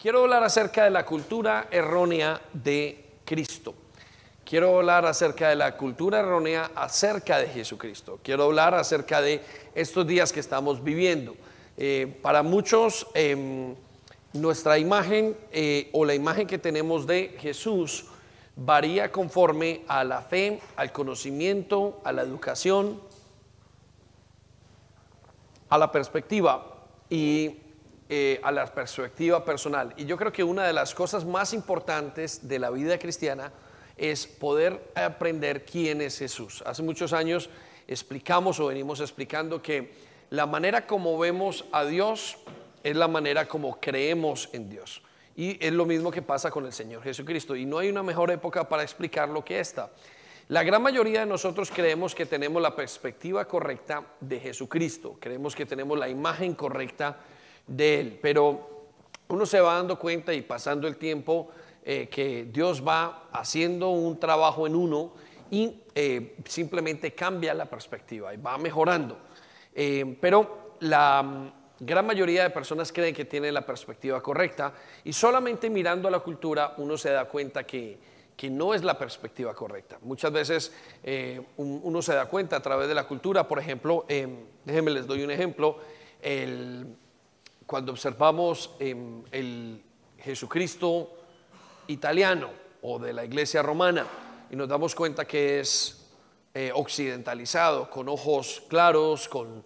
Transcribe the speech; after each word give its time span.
Quiero 0.00 0.22
hablar 0.22 0.42
acerca 0.42 0.84
de 0.84 0.90
la 0.90 1.04
cultura 1.04 1.68
errónea 1.70 2.40
de 2.54 3.04
Cristo. 3.26 3.74
Quiero 4.46 4.78
hablar 4.78 5.04
acerca 5.04 5.50
de 5.50 5.56
la 5.56 5.76
cultura 5.76 6.20
errónea 6.20 6.70
acerca 6.74 7.36
de 7.36 7.48
Jesucristo. 7.48 8.18
Quiero 8.22 8.44
hablar 8.44 8.74
acerca 8.74 9.20
de 9.20 9.42
estos 9.74 10.06
días 10.06 10.32
que 10.32 10.40
estamos 10.40 10.82
viviendo. 10.82 11.36
Eh, 11.76 12.18
para 12.22 12.42
muchos, 12.42 13.08
em, 13.12 13.74
nuestra 14.32 14.78
imagen 14.78 15.36
eh, 15.52 15.90
o 15.92 16.06
la 16.06 16.14
imagen 16.14 16.46
que 16.46 16.56
tenemos 16.56 17.06
de 17.06 17.36
Jesús 17.38 18.06
varía 18.56 19.12
conforme 19.12 19.82
a 19.86 20.02
la 20.02 20.22
fe, 20.22 20.60
al 20.76 20.92
conocimiento, 20.92 22.00
a 22.04 22.12
la 22.12 22.22
educación, 22.22 22.98
a 25.68 25.76
la 25.76 25.92
perspectiva 25.92 26.86
y 27.10 27.54
eh, 28.12 28.40
a 28.42 28.50
la 28.50 28.66
perspectiva 28.66 29.44
personal. 29.44 29.94
Y 29.96 30.04
yo 30.04 30.16
creo 30.16 30.32
que 30.32 30.42
una 30.42 30.66
de 30.66 30.72
las 30.72 30.96
cosas 30.96 31.24
más 31.24 31.54
importantes 31.54 32.48
de 32.48 32.58
la 32.58 32.70
vida 32.70 32.98
cristiana 32.98 33.52
es 33.96 34.26
poder 34.26 34.90
aprender 34.96 35.64
quién 35.64 36.00
es 36.00 36.18
Jesús. 36.18 36.60
Hace 36.66 36.82
muchos 36.82 37.12
años 37.12 37.50
explicamos 37.86 38.58
o 38.58 38.66
venimos 38.66 38.98
explicando 38.98 39.62
que 39.62 39.92
la 40.30 40.46
manera 40.46 40.88
como 40.88 41.16
vemos 41.20 41.64
a 41.70 41.84
Dios 41.84 42.38
es 42.82 42.96
la 42.96 43.06
manera 43.06 43.46
como 43.46 43.78
creemos 43.78 44.48
en 44.52 44.68
Dios. 44.68 45.02
Y 45.36 45.64
es 45.64 45.72
lo 45.72 45.86
mismo 45.86 46.10
que 46.10 46.20
pasa 46.20 46.50
con 46.50 46.66
el 46.66 46.72
Señor 46.72 47.04
Jesucristo. 47.04 47.54
Y 47.54 47.64
no 47.64 47.78
hay 47.78 47.90
una 47.90 48.02
mejor 48.02 48.32
época 48.32 48.68
para 48.68 48.82
explicarlo 48.82 49.44
que 49.44 49.60
esta. 49.60 49.88
La 50.48 50.64
gran 50.64 50.82
mayoría 50.82 51.20
de 51.20 51.26
nosotros 51.26 51.70
creemos 51.72 52.16
que 52.16 52.26
tenemos 52.26 52.60
la 52.60 52.74
perspectiva 52.74 53.44
correcta 53.44 54.02
de 54.18 54.40
Jesucristo, 54.40 55.16
creemos 55.20 55.54
que 55.54 55.64
tenemos 55.64 55.96
la 55.96 56.08
imagen 56.08 56.56
correcta 56.56 57.20
de 57.70 58.00
Él, 58.00 58.18
pero 58.20 58.68
uno 59.28 59.46
se 59.46 59.60
va 59.60 59.76
dando 59.76 59.98
cuenta 59.98 60.34
y 60.34 60.42
pasando 60.42 60.88
el 60.88 60.96
tiempo 60.96 61.50
eh, 61.84 62.08
que 62.10 62.48
Dios 62.52 62.86
va 62.86 63.28
haciendo 63.32 63.90
un 63.90 64.18
trabajo 64.18 64.66
en 64.66 64.74
uno 64.74 65.12
y 65.50 65.82
eh, 65.94 66.36
simplemente 66.44 67.14
cambia 67.14 67.54
la 67.54 67.66
perspectiva 67.66 68.34
y 68.34 68.36
va 68.36 68.58
mejorando. 68.58 69.18
Eh, 69.72 70.16
pero 70.20 70.76
la 70.80 71.22
mm, 71.22 71.52
gran 71.78 72.06
mayoría 72.06 72.42
de 72.42 72.50
personas 72.50 72.92
creen 72.92 73.14
que 73.14 73.24
tienen 73.24 73.54
la 73.54 73.64
perspectiva 73.64 74.20
correcta 74.20 74.74
y 75.04 75.12
solamente 75.12 75.70
mirando 75.70 76.08
a 76.08 76.10
la 76.10 76.20
cultura 76.20 76.74
uno 76.78 76.98
se 76.98 77.10
da 77.10 77.26
cuenta 77.26 77.64
que 77.64 78.10
que 78.36 78.48
no 78.48 78.72
es 78.72 78.82
la 78.82 78.96
perspectiva 78.96 79.54
correcta. 79.54 79.98
Muchas 80.00 80.32
veces 80.32 80.72
uno 81.58 82.00
se 82.00 82.14
da 82.14 82.24
cuenta 82.24 82.56
a 82.56 82.62
través 82.62 82.88
de 82.88 82.94
la 82.94 83.06
cultura, 83.06 83.46
por 83.46 83.58
ejemplo, 83.58 84.06
déjenme 84.64 84.92
les 84.92 85.06
doy 85.06 85.22
un 85.22 85.30
ejemplo, 85.30 85.76
el, 86.22 86.86
cuando 87.70 87.92
observamos 87.92 88.72
el 88.80 89.80
Jesucristo 90.18 91.08
italiano 91.86 92.50
o 92.82 92.98
de 92.98 93.12
la 93.12 93.24
iglesia 93.24 93.62
romana 93.62 94.08
y 94.50 94.56
nos 94.56 94.68
damos 94.68 94.92
cuenta 94.92 95.24
que 95.24 95.60
es 95.60 96.04
eh, 96.52 96.72
occidentalizado, 96.74 97.88
con 97.88 98.08
ojos 98.08 98.64
claros, 98.66 99.28
con 99.28 99.62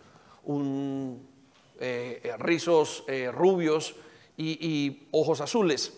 eh, 1.80 2.20
eh, 2.22 2.36
rizos 2.36 3.04
rubios 3.32 3.94
y, 4.36 5.08
ojos 5.12 5.40
azules. 5.40 5.94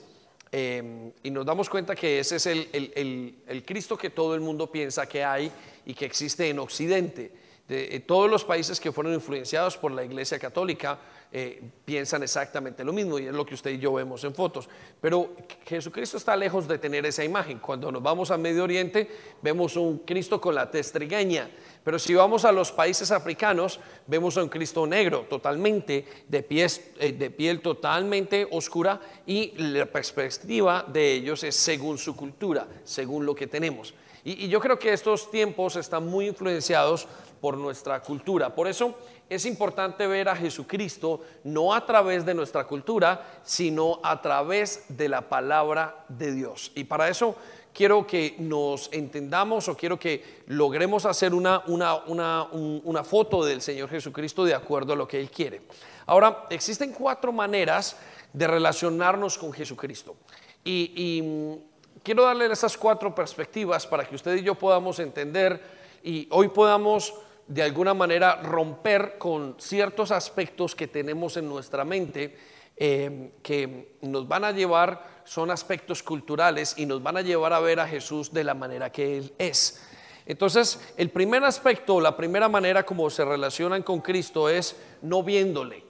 y 0.53 1.31
nos 1.33 1.45
damos 1.45 1.69
cuenta 1.69 1.97
que 1.97 2.21
ese 2.21 2.37
es 2.37 2.47
el, 2.47 3.65
Cristo 3.67 3.99
que 3.99 4.11
todo 4.11 4.37
el 4.37 4.43
mundo 4.43 4.71
piensa 4.71 5.09
que 5.09 5.25
hay 5.25 5.51
y 5.85 5.93
que 5.93 6.05
existe 6.05 6.49
en 6.49 6.61
Occidente. 6.61 7.46
De, 7.69 7.99
todos 8.07 8.31
los 8.31 8.45
países 8.45 8.79
que 8.79 8.93
fueron 8.93 9.13
influenciados 9.15 9.77
por 9.77 9.91
la 9.91 10.05
Iglesia 10.05 10.39
Católica 10.39 11.01
eh, 11.33 11.61
piensan 11.85 12.23
exactamente 12.23 12.85
lo 12.85 12.93
mismo 12.93 13.19
y 13.19 13.27
es 13.27 13.35
lo 13.35 13.45
que 13.45 13.55
usted 13.55 13.73
y 13.73 13.79
yo 13.79 13.93
vemos 13.93 14.23
en 14.23 14.33
fotos. 14.33 14.69
Pero 15.01 15.35
Jesucristo 15.65 16.17
está 16.17 16.37
lejos 16.37 16.69
de 16.69 16.79
tener 16.79 17.05
esa 17.05 17.25
imagen. 17.25 17.59
Cuando 17.59 17.91
nos 17.91 18.01
vamos 18.03 18.31
a 18.31 18.39
Medio 18.39 18.63
Oriente 18.63 19.11
vemos 19.43 19.77
un 19.77 19.99
Cristo 19.99 20.41
con 20.41 20.55
la 20.55 20.71
tez 20.71 20.93
trigueña, 20.93 21.51
pero 21.83 21.99
si 21.99 22.15
vamos 22.15 22.45
a 22.45 22.53
los 22.53 22.71
países 22.71 23.11
africanos 23.11 23.81
vemos 24.07 24.37
a 24.37 24.45
un 24.45 24.49
Cristo 24.49 24.87
negro, 24.87 25.27
totalmente 25.29 26.07
de, 26.29 26.43
pies, 26.45 26.93
eh, 27.01 27.13
de 27.13 27.31
piel 27.31 27.61
totalmente 27.61 28.47
oscura 28.53 29.01
y 29.27 29.53
la 29.59 29.87
perspectiva 29.87 30.87
de 30.87 31.15
ellos 31.15 31.43
es 31.43 31.57
según 31.57 31.99
su 31.99 32.15
cultura, 32.15 32.69
según 32.85 33.27
lo 33.27 33.35
que 33.35 33.49
tenemos. 33.49 33.93
y 34.25 34.49
yo 34.49 34.59
creo 34.59 34.77
que 34.77 34.93
estos 34.93 35.31
tiempos 35.31 35.77
están 35.77 36.07
muy 36.07 36.27
influenciados 36.27 37.07
por 37.41 37.57
nuestra 37.57 38.01
cultura. 38.01 38.55
Por 38.55 38.69
eso 38.69 38.95
es 39.29 39.45
importante 39.47 40.07
ver 40.07 40.29
a 40.29 40.37
Jesucristo 40.37 41.21
no 41.45 41.75
a 41.75 41.85
través 41.85 42.25
de 42.25 42.35
nuestra 42.35 42.65
cultura, 42.67 43.41
sino 43.43 44.01
a 44.03 44.21
través 44.23 44.85
de 44.89 45.09
la 45.09 45.23
palabra 45.23 46.05
de 46.09 46.33
Dios. 46.33 46.73
Y 46.75 46.85
para 46.85 47.09
eso 47.09 47.37
quiero 47.77 48.07
que 48.07 48.37
nos 48.39 48.89
entendamos 48.93 49.69
o 49.69 49.77
quiero 49.77 49.99
que 49.99 50.43
logremos 50.47 51.05
hacer 51.05 51.35
una, 51.35 51.63
una, 51.67 53.05
foto 53.05 53.45
del 53.45 53.61
Señor 53.61 53.91
Jesucristo 53.91 54.45
de 54.45 54.55
acuerdo 54.55 54.95
a 54.95 54.97
lo 54.97 55.07
que 55.07 55.21
Él 55.21 55.31
quiere. 55.31 55.63
Ahora, 56.07 56.47
existen 56.49 56.93
cuatro 56.93 57.33
maneras 57.33 57.97
de 58.33 58.47
relacionarnos 58.47 59.37
con 59.37 59.53
Jesucristo. 59.53 60.17
Y, 60.65 60.93
y 60.97 61.23
mm, 61.23 62.03
quiero 62.03 62.25
darle 62.25 62.47
esas 62.47 62.79
cuatro 62.79 63.15
perspectivas 63.15 63.87
para 63.87 64.07
que 64.07 64.15
usted 64.15 64.37
y 64.37 64.43
yo 64.43 64.55
podamos 64.55 64.99
entender 64.99 65.61
y 66.03 66.29
hoy 66.31 66.49
podamos 66.49 67.15
de 67.47 67.63
alguna 67.63 67.95
manera 67.95 68.43
romper 68.43 69.19
con 69.19 69.57
ciertos 69.59 70.11
aspectos 70.11 70.75
que 70.75 70.89
tenemos 70.89 71.37
en 71.37 71.49
nuestra 71.49 71.85
mente 71.85 72.37
eh, 72.77 73.31
que 73.43 73.97
nos 74.03 74.29
van 74.29 74.45
a 74.45 74.53
llevar, 74.53 75.23
son 75.25 75.51
aspectos 75.51 76.03
culturales 76.03 76.75
y 76.77 76.87
nos 76.87 77.03
van 77.03 77.17
a 77.17 77.23
llevar 77.23 77.53
a 77.53 77.61
ver 77.61 77.81
a 77.81 77.89
Jesús 77.89 78.33
de 78.33 78.45
la 78.45 78.55
manera 78.55 78.91
que 78.91 79.17
Él 79.17 79.33
es. 79.39 79.83
Entonces, 80.27 80.81
el 80.97 81.11
primer 81.11 81.45
aspecto, 81.45 82.01
la 82.01 82.17
primera 82.17 82.49
manera 82.49 82.85
como 82.85 83.09
se 83.09 83.25
relacionan 83.25 83.83
con 83.83 84.01
Cristo 84.01 84.49
es 84.49 84.77
no 85.03 85.23
viéndole. 85.23 85.85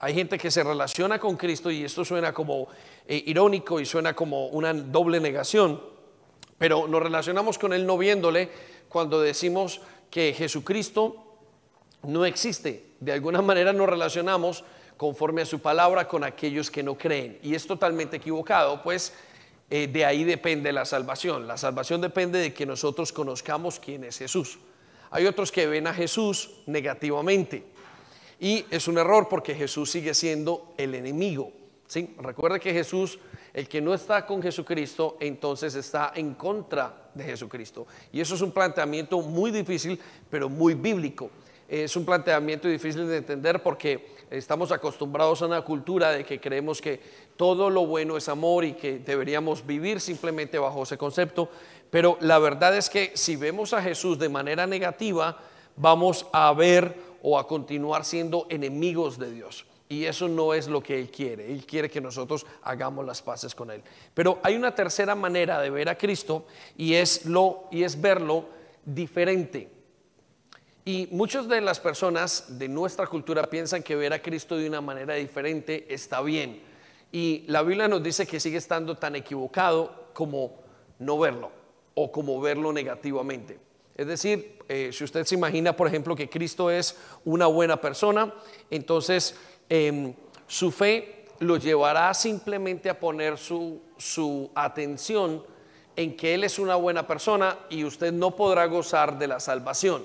Hay 0.00 0.12
gente 0.12 0.36
que 0.36 0.50
se 0.50 0.62
relaciona 0.62 1.18
con 1.18 1.36
Cristo 1.36 1.70
y 1.70 1.84
esto 1.84 2.04
suena 2.04 2.34
como 2.34 2.68
eh, 3.06 3.22
irónico 3.26 3.80
y 3.80 3.86
suena 3.86 4.14
como 4.14 4.48
una 4.48 4.74
doble 4.74 5.20
negación, 5.20 5.80
pero 6.58 6.86
nos 6.86 7.02
relacionamos 7.02 7.58
con 7.58 7.72
Él 7.72 7.86
no 7.86 7.96
viéndole 7.96 8.50
cuando 8.96 9.20
decimos 9.20 9.82
que 10.08 10.32
Jesucristo 10.32 11.22
no 12.04 12.24
existe. 12.24 12.92
De 12.98 13.12
alguna 13.12 13.42
manera 13.42 13.74
nos 13.74 13.86
relacionamos 13.86 14.64
conforme 14.96 15.42
a 15.42 15.44
su 15.44 15.60
palabra 15.60 16.08
con 16.08 16.24
aquellos 16.24 16.70
que 16.70 16.82
no 16.82 16.96
creen. 16.96 17.38
Y 17.42 17.54
es 17.54 17.66
totalmente 17.66 18.16
equivocado, 18.16 18.82
pues 18.82 19.12
eh, 19.68 19.86
de 19.86 20.06
ahí 20.06 20.24
depende 20.24 20.72
la 20.72 20.86
salvación. 20.86 21.46
La 21.46 21.58
salvación 21.58 22.00
depende 22.00 22.38
de 22.38 22.54
que 22.54 22.64
nosotros 22.64 23.12
conozcamos 23.12 23.78
quién 23.78 24.02
es 24.02 24.16
Jesús. 24.16 24.58
Hay 25.10 25.26
otros 25.26 25.52
que 25.52 25.66
ven 25.66 25.86
a 25.88 25.92
Jesús 25.92 26.52
negativamente. 26.64 27.64
Y 28.40 28.64
es 28.70 28.88
un 28.88 28.96
error 28.96 29.28
porque 29.28 29.54
Jesús 29.54 29.90
sigue 29.90 30.14
siendo 30.14 30.72
el 30.78 30.94
enemigo. 30.94 31.52
¿sí? 31.86 32.14
Recuerde 32.16 32.60
que 32.60 32.72
Jesús 32.72 33.18
el 33.52 33.68
que 33.68 33.82
no 33.82 33.92
está 33.92 34.24
con 34.24 34.42
Jesucristo, 34.42 35.18
entonces 35.20 35.74
está 35.74 36.12
en 36.14 36.32
contra 36.32 37.05
de 37.16 37.24
Jesucristo. 37.24 37.86
Y 38.12 38.20
eso 38.20 38.34
es 38.34 38.40
un 38.42 38.52
planteamiento 38.52 39.20
muy 39.20 39.50
difícil, 39.50 39.98
pero 40.30 40.48
muy 40.48 40.74
bíblico. 40.74 41.30
Es 41.68 41.96
un 41.96 42.04
planteamiento 42.04 42.68
difícil 42.68 43.08
de 43.08 43.16
entender 43.16 43.62
porque 43.62 44.14
estamos 44.30 44.70
acostumbrados 44.70 45.42
a 45.42 45.46
una 45.46 45.62
cultura 45.62 46.12
de 46.12 46.24
que 46.24 46.40
creemos 46.40 46.80
que 46.80 47.00
todo 47.36 47.70
lo 47.70 47.86
bueno 47.86 48.16
es 48.16 48.28
amor 48.28 48.64
y 48.64 48.74
que 48.74 48.98
deberíamos 48.98 49.66
vivir 49.66 50.00
simplemente 50.00 50.58
bajo 50.58 50.84
ese 50.84 50.96
concepto. 50.96 51.48
Pero 51.90 52.18
la 52.20 52.38
verdad 52.38 52.76
es 52.76 52.88
que 52.88 53.12
si 53.14 53.36
vemos 53.36 53.72
a 53.72 53.82
Jesús 53.82 54.18
de 54.18 54.28
manera 54.28 54.66
negativa, 54.66 55.38
vamos 55.76 56.26
a 56.32 56.52
ver 56.52 56.96
o 57.22 57.38
a 57.38 57.48
continuar 57.48 58.04
siendo 58.04 58.46
enemigos 58.48 59.18
de 59.18 59.30
Dios. 59.32 59.66
Y 59.88 60.04
eso 60.04 60.28
no 60.28 60.52
es 60.52 60.66
lo 60.66 60.82
que 60.82 60.98
Él 60.98 61.10
quiere. 61.10 61.52
Él 61.52 61.64
quiere 61.64 61.88
que 61.88 62.00
nosotros 62.00 62.44
hagamos 62.62 63.06
las 63.06 63.22
paces 63.22 63.54
con 63.54 63.70
Él. 63.70 63.82
Pero 64.14 64.40
hay 64.42 64.56
una 64.56 64.74
tercera 64.74 65.14
manera 65.14 65.60
de 65.60 65.70
ver 65.70 65.88
a 65.88 65.96
Cristo 65.96 66.46
y 66.76 66.94
es, 66.94 67.24
lo, 67.26 67.68
y 67.70 67.84
es 67.84 68.00
verlo 68.00 68.46
diferente. 68.84 69.70
Y 70.84 71.08
muchas 71.10 71.48
de 71.48 71.60
las 71.60 71.80
personas 71.80 72.58
de 72.58 72.68
nuestra 72.68 73.06
cultura 73.06 73.48
piensan 73.50 73.82
que 73.82 73.96
ver 73.96 74.12
a 74.12 74.22
Cristo 74.22 74.56
de 74.56 74.68
una 74.68 74.80
manera 74.80 75.14
diferente 75.14 75.86
está 75.92 76.20
bien. 76.20 76.62
Y 77.10 77.44
la 77.48 77.62
Biblia 77.62 77.88
nos 77.88 78.02
dice 78.02 78.26
que 78.26 78.40
sigue 78.40 78.58
estando 78.58 78.96
tan 78.96 79.16
equivocado 79.16 80.10
como 80.12 80.60
no 80.98 81.18
verlo 81.18 81.50
o 81.94 82.10
como 82.12 82.40
verlo 82.40 82.72
negativamente. 82.72 83.58
Es 83.96 84.06
decir, 84.06 84.58
eh, 84.68 84.90
si 84.92 85.04
usted 85.04 85.24
se 85.24 85.34
imagina, 85.34 85.74
por 85.74 85.88
ejemplo, 85.88 86.14
que 86.14 86.28
Cristo 86.28 86.70
es 86.70 86.96
una 87.24 87.46
buena 87.46 87.80
persona, 87.80 88.34
entonces 88.70 89.34
Em, 89.68 90.14
su 90.46 90.70
fe 90.70 91.26
lo 91.40 91.56
llevará 91.56 92.12
simplemente 92.14 92.88
a 92.88 92.98
poner 92.98 93.36
su, 93.36 93.80
su 93.96 94.50
atención 94.54 95.44
en 95.96 96.16
que 96.16 96.34
Él 96.34 96.44
es 96.44 96.58
una 96.58 96.76
buena 96.76 97.06
persona 97.06 97.58
y 97.70 97.84
usted 97.84 98.12
no 98.12 98.36
podrá 98.36 98.66
gozar 98.66 99.18
de 99.18 99.26
la 99.26 99.40
salvación. 99.40 100.04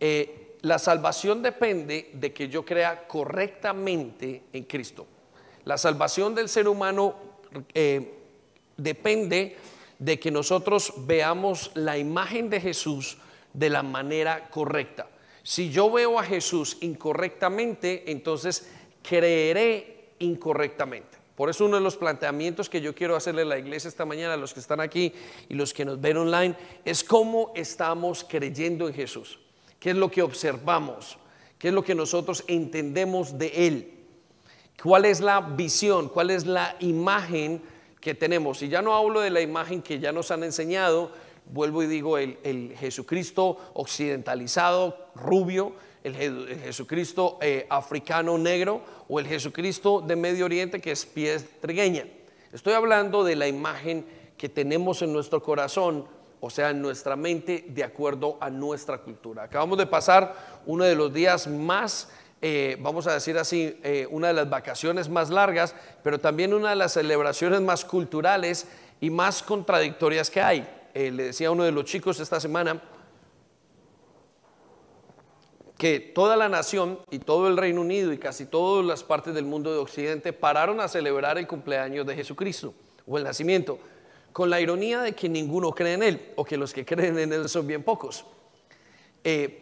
Eh, 0.00 0.56
la 0.62 0.78
salvación 0.78 1.42
depende 1.42 2.10
de 2.14 2.32
que 2.32 2.48
yo 2.48 2.64
crea 2.64 3.06
correctamente 3.06 4.44
en 4.52 4.64
Cristo. 4.64 5.06
La 5.64 5.78
salvación 5.78 6.34
del 6.34 6.48
ser 6.48 6.68
humano 6.68 7.14
eh, 7.74 8.14
depende 8.76 9.56
de 9.98 10.18
que 10.18 10.30
nosotros 10.30 10.92
veamos 11.06 11.70
la 11.74 11.98
imagen 11.98 12.48
de 12.48 12.60
Jesús 12.60 13.18
de 13.52 13.70
la 13.70 13.82
manera 13.82 14.48
correcta. 14.48 15.08
Si 15.42 15.70
yo 15.70 15.90
veo 15.90 16.18
a 16.18 16.24
Jesús 16.24 16.78
incorrectamente, 16.80 18.10
entonces 18.10 18.70
creeré 19.02 20.14
incorrectamente. 20.18 21.18
Por 21.34 21.48
eso 21.48 21.64
uno 21.64 21.76
de 21.76 21.82
los 21.82 21.96
planteamientos 21.96 22.68
que 22.68 22.82
yo 22.82 22.94
quiero 22.94 23.16
hacerle 23.16 23.42
a 23.42 23.46
la 23.46 23.58
iglesia 23.58 23.88
esta 23.88 24.04
mañana, 24.04 24.34
a 24.34 24.36
los 24.36 24.52
que 24.52 24.60
están 24.60 24.80
aquí 24.80 25.12
y 25.48 25.54
los 25.54 25.72
que 25.72 25.86
nos 25.86 26.00
ven 26.00 26.18
online, 26.18 26.54
es 26.84 27.02
cómo 27.02 27.52
estamos 27.54 28.24
creyendo 28.28 28.86
en 28.86 28.94
Jesús. 28.94 29.38
¿Qué 29.78 29.90
es 29.90 29.96
lo 29.96 30.10
que 30.10 30.20
observamos? 30.20 31.16
¿Qué 31.58 31.68
es 31.68 31.74
lo 31.74 31.82
que 31.82 31.94
nosotros 31.94 32.44
entendemos 32.46 33.38
de 33.38 33.66
Él? 33.66 33.94
¿Cuál 34.82 35.06
es 35.06 35.20
la 35.20 35.40
visión? 35.40 36.08
¿Cuál 36.08 36.30
es 36.30 36.46
la 36.46 36.76
imagen 36.80 37.62
que 38.00 38.14
tenemos? 38.14 38.62
Y 38.62 38.68
ya 38.68 38.82
no 38.82 38.94
hablo 38.94 39.20
de 39.20 39.30
la 39.30 39.40
imagen 39.40 39.82
que 39.82 39.98
ya 39.98 40.12
nos 40.12 40.30
han 40.30 40.42
enseñado, 40.42 41.12
vuelvo 41.46 41.82
y 41.82 41.86
digo, 41.86 42.16
el, 42.18 42.74
Jesucristo 42.78 43.58
occidentalizado, 43.74 45.08
rubio, 45.14 45.74
el, 46.04 46.60
Jesucristo 46.64 47.38
eh, 47.40 47.66
africano 47.68 48.38
negro 48.38 48.82
o 49.08 49.20
el 49.20 49.26
Jesucristo 49.26 50.00
de 50.00 50.16
Medio 50.16 50.44
Oriente 50.44 50.80
que 50.80 50.92
es 50.92 51.04
pies 51.06 51.44
trigueña. 51.60 52.04
Estoy 52.52 52.72
hablando 52.72 53.24
de 53.24 53.36
la 53.36 53.46
imagen 53.46 54.04
que 54.36 54.48
tenemos 54.48 55.02
en 55.02 55.12
nuestro 55.12 55.42
corazón, 55.42 56.06
o 56.40 56.50
sea, 56.50 56.70
en 56.70 56.80
nuestra 56.80 57.16
mente, 57.16 57.66
de 57.68 57.84
acuerdo 57.84 58.38
a 58.40 58.50
nuestra 58.50 58.98
cultura. 58.98 59.44
Acabamos 59.44 59.78
de 59.78 59.86
pasar 59.86 60.62
uno 60.66 60.84
de 60.84 60.94
los 60.94 61.12
días 61.12 61.46
más 61.46 62.08
eh, 62.42 62.78
vamos 62.80 63.06
a 63.06 63.12
decir 63.12 63.36
así, 63.36 63.78
eh, 63.82 64.06
una 64.10 64.28
de 64.28 64.32
las 64.32 64.48
vacaciones 64.48 65.10
más 65.10 65.28
largas, 65.28 65.74
pero 66.02 66.18
también 66.18 66.54
una 66.54 66.70
de 66.70 66.76
las 66.76 66.92
celebraciones 66.92 67.60
más 67.60 67.84
culturales 67.84 68.66
y 69.00 69.10
más 69.10 69.42
contradictorias 69.42 70.30
que 70.30 70.40
hay. 70.40 70.66
Eh, 70.94 71.10
le 71.10 71.24
decía 71.24 71.48
a 71.48 71.50
uno 71.50 71.64
de 71.64 71.72
los 71.72 71.84
chicos 71.84 72.18
esta 72.18 72.40
semana 72.40 72.80
que 75.80 75.98
toda 75.98 76.36
la 76.36 76.50
nación 76.50 76.98
y 77.10 77.20
todo 77.20 77.48
el 77.48 77.56
Reino 77.56 77.80
Unido 77.80 78.12
y 78.12 78.18
casi 78.18 78.44
todas 78.44 78.84
las 78.84 79.02
partes 79.02 79.32
del 79.32 79.46
mundo 79.46 79.72
de 79.72 79.78
Occidente 79.78 80.34
pararon 80.34 80.78
a 80.78 80.88
celebrar 80.88 81.38
el 81.38 81.46
cumpleaños 81.46 82.06
de 82.06 82.14
Jesucristo 82.14 82.74
o 83.06 83.16
el 83.16 83.24
nacimiento, 83.24 83.78
con 84.30 84.50
la 84.50 84.60
ironía 84.60 85.00
de 85.00 85.14
que 85.14 85.26
ninguno 85.26 85.70
cree 85.72 85.94
en 85.94 86.02
Él 86.02 86.32
o 86.36 86.44
que 86.44 86.58
los 86.58 86.74
que 86.74 86.84
creen 86.84 87.18
en 87.18 87.32
Él 87.32 87.48
son 87.48 87.66
bien 87.66 87.82
pocos. 87.82 88.26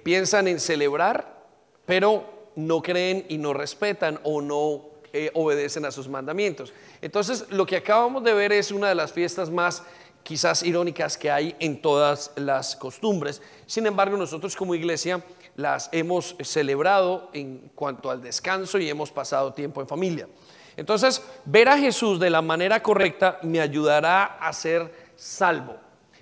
piensan 0.03 0.49
en 0.49 0.59
celebrar, 0.59 1.47
pero 1.87 2.51
no 2.57 2.83
creen 2.83 3.25
y 3.29 3.39
no 3.39 3.55
respetan 3.55 4.19
o 4.25 4.43
no 4.43 4.87
eh, 5.13 5.31
obedecen 5.35 5.85
a 5.85 5.93
sus 5.93 6.09
mandamientos. 6.09 6.73
Entonces, 7.01 7.47
lo 7.51 7.65
que 7.65 7.77
acabamos 7.77 8.25
de 8.25 8.35
ver 8.35 8.51
es 8.51 8.73
una 8.73 8.89
de 8.89 8.97
las 8.97 9.13
fiestas 9.13 9.51
más 9.51 9.85
quizás 10.25 10.65
irónicas 10.65 11.17
que 11.17 11.31
hay 11.31 11.55
en 11.61 11.81
todas 11.81 12.33
las 12.35 12.75
costumbres. 12.75 13.41
Sin 13.67 13.87
embargo, 13.87 14.17
nosotros 14.17 14.57
como 14.57 14.75
iglesia 14.75 15.23
las 15.59 15.89
hemos 15.91 16.37
celebrado 16.41 17.31
en 17.33 17.73
cuanto 17.75 18.13
al 18.13 18.23
descanso 18.23 18.79
y 18.79 18.89
hemos 18.89 19.11
pasado 19.11 19.53
tiempo 19.53 19.81
en 19.81 19.89
familia. 19.89 20.29
Entonces, 20.77 21.21
ver 21.45 21.69
a 21.69 21.77
Jesús 21.77 22.21
de 22.21 22.31
la 22.31 22.43
manera 22.43 22.81
correcta 22.81 23.41
me 23.43 23.61
ayudará 23.61 24.25
a 24.25 24.53
ser 24.53 25.11
salvo. 25.17 25.75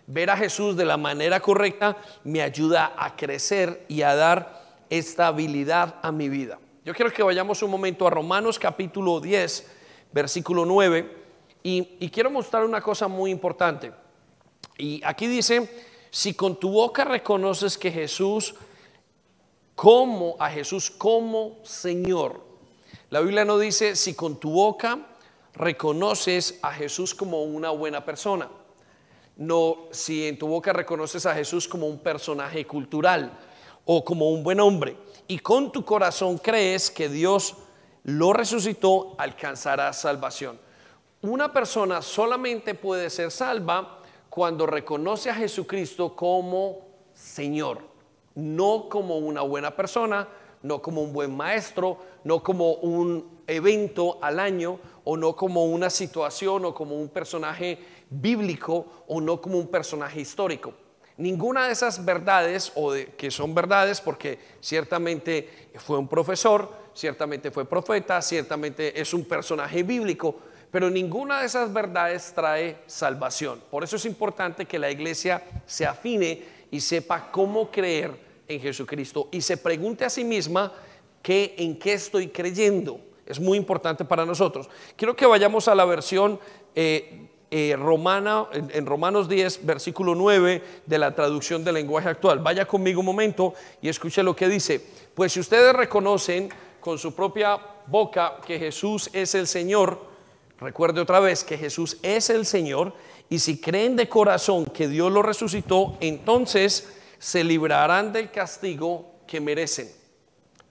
Ver 0.07 0.31
a 0.31 0.39
Jesús 0.39 0.75
de 0.75 0.87
la 0.87 0.97
manera 0.97 1.41
correcta 1.41 1.99
me 2.25 2.41
ayuda 2.41 2.95
a 2.97 3.15
crecer 3.15 3.85
y 3.89 4.01
a 4.01 4.15
dar 4.15 4.63
estabilidad 4.89 5.97
a 6.01 6.11
mi 6.13 6.31
vida. 6.31 6.59
Yo 6.83 6.95
quiero 6.95 7.13
que 7.13 7.23
vayamos 7.23 7.63
un 7.63 7.71
momento 7.71 8.07
a 8.07 8.11
Romanos 8.11 8.59
capítulo 8.59 9.21
10, 9.21 9.71
versículo 10.13 10.65
9, 10.65 11.15
y, 11.63 12.09
quiero 12.09 12.31
mostrar 12.31 12.65
una 12.65 12.81
cosa 12.81 13.07
muy 13.07 13.31
importante. 13.31 13.93
Y 14.79 15.03
aquí 15.05 15.27
dice, 15.27 15.69
si 16.11 16.33
con 16.33 16.59
tu 16.59 16.71
boca 16.71 17.05
reconoces 17.05 17.77
que 17.77 17.93
Jesús, 17.93 18.55
como 19.77 20.35
a 20.41 20.51
Jesús 20.51 20.91
como 20.91 21.59
Señor, 21.63 22.41
la 23.11 23.21
Biblia 23.21 23.45
no 23.45 23.59
dice 23.59 23.95
si 23.95 24.15
con 24.15 24.41
tu 24.41 24.51
boca 24.51 25.07
reconoces 25.55 26.59
a 26.63 26.73
Jesús 26.73 27.15
como 27.15 27.45
una 27.45 27.71
buena 27.71 28.05
persona, 28.05 28.51
no 29.37 29.87
si 29.93 30.27
en 30.27 30.37
tu 30.37 30.49
boca 30.49 30.73
reconoces 30.73 31.25
a 31.27 31.35
Jesús 31.35 31.69
como 31.69 31.87
un 31.87 32.01
personaje 32.01 32.67
cultural, 32.67 33.39
o 33.87 34.05
como 34.05 34.31
un 34.31 34.43
buen 34.43 34.61
hombre 34.61 34.97
y 35.29 35.39
con 35.39 35.73
tu 35.73 35.85
corazón 35.85 36.39
crees 36.39 36.91
que 36.91 37.09
Dios 37.09 37.55
lo 38.05 38.33
resucitó, 38.33 39.15
alcanzarás 39.19 40.01
salvación. 40.01 40.61
Una 41.23 41.53
persona 41.53 42.03
solamente 42.03 42.75
puede 42.75 43.11
ser 43.11 43.31
salva 43.31 44.03
cuando 44.29 44.67
reconoce 44.67 45.31
a 45.31 45.35
Jesucristo 45.35 46.15
como 46.15 46.87
Señor, 47.15 47.81
no 48.37 48.89
como 48.89 49.19
una 49.19 49.43
buena 49.43 49.75
persona, 49.75 50.29
no 50.63 50.81
como 50.81 51.03
un 51.03 51.13
buen 51.13 51.37
maestro, 51.37 51.99
no 52.25 52.43
como 52.43 52.75
un 52.75 53.41
evento 53.47 54.19
al 54.23 54.41
año, 54.41 54.79
o 55.05 55.17
no 55.17 55.37
como 55.37 55.65
una 55.65 55.91
situación, 55.91 56.65
o 56.65 56.75
como 56.75 56.97
un 56.97 57.09
personaje 57.09 57.79
bíblico, 58.11 59.05
o 59.09 59.21
no 59.21 59.41
como 59.41 59.59
un 59.59 59.69
personaje 59.69 60.21
histórico. 60.21 60.75
Ninguna 61.19 61.67
de 61.67 61.73
esas 61.73 62.05
verdades, 62.05 62.73
o 62.75 62.93
de, 62.93 63.07
que 63.15 63.31
son 63.31 63.55
verdades 63.55 64.01
porque 64.01 64.39
ciertamente 64.61 65.71
fue 65.77 65.99
un 65.99 66.09
profesor, 66.09 66.71
ciertamente 66.95 67.51
fue 67.51 67.65
profeta, 67.65 68.21
ciertamente 68.21 69.01
es 69.01 69.15
un 69.15 69.25
personaje 69.25 69.83
bíblico, 69.83 70.37
pero 70.71 70.91
ninguna 70.91 71.41
de 71.41 71.47
esas 71.47 71.73
verdades 71.73 72.33
trae 72.35 72.83
salvación. 72.87 73.63
Por 73.71 73.83
eso 73.83 73.97
es 73.97 74.05
importante 74.05 74.67
que 74.67 74.79
la 74.79 74.91
iglesia 74.91 75.43
se 75.65 75.87
afine 75.87 76.45
y 76.71 76.81
sepa 76.81 77.31
cómo 77.31 77.71
creer 77.71 78.26
en 78.49 78.61
Jesucristo 78.61 79.29
y 79.31 79.41
se 79.41 79.57
pregunte 79.57 80.05
a 80.05 80.11
sí 80.11 80.25
misma 80.25 80.73
que, 81.23 81.55
en 81.59 81.79
qué 81.79 81.95
estoy 81.95 82.29
creyendo. 82.29 83.01
Es 83.27 83.41
muy 83.41 83.59
importante 83.59 84.05
para 84.05 84.25
nosotros. 84.25 84.69
Quiero 84.95 85.17
que 85.17 85.27
vayamos 85.27 85.67
a 85.67 85.75
la 85.75 85.85
versión 85.85 86.39
eh, 86.75 87.27
eh, 87.51 87.77
Romana, 87.77 88.47
en, 88.53 88.87
Romanos 88.87 89.29
10, 89.29 89.67
versículo 89.67 90.15
9 90.15 90.63
de 90.85 90.99
la 90.99 91.15
traducción 91.15 91.65
del 91.65 91.75
lenguaje 91.75 92.09
actual. 92.09 92.39
Vaya 92.41 92.67
conmigo 92.67 93.01
un 93.01 93.07
momento 93.07 93.55
y 93.81 93.89
escuche 93.89 94.23
lo 94.23 94.35
que 94.35 94.49
dice. 94.49 94.81
Pues 95.15 95.33
si 95.33 95.41
ustedes 95.41 95.73
reconocen 95.75 96.49
con 96.81 96.99
su 96.99 97.15
propia 97.15 97.59
boca 97.87 98.39
que 98.47 98.59
Jesús 98.59 99.11
es 99.13 99.35
el 99.35 99.47
Señor, 99.47 100.01
recuerde 100.61 101.01
otra 101.01 101.19
vez 101.21 101.45
que 101.45 101.59
Jesús 101.59 101.99
es 102.03 102.31
el 102.31 102.47
Señor, 102.47 102.93
y 103.29 103.41
si 103.41 103.61
creen 103.61 103.97
de 103.97 104.09
corazón 104.09 104.67
que 104.67 104.87
Dios 104.87 105.11
lo 105.11 105.23
resucitó, 105.23 105.97
entonces 106.01 106.89
se 107.19 107.45
librarán 107.45 108.13
del 108.13 108.31
castigo 108.31 109.21
que 109.27 109.41
merecen. 109.41 109.91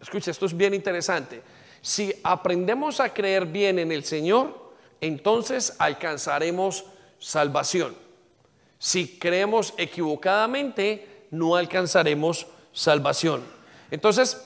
Escuche, 0.02 0.32
esto 0.32 0.46
es 0.46 0.56
bien 0.56 0.74
interesante. 0.74 1.42
Si 1.82 2.14
aprendemos 2.24 3.00
a 3.00 3.14
creer 3.14 3.46
bien 3.46 3.80
en 3.80 3.92
el 3.92 4.04
Señor, 4.04 4.74
entonces 5.02 5.76
alcanzaremos 5.80 6.86
salvación. 7.20 7.96
Si 8.80 9.18
creemos 9.20 9.74
equivocadamente, 9.78 11.26
no 11.32 11.56
alcanzaremos 11.56 12.48
salvación. 12.72 13.44
Entonces, 13.92 14.42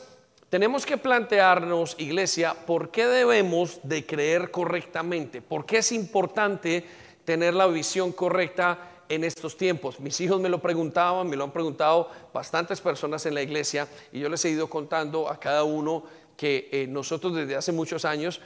tenemos 0.49 0.85
que 0.85 0.97
plantearnos, 0.97 1.95
iglesia, 1.99 2.53
¿por 2.53 2.89
qué 2.89 3.05
debemos 3.05 3.79
de 3.83 4.05
creer 4.05 4.49
correctamente? 4.49 5.41
¿Por 5.41 5.65
qué 5.65 5.77
es 5.77 5.91
importante 5.91 6.85
tener 7.23 7.53
la 7.53 7.67
visión 7.67 8.11
correcta 8.11 8.79
en 9.09 9.23
estos 9.23 9.57
tiempos? 9.57 9.99
Mis 9.99 10.21
hijos 10.21 10.39
me 10.39 10.47
lo 10.47 10.61
preguntaban, 10.61 11.27
me 11.27 11.35
lo 11.35 11.43
han 11.43 11.51
preguntado 11.51 12.09
bastantes 12.33 12.79
personas 12.79 13.25
en 13.25 13.33
la 13.33 13.41
iglesia 13.41 13.87
y 14.13 14.19
yo 14.19 14.29
les 14.29 14.43
he 14.45 14.49
ido 14.51 14.69
contando 14.69 15.29
a 15.29 15.39
cada 15.39 15.63
uno 15.63 16.03
que 16.37 16.69
eh, 16.71 16.87
nosotros 16.87 17.35
desde 17.35 17.57
hace 17.57 17.73
muchos 17.73 18.05
años 18.05 18.39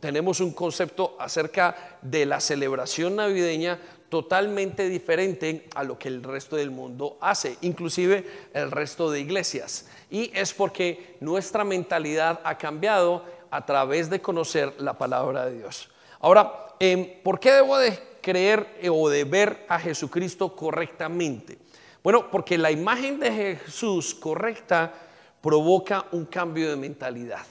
tenemos 0.00 0.40
un 0.40 0.52
concepto 0.52 1.14
acerca 1.18 1.98
de 2.00 2.24
la 2.24 2.40
celebración 2.40 3.16
navideña 3.16 3.78
totalmente 4.08 4.88
diferente 4.88 5.68
a 5.74 5.84
lo 5.84 5.98
que 5.98 6.08
el 6.08 6.22
resto 6.22 6.56
del 6.56 6.70
mundo 6.70 7.18
hace, 7.20 7.58
inclusive 7.60 8.24
el 8.54 8.70
resto 8.70 9.10
de 9.10 9.20
iglesias. 9.20 9.88
Y 10.10 10.30
es 10.34 10.54
porque 10.54 11.16
nuestra 11.20 11.64
mentalidad 11.64 12.40
ha 12.44 12.56
cambiado 12.56 13.24
a 13.50 13.66
través 13.66 14.08
de 14.08 14.20
conocer 14.20 14.74
la 14.78 14.96
palabra 14.96 15.46
de 15.46 15.58
Dios. 15.58 15.90
Ahora, 16.20 16.74
em, 16.80 17.20
¿por 17.22 17.38
qué 17.38 17.52
debo 17.52 17.76
de 17.76 17.98
creer 18.28 18.76
eh, 18.82 18.90
o 18.90 19.08
de 19.08 19.24
ver 19.24 19.64
a 19.70 19.78
Jesucristo 19.80 20.54
correctamente? 20.54 21.56
Bueno, 22.02 22.30
porque 22.30 22.58
la 22.58 22.70
imagen 22.70 23.18
de 23.18 23.56
Jesús 23.56 24.14
correcta 24.14 24.92
provoca 25.40 26.04
un 26.12 26.26
cambio 26.26 26.68
de 26.68 26.76
mentalidad. 26.76 27.46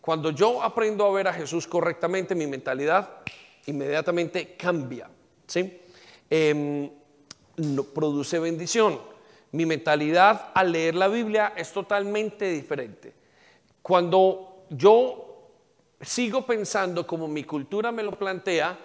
Cuando 0.00 0.32
yo 0.32 0.60
aprendo 0.60 1.06
a 1.06 1.12
ver 1.12 1.28
a 1.28 1.32
Jesús 1.32 1.68
correctamente, 1.68 2.34
mi 2.34 2.48
mentalidad 2.48 3.08
inmediatamente 3.66 4.56
cambia. 4.56 5.08
¿sí? 5.46 5.80
Em, 6.28 6.90
produce 7.94 8.40
bendición. 8.40 8.98
Mi 9.52 9.66
mentalidad 9.66 10.50
al 10.52 10.72
leer 10.72 10.96
la 10.96 11.06
Biblia 11.06 11.52
es 11.56 11.72
totalmente 11.72 12.50
diferente. 12.50 13.12
Cuando 13.80 14.64
yo 14.68 15.50
sigo 16.00 16.44
pensando 16.44 17.06
como 17.06 17.28
mi 17.28 17.44
cultura 17.44 17.92
me 17.92 18.02
lo 18.02 18.18
plantea, 18.18 18.76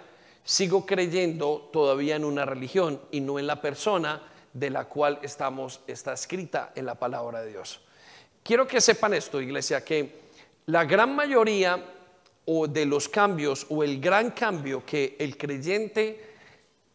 sigo 0.48 0.86
creyendo 0.86 1.68
todavía 1.70 2.16
en 2.16 2.24
una 2.24 2.46
religión 2.46 3.02
y 3.10 3.20
no 3.20 3.38
en 3.38 3.46
la 3.46 3.60
persona 3.60 4.22
de 4.54 4.70
la 4.70 4.86
cual 4.86 5.18
estamos, 5.20 5.80
está 5.86 6.14
escrita 6.14 6.72
en 6.74 6.86
la 6.86 6.94
palabra 6.94 7.42
de 7.42 7.50
Dios. 7.50 7.82
Quiero 8.42 8.66
que 8.66 8.80
sepan 8.80 9.12
esto, 9.12 9.42
iglesia, 9.42 9.84
que 9.84 10.22
la 10.64 10.86
gran 10.86 11.14
mayoría 11.14 11.84
o 12.46 12.66
de 12.66 12.86
los 12.86 13.10
cambios 13.10 13.66
o 13.68 13.84
el 13.84 14.00
gran 14.00 14.30
cambio 14.30 14.86
que 14.86 15.16
el 15.18 15.36
creyente 15.36 16.24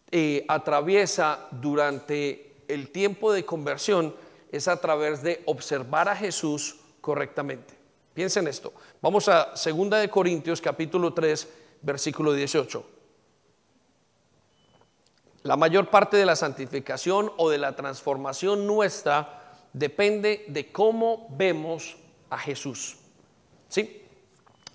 eh, 0.10 0.44
atraviesa 0.48 1.48
durante 1.52 2.56
el 2.68 2.90
tiempo 2.90 3.32
de 3.32 3.46
conversión 3.46 4.16
es 4.52 4.68
a 4.68 4.82
través 4.82 5.22
de 5.22 5.44
observar 5.46 6.10
a 6.10 6.16
Jesús 6.16 6.78
correctamente. 7.02 7.76
Piensen 8.16 8.48
esto. 8.48 8.74
Vamos 9.00 9.30
a 9.30 9.54
2 9.54 9.90
de 9.92 10.10
Corintios 10.10 10.60
capítulo 10.60 11.14
3, 11.14 11.48
versículo 11.84 12.34
18. 12.34 12.93
La 15.44 15.58
mayor 15.58 15.90
parte 15.90 16.16
de 16.16 16.26
la 16.26 16.38
santificación 16.38 17.32
o 17.36 17.50
de 17.50 17.58
la 17.58 17.76
transformación 17.76 18.66
nuestra 18.66 19.58
depende 19.74 20.46
de 20.48 20.72
cómo 20.72 21.28
vemos 21.32 21.98
a 22.30 22.38
Jesús. 22.38 22.96
¿Sí? 23.68 24.04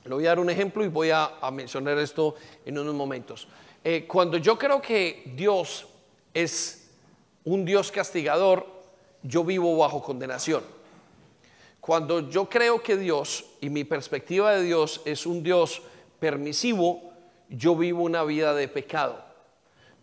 Le 0.04 0.14
voy 0.14 0.26
a 0.26 0.30
dar 0.30 0.40
un 0.40 0.50
ejemplo 0.50 0.84
y 0.84 0.88
voy 0.88 1.10
a, 1.10 1.30
mencionar 1.52 1.98
esto 1.98 2.34
en 2.66 2.78
unos 2.78 2.94
momentos. 2.94 3.48
Eh, 3.82 4.06
cuando 4.06 4.36
yo 4.36 4.58
creo 4.58 4.82
que 4.82 5.32
Dios 5.36 5.86
es 6.34 6.90
un 7.44 7.64
Dios 7.64 7.90
castigador, 7.90 8.66
yo 9.22 9.44
vivo 9.44 9.76
bajo 9.78 10.02
condenación. 10.02 10.62
Cuando 11.80 12.28
yo 12.28 12.48
creo 12.50 12.82
que 12.82 12.98
Dios 12.98 13.46
y 13.62 13.70
mi 13.70 13.84
perspectiva 13.84 14.52
de 14.54 14.64
Dios 14.64 15.00
es 15.06 15.24
un 15.24 15.42
Dios 15.42 15.80
permisivo, 16.20 17.12
yo 17.48 17.74
vivo 17.74 18.02
una 18.02 18.24
vida 18.24 18.52
de 18.52 18.68
pecado. 18.68 19.27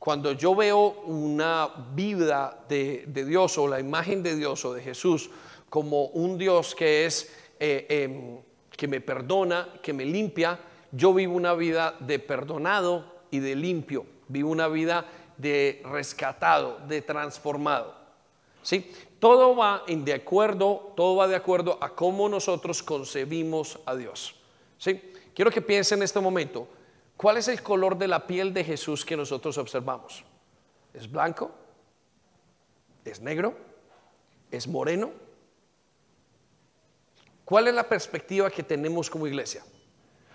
Cuando 0.05 0.33
yo 0.33 0.53
veo 0.53 1.01
una 1.07 1.67
vida 1.95 2.63
de, 2.69 3.07
Dios 3.07 3.57
o 3.57 3.67
la 3.67 3.79
imagen 3.79 4.21
de 4.21 4.35
Dios 4.35 4.63
o 4.63 4.71
de 4.71 4.83
Jesús 4.83 5.31
como 5.67 6.05
un 6.09 6.37
Dios 6.37 6.75
que 6.75 7.07
es 7.07 7.33
eh, 7.59 7.87
em, 7.89 8.37
que 8.69 8.87
me 8.87 9.01
perdona, 9.01 9.67
que 9.81 9.93
me 9.93 10.05
limpia, 10.05 10.59
yo 10.91 11.11
vivo 11.11 11.33
una 11.33 11.55
vida 11.55 11.95
de 11.99 12.19
perdonado 12.19 13.15
y 13.31 13.39
de 13.39 13.55
limpio. 13.55 14.05
Vivo 14.27 14.51
una 14.51 14.67
vida 14.67 15.07
de 15.37 15.81
rescatado, 15.85 16.77
de 16.87 17.01
transformado. 17.01 17.95
¿Sí? 18.61 18.91
Todo 19.17 19.55
va 19.55 19.85
en 19.87 20.05
de 20.05 20.13
acuerdo, 20.13 20.93
todo 20.95 21.15
va 21.15 21.27
de 21.27 21.35
acuerdo 21.35 21.79
a 21.81 21.89
cómo 21.89 22.29
nosotros 22.29 22.83
concebimos 22.83 23.79
a 23.87 23.95
Dios. 23.95 24.35
¿Sí? 24.77 25.01
Quiero 25.33 25.49
que 25.49 25.63
piensen 25.63 25.97
en 25.97 26.03
este 26.03 26.19
momento, 26.19 26.67
¿cuál 27.17 27.37
es 27.37 27.47
el 27.47 27.61
color 27.61 27.97
de 27.97 28.07
la 28.07 28.27
piel 28.27 28.53
de 28.53 28.63
Jesús 28.63 29.05
que 29.05 29.17
nosotros 29.17 29.57
observamos? 29.57 30.23
¿Es 30.93 31.11
blanco? 31.11 31.51
¿Es 33.03 33.19
negro? 33.21 33.57
¿Es 34.51 34.67
moreno? 34.67 35.11
¿Cuál 37.43 37.67
es 37.67 37.73
la 37.73 37.87
perspectiva 37.87 38.49
que 38.49 38.63
tenemos 38.63 39.09
como 39.09 39.27
iglesia? 39.27 39.63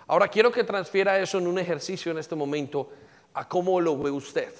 Ahora 0.07 0.27
quiero 0.27 0.51
que 0.51 0.63
transfiera 0.63 1.19
eso 1.19 1.37
en 1.37 1.47
un 1.47 1.59
ejercicio 1.59 2.11
en 2.11 2.17
este 2.17 2.35
momento 2.35 2.89
a 3.33 3.47
cómo 3.47 3.79
lo 3.79 3.97
ve 3.97 4.11
usted. 4.11 4.53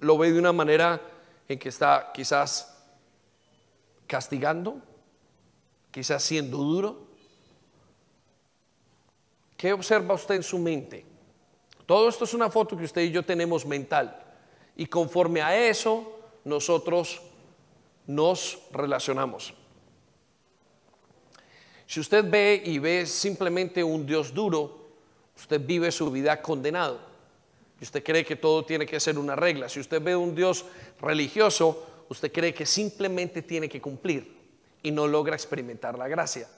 ¿Lo 0.00 0.18
ve 0.18 0.32
de 0.32 0.38
una 0.38 0.52
manera 0.52 1.00
en 1.48 1.58
que 1.58 1.68
está 1.68 2.10
quizás 2.12 2.72
castigando, 4.06 4.80
quizás 5.90 6.22
siendo 6.22 6.58
duro. 6.58 7.11
¿Qué 9.62 9.72
observa 9.72 10.14
usted 10.14 10.34
en 10.34 10.42
su 10.42 10.58
mente? 10.58 11.04
Todo 11.86 12.08
esto 12.08 12.24
es 12.24 12.34
una 12.34 12.50
foto 12.50 12.76
que 12.76 12.82
usted 12.82 13.02
y 13.02 13.12
yo 13.12 13.24
tenemos 13.24 13.64
mental. 13.64 14.20
Y 14.74 14.86
conforme 14.86 15.40
a 15.40 15.56
eso, 15.56 16.18
nosotros 16.44 17.22
nos 18.08 18.58
relacionamos. 18.72 19.54
Si 21.86 22.00
usted 22.00 22.28
ve 22.28 22.60
y 22.66 22.80
ve 22.80 23.06
simplemente 23.06 23.84
un 23.84 24.04
Dios 24.04 24.34
duro, 24.34 24.88
usted 25.36 25.60
vive 25.64 25.92
su 25.92 26.10
vida 26.10 26.42
condenado. 26.42 26.98
Y 27.80 27.84
usted 27.84 28.02
cree 28.02 28.24
que 28.24 28.34
todo 28.34 28.64
tiene 28.64 28.84
que 28.84 28.98
ser 28.98 29.16
una 29.16 29.36
regla. 29.36 29.68
Si 29.68 29.78
usted 29.78 30.02
ve 30.02 30.16
un 30.16 30.34
Dios 30.34 30.64
religioso, 31.00 31.86
usted 32.08 32.32
cree 32.32 32.52
que 32.52 32.66
simplemente 32.66 33.42
tiene 33.42 33.68
que 33.68 33.80
cumplir 33.80 34.38
y 34.82 34.90
no 34.90 35.06
logra 35.06 35.36
experimentar 35.36 35.96
la 35.96 36.08
gracia. 36.08 36.48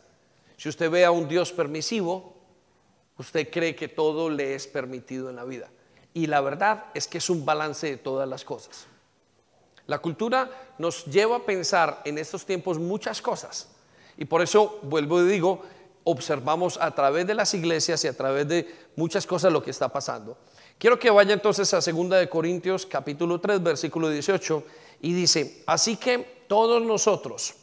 Si 0.57 0.71
usted 0.71 0.91
ve 0.91 1.05
a 1.05 1.11
un 1.11 1.29
Dios 1.29 1.53
permisivo, 1.53 2.34
usted 3.19 3.51
cree 3.51 3.75
que 3.75 3.89
todo 3.89 4.31
le 4.31 4.55
es 4.55 4.67
permitido 4.67 5.31
en 5.31 5.37
la 5.37 5.45
vida. 5.45 5.71
Y 6.13 6.27
la 6.27 6.41
verdad 6.41 6.87
es 6.95 7.09
que 7.09 7.19
es 7.19 7.29
un 7.31 7.45
balance 7.45 7.87
de 7.89 7.97
todas 7.97 8.29
las 8.29 8.45
cosas. 8.45 8.87
La 9.87 9.99
cultura 9.99 10.51
nos 10.79 11.05
lleva 11.05 11.37
a 11.37 11.45
pensar 11.45 12.01
en 12.05 12.19
estos 12.19 12.47
tiempos 12.47 12.79
muchas 12.79 13.21
cosas. 13.21 13.69
Y 14.17 14.25
por 14.25 14.41
eso, 14.41 14.79
vuelvo 14.83 15.21
y 15.23 15.27
digo, 15.27 15.63
observamos 16.05 16.79
a 16.81 16.95
través 16.95 17.27
de 17.27 17.35
las 17.35 17.53
iglesias 17.55 18.05
y 18.05 18.09
a 18.09 18.17
través 18.17 18.49
de 18.49 18.75
muchas 18.97 19.27
cosas 19.27 19.53
lo 19.53 19.63
que 19.63 19.71
está 19.71 19.89
pasando. 19.89 20.39
Quiero 20.79 20.99
que 20.99 21.11
vaya 21.11 21.35
entonces 21.35 21.73
a 21.75 21.81
2 21.81 22.11
de 22.11 22.29
Corintios 22.29 22.87
capítulo 22.87 23.41
3 23.41 23.63
versículo 23.63 24.09
18 24.09 24.65
y 25.03 25.13
dice, 25.13 25.63
así 25.67 25.97
que 25.97 26.45
todos 26.49 26.83
nosotros, 26.83 27.55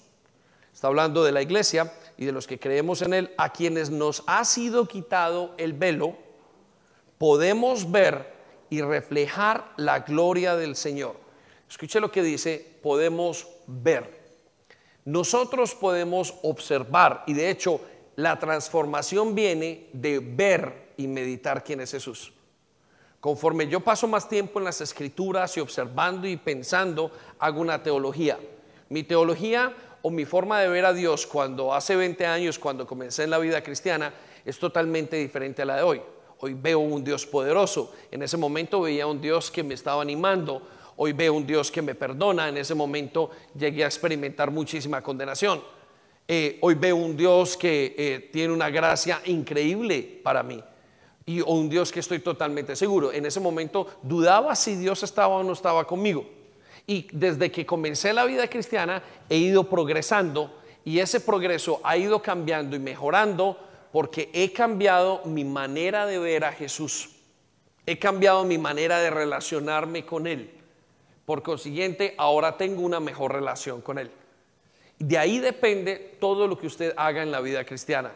está 0.73 0.87
hablando 0.87 1.23
de 1.23 1.31
la 1.31 1.41
iglesia 1.41 1.93
y 2.17 2.25
de 2.25 2.31
los 2.31 2.47
que 2.47 2.59
creemos 2.59 3.01
en 3.01 3.13
él, 3.13 3.33
a 3.37 3.51
quienes 3.51 3.89
nos 3.89 4.23
ha 4.27 4.45
sido 4.45 4.87
quitado 4.87 5.53
el 5.57 5.73
velo, 5.73 6.15
podemos 7.17 7.91
ver 7.91 8.33
y 8.69 8.81
reflejar 8.81 9.73
la 9.77 9.99
gloria 9.99 10.55
del 10.55 10.75
Señor. 10.75 11.15
Escuche 11.69 11.99
lo 11.99 12.11
que 12.11 12.23
dice, 12.23 12.79
podemos 12.81 13.47
ver. 13.67 14.21
Nosotros 15.05 15.73
podemos 15.73 16.35
observar 16.43 17.23
y 17.27 17.33
de 17.33 17.49
hecho 17.49 17.81
la 18.15 18.39
transformación 18.39 19.35
viene 19.35 19.89
de 19.93 20.19
ver 20.19 20.93
y 20.97 21.07
meditar 21.07 21.63
quién 21.63 21.81
es 21.81 21.91
Jesús. 21.91 22.33
Conforme 23.19 23.67
yo 23.67 23.79
paso 23.81 24.07
más 24.07 24.27
tiempo 24.27 24.59
en 24.59 24.65
las 24.65 24.81
escrituras 24.81 25.55
y 25.55 25.59
observando 25.59 26.27
y 26.27 26.37
pensando, 26.37 27.11
hago 27.39 27.61
una 27.61 27.83
teología. 27.83 28.39
Mi 28.89 29.03
teología 29.03 29.73
o 30.01 30.09
mi 30.09 30.25
forma 30.25 30.59
de 30.59 30.69
ver 30.69 30.85
a 30.85 30.93
Dios 30.93 31.27
cuando 31.27 31.73
hace 31.73 31.95
20 31.95 32.25
años, 32.25 32.57
cuando 32.57 32.87
comencé 32.87 33.23
en 33.23 33.29
la 33.29 33.37
vida 33.37 33.61
cristiana, 33.61 34.13
es 34.45 34.57
totalmente 34.57 35.17
diferente 35.17 35.61
a 35.61 35.65
la 35.65 35.77
de 35.77 35.83
hoy. 35.83 36.01
Hoy 36.39 36.55
veo 36.55 36.79
un 36.79 37.03
Dios 37.03 37.25
poderoso. 37.25 37.93
En 38.09 38.23
ese 38.23 38.35
momento 38.35 38.81
veía 38.81 39.05
un 39.05 39.21
Dios 39.21 39.51
que 39.51 39.63
me 39.63 39.75
estaba 39.75 40.01
animando. 40.01 40.67
Hoy 40.97 41.13
veo 41.13 41.33
un 41.33 41.45
Dios 41.45 41.71
que 41.71 41.83
me 41.83 41.93
perdona. 41.93 42.49
En 42.49 42.57
ese 42.57 42.73
momento 42.73 43.29
llegué 43.55 43.83
a 43.83 43.87
experimentar 43.87 44.49
muchísima 44.49 45.03
condenación. 45.03 45.61
Eh, 46.27 46.57
hoy 46.61 46.73
veo 46.75 46.95
un 46.95 47.15
Dios 47.15 47.57
que 47.57 47.93
eh, 47.97 48.29
tiene 48.31 48.53
una 48.53 48.69
gracia 48.69 49.21
increíble 49.25 50.21
para 50.23 50.41
mí 50.41 50.63
y 51.25 51.41
un 51.41 51.69
Dios 51.69 51.91
que 51.91 51.99
estoy 51.99 52.19
totalmente 52.19 52.75
seguro. 52.75 53.11
En 53.11 53.25
ese 53.25 53.39
momento 53.39 53.87
dudaba 54.01 54.55
si 54.55 54.75
Dios 54.75 55.03
estaba 55.03 55.35
o 55.35 55.43
no 55.43 55.53
estaba 55.53 55.85
conmigo. 55.85 56.25
Y 56.87 57.07
desde 57.11 57.51
que 57.51 57.65
comencé 57.65 58.13
la 58.13 58.25
vida 58.25 58.47
cristiana 58.47 59.03
he 59.29 59.37
ido 59.37 59.69
progresando 59.69 60.61
y 60.83 60.99
ese 60.99 61.19
progreso 61.19 61.79
ha 61.83 61.97
ido 61.97 62.21
cambiando 62.21 62.75
y 62.75 62.79
mejorando 62.79 63.57
porque 63.91 64.29
he 64.33 64.51
cambiado 64.51 65.21
mi 65.25 65.43
manera 65.43 66.05
de 66.05 66.17
ver 66.17 66.45
a 66.45 66.53
Jesús. 66.53 67.09
He 67.85 67.99
cambiado 67.99 68.43
mi 68.45 68.57
manera 68.57 68.99
de 68.99 69.09
relacionarme 69.09 70.05
con 70.05 70.27
Él. 70.27 70.51
Por 71.25 71.43
consiguiente, 71.43 72.15
ahora 72.17 72.57
tengo 72.57 72.81
una 72.81 72.99
mejor 72.99 73.33
relación 73.33 73.81
con 73.81 73.99
Él. 73.99 74.11
De 74.97 75.17
ahí 75.17 75.39
depende 75.39 76.17
todo 76.19 76.47
lo 76.47 76.57
que 76.57 76.67
usted 76.67 76.93
haga 76.95 77.23
en 77.23 77.31
la 77.31 77.41
vida 77.41 77.63
cristiana. 77.65 78.11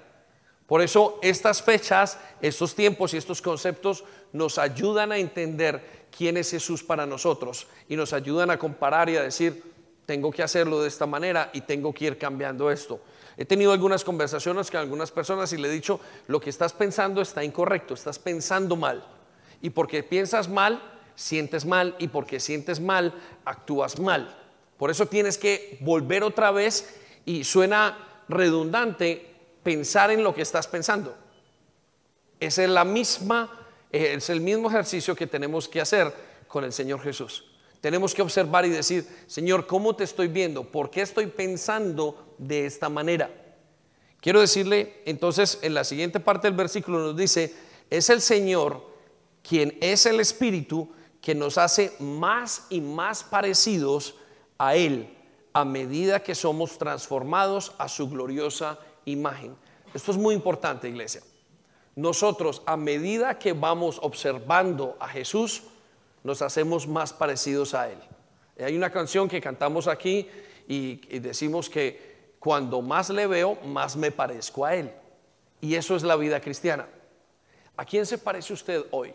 Por 0.68 0.82
eso 0.82 1.20
estas 1.22 1.62
fechas, 1.62 2.20
estos 2.42 2.74
tiempos 2.74 3.14
y 3.14 3.18
estos 3.18 3.42
conceptos 3.42 4.04
nos 4.34 4.58
ayudan 4.58 5.12
a 5.12 5.18
entender 5.18 6.05
quién 6.16 6.38
es 6.38 6.52
Jesús 6.52 6.84
para 6.84 7.06
nosotros 7.06 7.68
y 7.90 7.96
nos 7.96 8.14
ayudan 8.14 8.52
a 8.52 8.60
comparar 8.60 9.10
y 9.10 9.18
a 9.18 9.24
decir, 9.24 9.64
tengo 10.06 10.32
que 10.32 10.44
hacerlo 10.44 10.82
de 10.82 10.88
esta 10.88 11.06
manera 11.06 11.50
y 11.54 11.62
tengo 11.62 11.94
que 11.94 12.06
ir 12.06 12.18
cambiando 12.18 12.72
esto. 12.72 13.00
He 13.38 13.46
tenido 13.46 13.74
algunas 13.74 14.04
conversaciones 14.04 14.72
con 14.72 14.80
algunas 14.80 15.12
personas 15.12 15.52
y 15.52 15.58
le 15.58 15.68
he 15.68 15.72
dicho, 15.72 16.00
lo 16.28 16.40
que 16.40 16.50
estás 16.50 16.74
pensando 16.74 17.22
está 17.22 17.44
incorrecto, 17.44 17.94
estás 17.94 18.18
pensando 18.18 18.76
mal. 18.76 19.06
Y 19.62 19.72
porque 19.72 20.04
piensas 20.04 20.48
mal, 20.48 20.82
sientes 21.16 21.66
mal 21.66 21.96
y 22.00 22.08
porque 22.08 22.40
sientes 22.40 22.80
mal, 22.80 23.14
actúas 23.44 24.00
mal. 24.00 24.38
Por 24.78 24.92
eso 24.92 25.08
tienes 25.08 25.38
que 25.38 25.78
volver 25.82 26.24
otra 26.24 26.52
vez 26.52 26.98
y 27.26 27.44
suena 27.44 27.98
redundante 28.30 29.34
pensar 29.64 30.12
en 30.12 30.24
lo 30.24 30.34
que 30.34 30.42
estás 30.42 30.68
pensando. 30.68 31.16
Es 32.40 32.58
la 32.58 32.86
misma, 32.86 33.65
es 33.92 34.30
el 34.30 34.42
mismo 34.42 34.70
ejercicio 34.70 35.16
que 35.16 35.28
tenemos 35.28 35.68
que 35.68 35.82
hacer 35.82 36.14
con 36.48 36.64
el 36.64 36.74
Señor 36.74 37.02
Jesús. 37.02 37.46
Tenemos 37.82 38.16
que 38.16 38.22
observar 38.22 38.66
y 38.66 38.70
decir, 38.70 39.08
Señor, 39.28 39.68
¿cómo 39.68 39.96
te 39.96 40.04
estoy 40.04 40.28
viendo? 40.28 40.64
¿Por 40.64 40.90
qué 40.90 41.02
estoy 41.02 41.28
pensando 41.28 42.36
de 42.38 42.66
esta 42.66 42.90
manera? 42.90 43.30
Quiero 44.20 44.40
decirle, 44.40 45.04
entonces, 45.06 45.60
en 45.62 45.76
la 45.76 45.84
siguiente 45.84 46.20
parte 46.20 46.48
del 46.48 46.58
versículo 46.58 47.00
nos 47.00 47.16
dice, 47.16 47.54
es 47.90 48.10
el 48.10 48.22
Señor 48.22 48.84
quien 49.48 49.78
es 49.82 50.08
el 50.08 50.20
Espíritu 50.20 50.90
que 51.22 51.36
nos 51.36 51.58
hace 51.58 51.94
más 52.00 52.66
y 52.70 52.82
más 52.82 53.24
parecidos 53.24 54.16
a 54.58 54.76
Él 54.76 55.16
a 55.54 55.64
medida 55.64 56.22
que 56.22 56.36
somos 56.36 56.78
transformados 56.78 57.74
a 57.78 57.88
su 57.88 58.10
gloriosa 58.10 58.78
imagen. 59.06 59.56
Esto 59.94 60.12
es 60.12 60.18
muy 60.18 60.36
importante, 60.36 60.90
iglesia. 60.90 61.22
Nosotros, 61.96 62.62
a 62.66 62.76
medida 62.76 63.40
que 63.40 63.54
vamos 63.54 64.00
observando 64.02 64.98
a 65.00 65.08
Jesús, 65.08 65.64
nos 66.24 66.42
hacemos 66.42 66.88
más 66.88 67.14
parecidos 67.14 67.74
a 67.74 67.90
Él. 67.90 67.98
Hay 68.60 68.76
una 68.76 68.90
canción 68.90 69.30
que 69.30 69.40
cantamos 69.40 69.88
aquí 69.88 70.28
y, 70.68 70.96
decimos 71.20 71.70
que 71.70 72.34
cuando 72.40 72.82
más 72.82 73.10
le 73.10 73.28
veo, 73.28 73.56
más 73.66 73.96
me 73.96 74.12
parezco 74.12 74.66
a 74.66 74.76
Él. 74.76 74.92
Y 75.62 75.76
eso 75.76 75.96
es 75.96 76.04
la 76.04 76.16
vida 76.16 76.42
cristiana. 76.42 76.88
¿A 77.78 77.86
quién 77.86 78.06
se 78.06 78.18
parece 78.18 78.54
usted 78.54 78.86
hoy? 78.92 79.14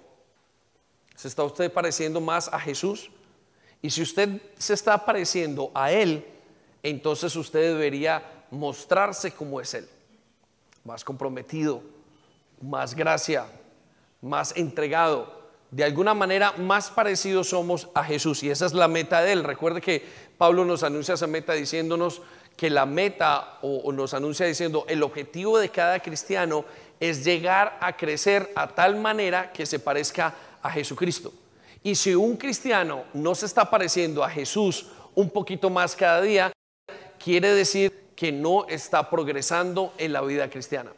¿Se 1.16 1.28
está 1.28 1.44
usted 1.44 1.72
pareciendo 1.72 2.20
más 2.20 2.48
a 2.48 2.58
Jesús? 2.58 3.10
Y 3.82 3.90
si 3.90 4.02
usted 4.02 4.40
se 4.58 4.74
está 4.74 5.04
pareciendo 5.04 5.70
a 5.74 5.92
Él, 5.92 6.26
entonces 6.82 7.36
usted 7.36 7.72
debería 7.74 8.22
mostrarse 8.50 9.32
como 9.32 9.60
es 9.60 9.74
Él. 9.74 9.88
Más 10.84 11.04
comprometido, 11.04 11.82
más 12.60 12.94
gracia, 12.94 13.46
más 14.20 14.56
entregado. 14.56 15.40
De 15.70 15.84
alguna 15.84 16.14
manera 16.14 16.52
más 16.52 16.90
parecidos 16.90 17.48
somos 17.48 17.88
a 17.94 18.02
Jesús 18.02 18.42
y 18.42 18.50
esa 18.50 18.66
es 18.66 18.72
la 18.72 18.88
meta 18.88 19.22
de 19.22 19.32
Él. 19.32 19.44
Recuerde 19.44 19.80
que 19.80 20.04
Pablo 20.36 20.64
nos 20.64 20.82
anuncia 20.82 21.14
esa 21.14 21.26
meta 21.26 21.52
diciéndonos 21.52 22.22
que 22.56 22.70
la 22.70 22.86
meta 22.86 23.58
o, 23.62 23.90
nos 23.92 24.12
anuncia 24.12 24.46
diciendo 24.46 24.84
el 24.88 25.02
objetivo 25.02 25.58
de 25.58 25.70
cada 25.70 26.00
cristiano 26.00 26.64
es 26.98 27.24
llegar 27.24 27.78
a 27.80 27.96
crecer 27.96 28.50
a 28.54 28.68
tal 28.68 28.96
manera 28.96 29.52
que 29.52 29.64
se 29.64 29.78
parezca 29.78 30.34
a 30.60 30.70
Jesucristo. 30.70 31.32
Y 31.82 31.94
si 31.94 32.14
un 32.14 32.36
cristiano 32.36 33.04
no 33.14 33.34
se 33.34 33.46
está 33.46 33.70
pareciendo 33.70 34.22
a 34.22 34.28
Jesús 34.28 34.88
un 35.14 35.30
poquito 35.30 35.70
más 35.70 35.96
cada 35.96 36.20
día, 36.20 36.52
quiere 37.18 37.54
decir 37.54 38.10
que 38.14 38.32
no 38.32 38.66
está 38.68 39.08
progresando 39.08 39.94
en 39.96 40.12
la 40.12 40.20
vida 40.20 40.50
cristiana. 40.50 40.92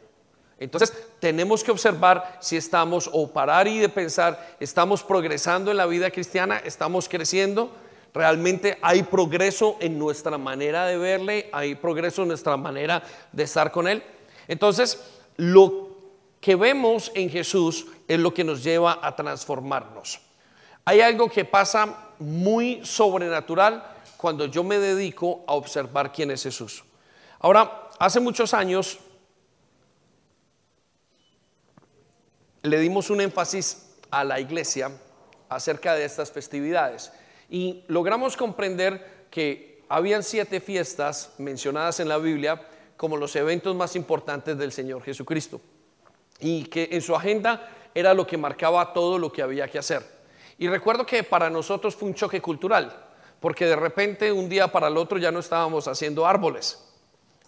Entonces 0.63 0.93
tenemos 1.19 1.63
que 1.63 1.71
observar 1.71 2.37
si 2.39 2.57
estamos 2.57 3.09
o 3.11 3.31
parar 3.31 3.67
y 3.67 3.79
de 3.79 3.89
pensar, 3.89 4.55
estamos 4.59 5.03
progresando 5.03 5.71
en 5.71 5.77
la 5.77 5.85
vida 5.85 6.11
cristiana, 6.11 6.57
estamos 6.57 7.09
creciendo, 7.09 7.71
realmente 8.13 8.77
hay 8.81 9.03
progreso 9.03 9.77
en 9.79 9.99
nuestra 9.99 10.37
manera 10.37 10.85
de 10.85 10.97
verle, 10.97 11.49
hay 11.51 11.75
progreso 11.75 12.21
en 12.21 12.29
nuestra 12.29 12.57
manera 12.57 13.03
de 13.31 13.43
estar 13.43 13.71
con 13.71 13.87
Él. 13.87 14.03
Entonces, 14.47 15.03
lo 15.37 15.89
que 16.39 16.55
vemos 16.55 17.11
en 17.15 17.29
Jesús 17.29 17.87
es 18.07 18.19
lo 18.19 18.33
que 18.33 18.43
nos 18.43 18.63
lleva 18.63 18.99
a 19.01 19.15
transformarnos. 19.15 20.19
Hay 20.85 21.01
algo 21.01 21.29
que 21.29 21.45
pasa 21.45 22.11
muy 22.19 22.85
sobrenatural 22.85 23.83
cuando 24.17 24.45
yo 24.45 24.63
me 24.63 24.77
dedico 24.77 25.43
a 25.47 25.53
observar 25.53 26.11
quién 26.11 26.31
es 26.31 26.43
Jesús. 26.43 26.83
Ahora, 27.39 27.89
hace 27.99 28.19
muchos 28.19 28.53
años 28.53 28.99
le 32.63 32.79
dimos 32.79 33.09
un 33.09 33.19
énfasis 33.19 33.89
a 34.09 34.23
la 34.23 34.39
iglesia 34.39 34.89
acerca 35.49 35.95
de 35.95 36.05
estas 36.05 36.31
festividades 36.31 37.11
y 37.49 37.83
logramos 37.87 38.37
comprender 38.37 39.25
que 39.29 39.83
habían 39.89 40.23
siete 40.23 40.61
fiestas 40.61 41.33
mencionadas 41.37 41.99
en 41.99 42.07
la 42.07 42.17
Biblia 42.17 42.65
como 42.95 43.17
los 43.17 43.35
eventos 43.35 43.75
más 43.75 43.97
importantes 43.97 44.57
del 44.57 44.71
Señor 44.71 45.03
Jesucristo 45.03 45.59
y 46.39 46.63
que 46.65 46.87
en 46.91 47.01
su 47.01 47.13
agenda 47.15 47.69
era 47.93 48.13
lo 48.13 48.25
que 48.25 48.37
marcaba 48.37 48.93
todo 48.93 49.19
lo 49.19 49.31
que 49.31 49.41
había 49.41 49.67
que 49.67 49.79
hacer. 49.79 50.03
Y 50.57 50.67
recuerdo 50.69 51.05
que 51.05 51.23
para 51.23 51.49
nosotros 51.49 51.95
fue 51.95 52.07
un 52.07 52.15
choque 52.15 52.41
cultural, 52.41 52.95
porque 53.41 53.65
de 53.65 53.75
repente 53.75 54.31
un 54.31 54.47
día 54.47 54.71
para 54.71 54.87
el 54.87 54.95
otro 54.95 55.17
ya 55.17 55.31
no 55.31 55.39
estábamos 55.39 55.87
haciendo 55.89 56.25
árboles, 56.25 56.79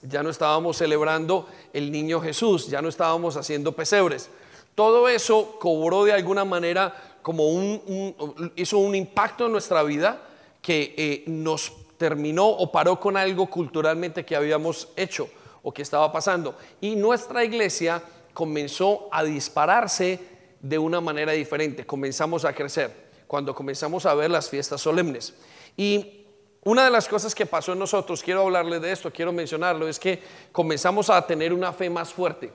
ya 0.02 0.22
no 0.22 0.30
estábamos 0.30 0.78
celebrando 0.78 1.48
el 1.72 1.90
niño 1.92 2.20
Jesús, 2.20 2.68
ya 2.68 2.82
no 2.82 2.90
estábamos 2.90 3.38
haciendo 3.38 3.72
pesebres, 3.72 4.30
todo 4.76 5.08
eso 5.08 5.58
cobró 5.60 6.04
de 6.04 6.14
alguna 6.14 6.46
manera 6.46 6.94
como 7.22 7.48
un, 7.48 8.52
hizo 8.56 8.78
un 8.78 8.94
impacto 8.94 9.48
en 9.48 9.54
nuestra 9.54 9.82
vida 9.84 10.22
que 10.62 10.94
eh, 10.98 11.24
nos 11.28 11.72
terminó 11.98 12.48
o 12.48 12.72
paró 12.72 13.00
con 13.00 13.18
algo 13.18 13.48
culturalmente 13.48 14.26
que 14.26 14.36
habíamos 14.36 14.90
hecho 14.96 15.30
o 15.64 15.74
que 15.74 15.82
estaba 15.82 16.12
pasando. 16.12 16.56
Y 16.82 16.96
nuestra 16.96 17.44
iglesia 17.44 18.04
comenzó 18.34 19.08
a 19.12 19.24
dispararse 19.24 20.20
de 20.60 20.78
una 20.78 21.00
manera 21.00 21.32
diferente, 21.32 21.86
comenzamos 21.86 22.44
a 22.44 22.54
crecer 22.54 23.06
cuando 23.28 23.56
comenzamos 23.56 24.06
a 24.06 24.14
ver 24.14 24.30
las 24.30 24.50
fiestas 24.50 24.82
solemnes. 24.82 25.34
Y 25.78 26.26
una 26.64 26.86
de 26.86 26.92
las 26.92 27.08
cosas 27.08 27.34
que 27.34 27.46
pasó 27.46 27.74
en 27.74 27.80
nosotros, 27.80 28.24
quiero 28.24 28.42
hablarle 28.42 28.80
de 28.80 28.92
esto, 28.92 29.12
quiero 29.12 29.32
mencionarlo, 29.32 29.88
es 29.88 30.00
que 30.00 30.22
comenzamos 30.52 31.10
a 31.10 31.26
tener 31.26 31.54
una 31.54 31.72
fe 31.72 31.90
más 31.90 32.14
fuerte. 32.14 32.52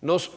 Nos 0.00 0.30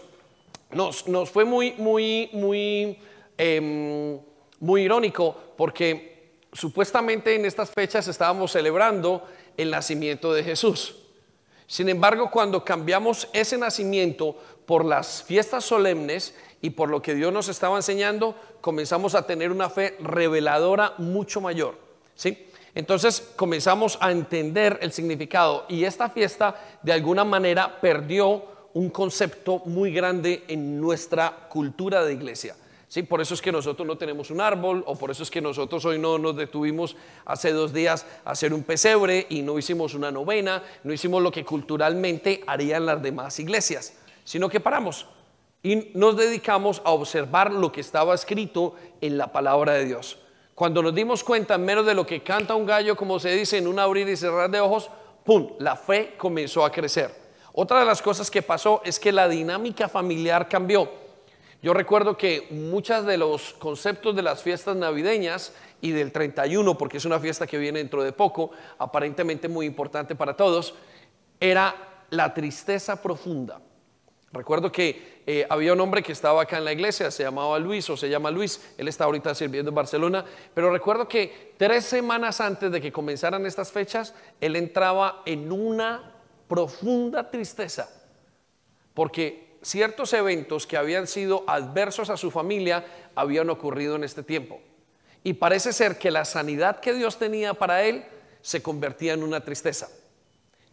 nos, 0.73 1.03
fue 1.29 1.45
muy, 1.45 1.73
muy, 1.73 2.29
muy, 2.33 2.97
em, 3.37 4.19
muy 4.59 4.83
irónico 4.83 5.35
porque 5.57 6.37
supuestamente 6.53 7.35
en 7.35 7.45
estas 7.45 7.71
fechas 7.71 8.07
estábamos 8.07 8.51
celebrando 8.51 9.23
el 9.57 9.71
nacimiento 9.71 10.33
de 10.33 10.43
Jesús. 10.43 10.95
Sin 11.67 11.89
embargo, 11.89 12.29
cuando 12.29 12.63
cambiamos 12.63 13.27
ese 13.33 13.57
nacimiento 13.57 14.37
por 14.65 14.85
las 14.85 15.23
fiestas 15.23 15.63
solemnes 15.63 16.35
y 16.61 16.71
por 16.71 16.89
lo 16.89 17.01
que 17.01 17.15
Dios 17.15 17.33
nos 17.33 17.47
estaba 17.49 17.77
enseñando, 17.77 18.35
comenzamos 18.61 19.15
a 19.15 19.25
tener 19.25 19.51
una 19.51 19.69
fe 19.69 19.97
reveladora 19.99 20.93
mucho 20.97 21.41
mayor. 21.41 21.77
¿sí? 22.15 22.47
Entonces 22.75 23.33
comenzamos 23.35 23.97
a 24.01 24.11
entender 24.11 24.79
el 24.81 24.91
significado 24.91 25.65
y 25.67 25.83
esta 25.83 26.09
fiesta 26.09 26.55
de 26.81 26.93
alguna 26.93 27.23
manera 27.23 27.79
perdió 27.81 28.52
un 28.73 28.89
concepto 28.89 29.61
muy 29.65 29.91
grande 29.91 30.43
en 30.47 30.79
nuestra 30.79 31.47
cultura 31.49 32.03
de 32.03 32.13
iglesia. 32.13 32.55
Sí, 32.87 33.01
por 33.01 33.21
eso 33.21 33.33
es 33.33 33.41
que 33.41 33.51
nosotros 33.51 33.87
no 33.87 33.97
tenemos 33.97 34.29
un 34.29 34.39
árbol 34.39 34.83
o 34.85 34.95
por 34.95 35.09
eso 35.09 35.23
es 35.23 35.31
que 35.31 35.41
nosotros 35.41 35.83
hoy 35.85 35.97
no 35.97 36.19
nos 36.19 36.35
detuvimos 36.35 36.95
hace 37.25 37.51
dos 37.51 37.73
días 37.73 38.05
a 38.23 38.31
hacer 38.31 38.53
un 38.53 38.61
pesebre 38.61 39.25
y 39.29 39.41
no 39.41 39.57
hicimos 39.57 39.95
una 39.95 40.11
novena, 40.11 40.61
no 40.83 40.93
hicimos 40.93 41.23
lo 41.23 41.31
que 41.31 41.43
culturalmente 41.43 42.43
harían 42.45 42.85
las 42.85 43.01
demás 43.01 43.39
iglesias, 43.39 43.95
sino 44.23 44.47
que 44.47 44.59
paramos 44.59 45.07
y 45.63 45.91
nos 45.95 46.17
dedicamos 46.17 46.81
a 46.83 46.91
observar 46.91 47.51
lo 47.51 47.71
que 47.71 47.81
estaba 47.81 48.13
escrito 48.13 48.75
en 48.99 49.17
la 49.17 49.31
palabra 49.31 49.73
de 49.73 49.85
Dios. 49.85 50.19
Cuando 50.53 50.83
nos 50.83 50.93
dimos 50.93 51.23
cuenta, 51.23 51.55
en 51.55 51.65
menos 51.65 51.85
de 51.85 51.95
lo 51.95 52.05
que 52.05 52.21
canta 52.21 52.53
un 52.53 52.65
gallo, 52.65 52.95
como 52.95 53.17
se 53.17 53.31
dice, 53.31 53.57
en 53.57 53.67
un 53.67 53.79
abrir 53.79 54.07
y 54.07 54.17
cerrar 54.17 54.51
de 54.51 54.59
ojos, 54.59 54.89
¡pum! 55.23 55.53
La 55.59 55.75
fe 55.75 56.13
comenzó 56.17 56.63
a 56.65 56.71
crecer. 56.71 57.22
Otra 57.55 57.79
de 57.79 57.85
las 57.85 58.01
cosas 58.01 58.31
que 58.31 58.41
pasó 58.41 58.81
es 58.83 58.99
que 58.99 59.11
la 59.11 59.29
dinámica 59.29 59.87
familiar 59.87 60.49
cambió. 60.49 60.89
Yo 61.61 61.73
recuerdo 61.73 62.17
que 62.17 62.47
muchos 62.49 63.05
de 63.05 63.15
los 63.15 63.53
conceptos 63.53 64.15
de 64.15 64.23
las 64.23 64.41
fiestas 64.41 64.75
navideñas 64.75 65.53
y 65.79 65.91
del 65.91 66.11
31, 66.11 66.77
porque 66.77 66.97
es 66.97 67.05
una 67.05 67.19
fiesta 67.19 67.45
que 67.45 67.59
viene 67.59 67.77
dentro 67.77 68.03
de 68.03 68.11
poco, 68.11 68.51
aparentemente 68.79 69.47
muy 69.47 69.67
importante 69.67 70.15
para 70.15 70.35
todos, 70.35 70.73
era 71.39 71.75
la 72.09 72.33
tristeza 72.33 73.01
profunda. 73.01 73.61
Recuerdo 74.31 74.71
que 74.71 75.21
eh, 75.27 75.45
había 75.47 75.73
un 75.73 75.79
hombre 75.79 76.01
que 76.01 76.11
estaba 76.11 76.41
acá 76.41 76.57
en 76.57 76.65
la 76.65 76.73
iglesia, 76.73 77.11
se 77.11 77.21
llamaba 77.21 77.59
Luis 77.59 77.87
o 77.91 77.95
se 77.95 78.09
llama 78.09 78.31
Luis, 78.31 78.73
él 78.79 78.87
está 78.87 79.03
ahorita 79.03 79.35
sirviendo 79.35 79.69
en 79.69 79.75
Barcelona, 79.75 80.25
pero 80.55 80.71
recuerdo 80.71 81.07
que 81.07 81.53
tres 81.57 81.85
semanas 81.85 82.41
antes 82.41 82.71
de 82.71 82.81
que 82.81 82.91
comenzaran 82.91 83.45
estas 83.45 83.71
fechas, 83.71 84.15
él 84.41 84.55
entraba 84.55 85.21
en 85.27 85.51
una 85.51 86.12
profunda 86.53 87.31
tristeza, 87.31 87.89
porque 88.93 89.57
ciertos 89.63 90.13
eventos 90.13 90.67
que 90.67 90.77
habían 90.77 91.07
sido 91.07 91.43
adversos 91.47 92.11
a 92.11 92.17
su 92.17 92.29
familia 92.29 92.85
habían 93.15 93.49
ocurrido 93.49 93.95
en 93.95 94.03
este 94.03 94.21
tiempo. 94.21 94.59
Y 95.23 95.33
parece 95.33 95.73
ser 95.73 95.97
que 95.97 96.11
la 96.11 96.25
sanidad 96.25 96.79
que 96.79 96.93
Dios 96.93 97.17
tenía 97.17 97.55
para 97.55 97.85
él 97.85 98.05
se 98.43 98.61
convertía 98.61 99.13
en 99.13 99.23
una 99.23 99.39
tristeza. 99.39 99.89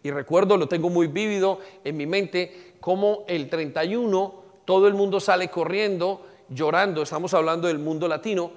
Y 0.03 0.11
recuerdo, 0.11 0.59
lo 0.59 0.69
tengo 0.69 0.91
muy 0.91 1.07
vívido 1.07 1.61
en 1.83 1.97
mi 1.97 2.05
mente, 2.05 2.75
como 2.79 3.25
el 3.27 3.49
31 3.49 4.35
todo 4.67 4.87
el 4.87 4.93
mundo 4.93 5.19
sale 5.19 5.49
corriendo, 5.49 6.27
llorando, 6.51 7.01
estamos 7.01 7.33
hablando 7.33 7.69
del 7.69 7.79
mundo 7.79 8.07
latino, 8.07 8.53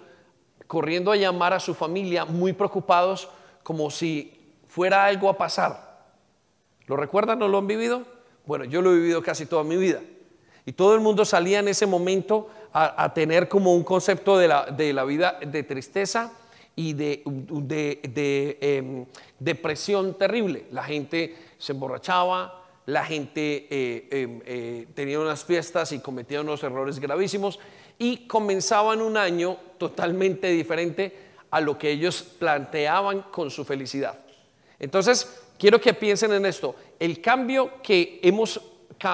corriendo 0.67 1.09
a 1.09 1.15
llamar 1.15 1.53
a 1.53 1.61
su 1.61 1.73
familia 1.73 2.25
muy 2.25 2.51
preocupados 2.51 3.29
como 3.63 3.89
si 3.89 4.57
fuera 4.67 5.05
algo 5.05 5.29
a 5.29 5.37
pasar. 5.37 5.92
¿Lo 6.87 6.97
recuerdan 6.97 7.41
o 7.41 7.47
lo 7.47 7.57
han 7.57 7.67
vivido? 7.67 8.03
Bueno, 8.45 8.65
yo 8.65 8.81
lo 8.81 8.91
he 8.91 8.95
vivido 8.95 9.21
casi 9.23 9.45
toda 9.45 9.63
mi 9.63 9.77
vida. 9.77 10.01
Y 10.65 10.73
todo 10.73 10.95
el 10.95 11.01
mundo 11.01 11.25
salía 11.25 11.59
en 11.59 11.67
ese 11.67 11.85
momento 11.85 12.49
a, 12.71 13.13
tener 13.13 13.47
como 13.47 13.75
un 13.75 13.83
concepto 13.83 14.37
de 14.37 14.47
la, 14.47 15.03
vida 15.03 15.39
de 15.45 15.63
tristeza 15.63 16.33
y 16.75 16.93
de, 16.93 17.21
de, 17.25 18.57
em, 18.61 19.05
depresión 19.39 20.17
terrible. 20.17 20.65
La 20.71 20.83
gente 20.83 21.35
se 21.57 21.73
emborrachaba, 21.73 22.63
la 22.85 23.05
gente 23.05 23.67
eh, 23.69 24.07
em, 24.09 24.41
eh, 24.45 24.87
tenía 24.93 25.19
unas 25.19 25.43
fiestas 25.45 25.91
y 25.91 25.99
cometía 25.99 26.41
unos 26.41 26.63
errores 26.63 26.99
gravísimos 26.99 27.59
y 27.99 28.27
comenzaban 28.27 29.01
un 29.01 29.17
año 29.17 29.57
totalmente 29.77 30.47
diferente 30.47 31.15
a 31.51 31.61
lo 31.61 31.77
que 31.77 31.91
ellos 31.91 32.23
planteaban 32.23 33.21
con 33.23 33.51
su 33.51 33.63
felicidad. 33.63 34.17
Entonces, 34.79 35.42
quiero 35.63 35.79
que 35.79 35.93
piensen 35.93 36.33
en 36.33 36.45
esto. 36.45 36.75
El 36.99 37.21
cambio 37.21 37.81
que 37.81 38.19
hemos 38.21 38.59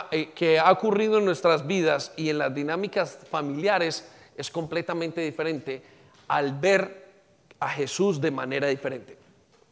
eh, 0.09 0.31
que 0.33 0.57
ha 0.57 0.71
ocurrido 0.71 1.19
en 1.19 1.25
nuestras 1.25 1.67
vidas 1.67 2.11
y 2.17 2.31
en 2.31 2.39
las 2.39 2.55
dinámicas 2.55 3.19
familiares 3.29 4.09
es 4.35 4.49
completamente 4.49 5.21
diferente 5.21 5.83
al 6.27 6.59
ver 6.59 7.05
a 7.59 7.69
Jesús 7.69 8.19
de 8.19 8.31
manera 8.31 8.65
diferente. 8.65 9.15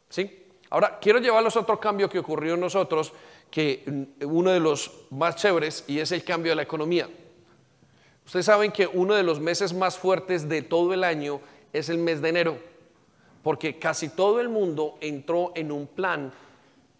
¿Sí? 0.07 0.45
Ahora, 0.69 0.99
quiero 1.01 1.17
llevarlos 1.17 1.55
a 1.55 1.61
otro 1.61 1.79
cambio 1.79 2.07
que 2.07 2.19
ocurrió 2.19 2.53
en 2.53 2.59
nosotros, 2.59 3.11
que 3.49 3.83
mm, 3.83 4.25
uno 4.27 4.51
de 4.51 4.59
los 4.59 4.91
más 5.09 5.35
chéveres, 5.35 5.83
y 5.87 5.97
es 5.97 6.11
el 6.11 6.23
cambio 6.23 6.51
de 6.51 6.57
la 6.57 6.61
economía. 6.61 7.09
Ustedes 8.23 8.45
saben 8.45 8.71
que 8.71 8.85
uno 8.85 9.15
de 9.15 9.23
los 9.23 9.39
meses 9.39 9.73
más 9.73 9.97
fuertes 9.97 10.47
de 10.47 10.61
todo 10.61 10.93
el 10.93 11.03
año 11.03 11.41
es 11.73 11.89
el 11.89 11.97
mes 11.97 12.21
de 12.21 12.29
enero, 12.29 12.59
porque 13.41 13.79
casi 13.79 14.09
todo 14.09 14.39
el 14.39 14.49
mundo 14.49 14.99
entró 15.01 15.53
en 15.55 15.71
un 15.71 15.87
plan 15.87 16.31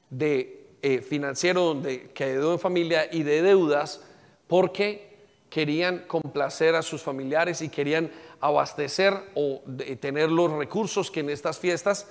de 0.10 0.67
eh, 0.82 1.02
financiero 1.02 1.62
donde 1.63 2.10
quedó 2.12 2.54
en 2.54 2.60
familia 2.60 3.08
y 3.12 3.24
de 3.24 3.41
deudas, 3.41 4.04
porque 4.48 5.08
querían 5.50 6.00
complacer 6.08 6.76
a 6.76 6.82
sus 6.82 7.02
familiares 7.02 7.62
y 7.62 7.70
querían 7.70 8.12
abastecer 8.39 9.13
o 9.36 9.62
tener 10.00 10.30
los 10.30 10.52
recursos 10.52 11.10
que 11.10 11.22
en 11.22 11.30
estas 11.30 11.58
fiestas 11.58 12.08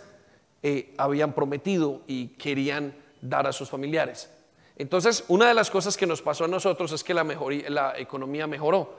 eh, 0.63 0.95
habían 0.97 1.33
prometido 1.33 2.03
y 2.07 2.29
querían 2.29 2.95
dar 3.21 3.47
a 3.47 3.53
sus 3.53 3.69
familiares. 3.69 4.31
Entonces, 4.77 5.25
una 5.29 5.49
de 5.49 5.55
las 5.55 5.71
cosas 5.71 5.97
que 5.97 6.07
nos 6.07 6.23
pasó 6.23 6.45
a 6.45 6.49
nosotros 6.49 6.93
es 6.93 7.05
que 7.05 7.15
la, 7.15 7.25
la 7.69 7.99
economía 7.99 8.47
mejoró 8.47 8.95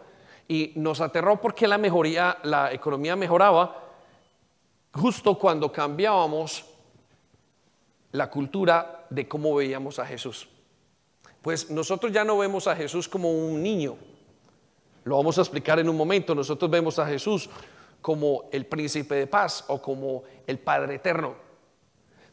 y 0.48 0.72
nos 0.76 1.02
aterró 1.02 1.42
porque 1.42 1.68
la 1.68 1.78
mejoría, 1.78 2.38
la 2.44 2.72
economía 2.72 3.16
mejoraba 3.16 3.84
justo 4.94 5.38
cuando 5.38 5.72
cambiábamos 5.72 6.66
la 8.12 8.30
cultura 8.30 9.06
de 9.10 9.28
cómo 9.28 9.56
veíamos 9.56 10.00
a 10.00 10.06
Jesús. 10.06 10.48
Pues 11.42 11.70
nosotros 11.70 12.12
ya 12.12 12.24
no 12.24 12.38
vemos 12.38 12.68
a 12.68 12.76
Jesús 12.76 13.08
como 13.08 13.32
un 13.32 13.62
niño. 13.62 13.96
Lo 15.04 15.18
vamos 15.18 15.38
a 15.38 15.42
explicar 15.42 15.80
en 15.80 15.90
un 15.90 15.96
momento. 15.96 16.36
Nosotros 16.36 16.70
vemos 16.70 17.00
a 17.00 17.08
Jesús 17.08 17.50
como 18.02 18.50
el 18.52 18.66
príncipe 18.66 19.16
de 19.16 19.28
paz 19.28 19.64
o 19.68 19.82
como 19.82 20.24
el 20.46 20.60
Padre 20.60 20.96
eterno. 20.96 21.36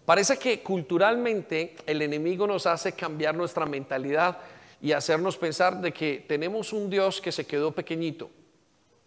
Parece 0.04 0.36
que 0.36 0.62
culturalmente 0.62 1.76
el 1.86 2.02
enemigo 2.02 2.46
nos 2.46 2.66
hace 2.66 2.92
cambiar 2.92 3.34
nuestra 3.34 3.64
mentalidad 3.64 4.38
y 4.82 4.92
hacernos 4.92 5.36
pensar 5.38 5.80
de 5.80 5.92
que 5.92 6.24
tenemos 6.28 6.72
un 6.72 6.90
Dios 6.90 7.20
que 7.20 7.32
se 7.32 7.46
quedó 7.46 7.72
pequeñito. 7.72 8.30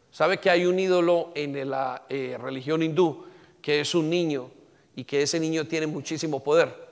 ¿Sabe 0.10 0.40
que 0.40 0.50
hay 0.50 0.66
un 0.66 0.80
ídolo 0.80 1.32
en 1.36 1.70
la 1.70 2.04
eh, 2.10 2.38
religión 2.42 2.82
hindú 2.82 3.26
que 3.62 3.82
es 3.82 3.94
un 3.94 4.10
niño 4.10 4.50
y 4.98 5.06
que 5.06 5.22
ese 5.22 5.40
niño 5.40 5.68
tiene 5.68 5.86
muchísimo 5.86 6.44
poder? 6.44 6.88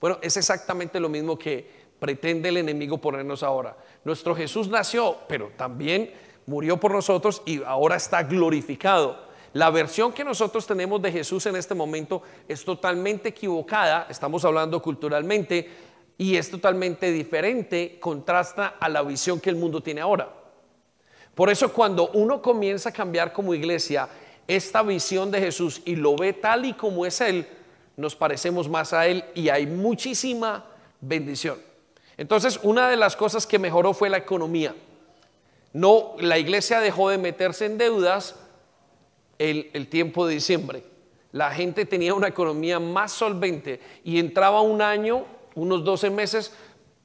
Bueno, 0.00 0.18
es 0.20 0.36
exactamente 0.36 0.98
lo 0.98 1.08
mismo 1.08 1.38
que 1.38 1.86
pretende 1.98 2.48
el 2.48 2.56
enemigo 2.56 2.98
ponernos 2.98 3.44
ahora. 3.44 3.76
Nuestro 4.04 4.34
Jesús 4.34 4.68
nació, 4.68 5.16
pero 5.28 5.52
también 5.56 6.12
murió 6.46 6.78
por 6.78 6.90
nosotros 6.90 7.42
y 7.46 7.62
ahora 7.62 7.94
está 7.94 8.24
glorificado. 8.24 9.24
La 9.52 9.70
versión 9.70 10.12
que 10.12 10.24
nosotros 10.24 10.66
tenemos 10.66 11.00
de 11.00 11.12
Jesús 11.12 11.46
en 11.46 11.54
este 11.54 11.74
momento 11.74 12.20
es 12.48 12.64
totalmente 12.64 13.28
equivocada, 13.28 14.08
estamos 14.10 14.44
hablando 14.44 14.82
culturalmente, 14.82 15.70
y 16.18 16.36
es 16.36 16.50
totalmente 16.50 17.12
diferente, 17.12 17.98
contrasta 18.00 18.74
a 18.80 18.88
la 18.88 19.02
visión 19.02 19.38
que 19.38 19.50
el 19.50 19.56
mundo 19.56 19.82
tiene 19.82 20.00
ahora. 20.00 20.28
Por 21.34 21.48
eso 21.48 21.72
cuando 21.72 22.08
uno 22.14 22.42
comienza 22.42 22.88
a 22.88 22.92
cambiar 22.92 23.32
como 23.32 23.54
iglesia 23.54 24.08
esta 24.48 24.82
visión 24.82 25.30
de 25.30 25.40
Jesús 25.40 25.82
y 25.84 25.96
lo 25.96 26.16
ve 26.16 26.32
tal 26.32 26.64
y 26.64 26.72
como 26.74 27.06
es 27.06 27.20
Él, 27.20 27.46
nos 27.96 28.14
parecemos 28.14 28.68
más 28.68 28.92
a 28.92 29.06
Él 29.06 29.24
y 29.34 29.48
hay 29.48 29.66
muchísima 29.66 30.66
bendición. 31.00 31.58
Entonces, 32.16 32.58
una 32.62 32.88
de 32.88 32.96
las 32.96 33.16
cosas 33.16 33.46
que 33.46 33.58
mejoró 33.58 33.92
fue 33.92 34.08
la 34.08 34.18
economía. 34.18 34.74
No, 35.72 36.14
la 36.18 36.38
iglesia 36.38 36.80
dejó 36.80 37.10
de 37.10 37.18
meterse 37.18 37.66
en 37.66 37.76
deudas, 37.76 38.36
el, 39.38 39.88
tiempo 39.88 40.26
de 40.26 40.34
diciembre. 40.34 40.82
La 41.32 41.50
gente 41.50 41.84
tenía 41.84 42.14
una 42.14 42.28
economía 42.28 42.80
más 42.80 43.12
solvente 43.12 43.80
y 44.02 44.18
entraba 44.18 44.62
un 44.62 44.80
año, 44.80 45.26
unos 45.54 45.84
12 45.84 46.10
meses, 46.10 46.54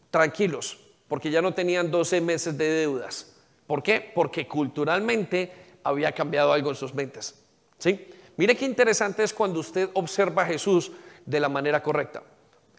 tranquilos, 0.09 0.79
porque 1.07 1.29
ya 1.31 1.41
no 1.41 1.53
tenían 1.53 1.91
12 1.91 2.21
meses 2.21 2.57
de 2.57 2.69
deudas. 2.69 3.35
¿Por 3.67 3.83
qué? 3.83 4.11
Porque 4.13 4.47
culturalmente 4.47 5.51
había 5.83 6.11
cambiado 6.11 6.53
algo 6.53 6.69
en 6.69 6.75
sus 6.75 6.93
mentes. 6.93 7.43
¿Sí? 7.77 8.07
Mire 8.37 8.55
qué 8.55 8.65
interesante 8.65 9.23
es 9.23 9.33
cuando 9.33 9.59
usted 9.59 9.89
observa 9.93 10.43
a 10.43 10.45
Jesús 10.45 10.91
de 11.25 11.39
la 11.39 11.49
manera 11.49 11.81
correcta. 11.81 12.23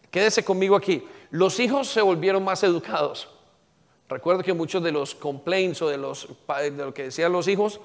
Quédese 0.09 0.43
conmigo 0.43 0.75
aquí. 0.75 1.07
Los 1.31 1.59
hijos 1.59 1.87
se 1.87 2.01
volvieron 2.01 2.43
más 2.43 2.63
educados. 2.63 3.29
Recuerdo 4.09 4.43
que 4.43 4.53
muchos 4.53 4.83
de 4.83 4.91
los 4.91 5.15
complaints 5.15 5.81
o 5.81 5.89
de, 5.89 5.97
los, 5.97 6.27
de 6.47 6.71
lo 6.71 6.93
que 6.93 7.03
decían 7.03 7.31
los 7.31 7.47
hijos 7.47 7.79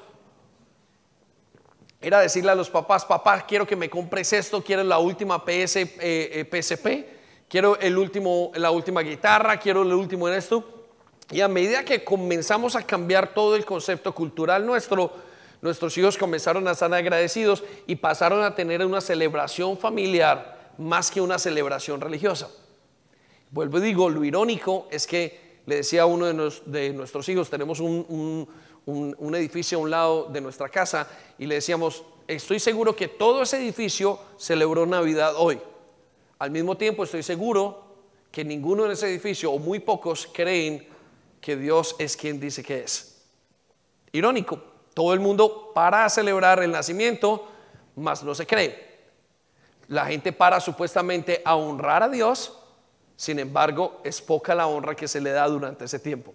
era 2.01 2.21
decirle 2.21 2.53
a 2.53 2.55
los 2.55 2.71
papás, 2.71 3.05
papá, 3.05 3.45
quiero 3.47 3.67
que 3.67 3.75
me 3.75 3.91
compres 3.91 4.33
esto, 4.33 4.63
quiero 4.63 4.85
la 4.85 4.99
última 4.99 5.45
PS, 5.45 5.77
eh, 5.77 6.47
PSP, 6.49 6.87
eh, 6.87 7.19
quiero 7.49 7.79
el 7.81 7.99
último, 7.99 8.53
la 8.55 8.71
última 8.71 9.01
guitarra, 9.01 9.59
quiero 9.59 9.83
el 9.83 9.93
último 9.93 10.29
en 10.29 10.35
esto. 10.35 10.78
Y 11.31 11.41
a 11.41 11.49
medida 11.49 11.85
que 11.85 12.05
comenzamos 12.05 12.75
a 12.77 12.83
cambiar 12.83 13.35
todo 13.35 13.55
el 13.57 13.65
concepto 13.65 14.15
cultural 14.15 14.65
nuestro, 14.65 15.13
nuestros 15.61 15.97
hijos 15.99 16.17
comenzaron 16.17 16.67
a 16.69 16.73
estar 16.73 16.93
agradecidos 16.93 17.63
y 17.87 17.97
pasaron 17.97 18.43
a 18.43 18.55
tener 18.55 18.85
una 18.85 19.01
celebración 19.01 19.77
familiar 19.77 20.73
más 20.79 21.11
que 21.11 21.21
una 21.21 21.39
celebración 21.39 22.01
religiosa. 22.01 22.49
Vuelvo 23.51 23.79
y 23.79 23.83
digo, 23.83 24.09
lo 24.09 24.25
irónico 24.25 24.89
es 24.91 25.07
que 25.07 25.59
le 25.67 25.77
decía 25.77 26.03
a 26.03 26.07
uno 26.07 26.27
de, 26.27 26.93
nuestros 26.93 27.29
hijos, 27.29 27.51
tenemos 27.51 27.81
un 27.81 28.49
un, 28.89 29.35
edificio 29.35 29.79
a 29.79 29.81
un 29.83 29.91
lado 29.91 30.29
de 30.33 30.41
nuestra 30.41 30.69
casa 30.69 31.09
y 31.39 31.47
le 31.47 31.57
decíamos, 31.57 32.05
estoy 32.27 32.59
seguro 32.59 32.97
que 32.97 33.09
todo 33.09 33.43
ese 33.43 33.59
edificio 33.59 34.19
celebró 34.39 34.87
Navidad 34.87 35.35
hoy. 35.37 35.61
Al 36.39 36.51
mismo 36.51 36.77
tiempo 36.77 37.05
estoy 37.05 37.23
seguro 37.23 37.85
que 38.31 38.45
ninguno 38.45 38.87
en 38.87 38.93
ese 38.93 39.09
edificio 39.09 39.53
o 39.53 39.59
muy 39.59 39.81
pocos 39.81 40.29
creen 40.33 40.87
que 41.41 41.57
Dios 41.57 41.97
es 41.99 42.17
quien 42.17 42.41
dice 42.41 42.63
que 42.63 42.81
es. 42.81 43.23
Irónico, 44.13 44.61
todo 44.95 45.15
el 45.15 45.21
mundo 45.21 45.73
para 45.75 46.09
celebrar 46.09 46.63
el 46.63 46.73
nacimiento, 46.73 47.49
mas 47.97 48.23
no 48.23 48.35
se 48.35 48.47
cree. 48.47 48.89
La 49.89 50.07
gente 50.07 50.33
para 50.33 50.61
supuestamente 50.61 51.41
a 51.45 51.57
honrar 51.57 52.03
a 52.03 52.09
Dios, 52.09 52.59
sin 53.17 53.39
embargo 53.39 54.01
es 54.05 54.21
poca 54.21 54.55
la 54.55 54.67
honra 54.67 54.95
que 54.95 55.09
se 55.09 55.21
le 55.21 55.31
da 55.31 55.47
durante 55.47 55.85
ese 55.85 55.99
tiempo. 55.99 56.35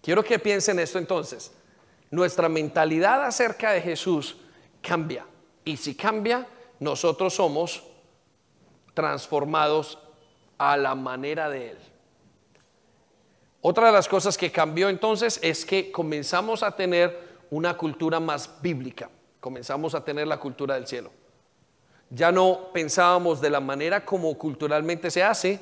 Quiero 0.00 0.22
que 0.22 0.38
piensen 0.38 0.78
esto 0.78 0.98
entonces. 0.98 1.52
Nuestra 2.10 2.48
mentalidad 2.48 3.24
acerca 3.24 3.72
de 3.72 3.80
Jesús 3.80 4.36
cambia. 4.80 5.24
Y 5.64 5.76
si 5.76 5.94
cambia, 5.94 6.46
nosotros 6.80 7.34
somos 7.34 7.82
transformados 8.94 9.98
a 10.58 10.76
la 10.76 10.94
manera 10.94 11.48
de 11.48 11.70
Él. 11.70 11.78
Otra 13.64 13.86
de 13.86 13.92
las 13.92 14.08
cosas 14.08 14.36
que 14.36 14.50
cambió 14.50 14.88
entonces 14.88 15.38
es 15.40 15.64
que 15.64 15.92
comenzamos 15.92 16.64
a 16.64 16.72
tener 16.74 17.16
una 17.50 17.76
cultura 17.76 18.18
más 18.18 18.60
bíblica. 18.60 19.08
Comenzamos 19.38 19.94
a 19.94 20.04
tener 20.04 20.26
la 20.26 20.40
cultura 20.40 20.74
del 20.74 20.88
cielo. 20.88 21.12
Ya 22.10 22.32
no 22.32 22.72
pensábamos 22.72 23.40
de 23.40 23.50
la 23.50 23.60
manera 23.60 24.04
como 24.04 24.36
culturalmente 24.36 25.12
se 25.12 25.22
hace, 25.22 25.60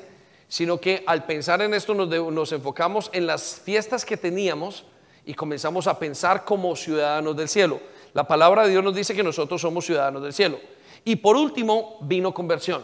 sino 0.49 0.81
que 0.81 1.05
al 1.07 1.27
pensar 1.27 1.61
en 1.61 1.75
esto 1.75 1.93
nos, 1.93 2.53
enfocamos 2.53 3.11
en 3.13 3.27
las 3.27 3.61
fiestas 3.61 4.07
que 4.07 4.17
teníamos 4.17 4.87
y 5.27 5.35
comenzamos 5.35 5.87
a 5.87 5.99
pensar 5.99 6.47
como 6.47 6.75
ciudadanos 6.77 7.37
del 7.37 7.51
cielo. 7.51 7.81
La 8.15 8.27
palabra 8.27 8.65
de 8.65 8.71
Dios 8.71 8.83
nos 8.83 8.95
dice 8.95 9.15
que 9.15 9.23
nosotros 9.23 9.61
somos 9.61 9.85
ciudadanos 9.85 10.23
del 10.23 10.33
cielo. 10.33 10.59
Y 11.05 11.17
por 11.17 11.37
último, 11.37 11.99
vino 12.01 12.33
conversión. 12.33 12.83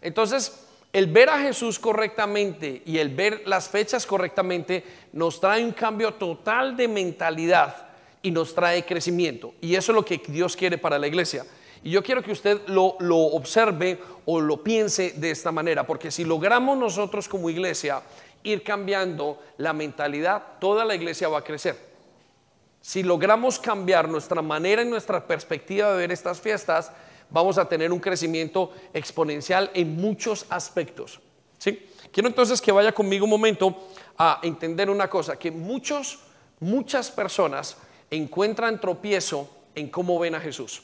Entonces, 0.00 0.65
el 0.92 1.06
ver 1.08 1.28
a 1.28 1.40
Jesús 1.40 1.78
correctamente 1.78 2.82
y 2.86 2.98
el 2.98 3.14
ver 3.14 3.42
las 3.46 3.68
fechas 3.68 4.06
correctamente 4.06 4.84
nos 5.12 5.40
trae 5.40 5.64
un 5.64 5.72
cambio 5.72 6.14
total 6.14 6.76
de 6.76 6.88
mentalidad 6.88 7.88
y 8.22 8.30
nos 8.30 8.54
trae 8.54 8.84
crecimiento. 8.84 9.54
Y 9.60 9.74
eso 9.74 9.92
es 9.92 9.96
lo 9.96 10.04
que 10.04 10.22
Dios 10.26 10.56
quiere 10.56 10.78
para 10.78 10.98
la 10.98 11.06
iglesia. 11.06 11.44
Y 11.84 11.90
yo 11.90 12.02
quiero 12.02 12.22
que 12.22 12.32
usted 12.32 12.62
lo, 12.66 12.96
lo 12.98 13.18
observe 13.18 13.98
o 14.24 14.40
lo 14.40 14.64
piense 14.64 15.12
de 15.12 15.30
esta 15.30 15.52
manera, 15.52 15.86
porque 15.86 16.10
si 16.10 16.24
logramos 16.24 16.76
nosotros 16.76 17.28
como 17.28 17.50
iglesia 17.50 18.02
ir 18.42 18.62
cambiando 18.62 19.40
la 19.58 19.72
mentalidad, 19.72 20.42
toda 20.60 20.84
la 20.84 20.94
iglesia 20.94 21.28
va 21.28 21.38
a 21.38 21.44
crecer. 21.44 21.76
Si 22.80 23.02
logramos 23.02 23.58
cambiar 23.58 24.08
nuestra 24.08 24.42
manera 24.42 24.82
y 24.82 24.86
nuestra 24.86 25.26
perspectiva 25.26 25.92
de 25.92 25.98
ver 25.98 26.12
estas 26.12 26.40
fiestas, 26.40 26.92
vamos 27.30 27.58
a 27.58 27.68
tener 27.68 27.92
un 27.92 27.98
crecimiento 27.98 28.72
exponencial 28.92 29.70
en 29.74 29.96
muchos 29.96 30.46
aspectos. 30.48 31.20
¿Sí? 31.58 31.86
Quiero 32.12 32.28
entonces 32.28 32.60
que 32.60 32.72
vaya 32.72 32.92
conmigo 32.92 33.24
un 33.24 33.30
momento 33.30 33.88
a 34.18 34.40
entender 34.42 34.90
una 34.90 35.08
cosa, 35.08 35.38
que 35.38 35.50
muchos, 35.50 36.20
muchas 36.60 37.10
personas 37.10 37.76
encuentran 38.10 38.80
tropiezo 38.80 39.48
en 39.74 39.88
cómo 39.88 40.18
ven 40.18 40.34
a 40.34 40.40
Jesús. 40.40 40.82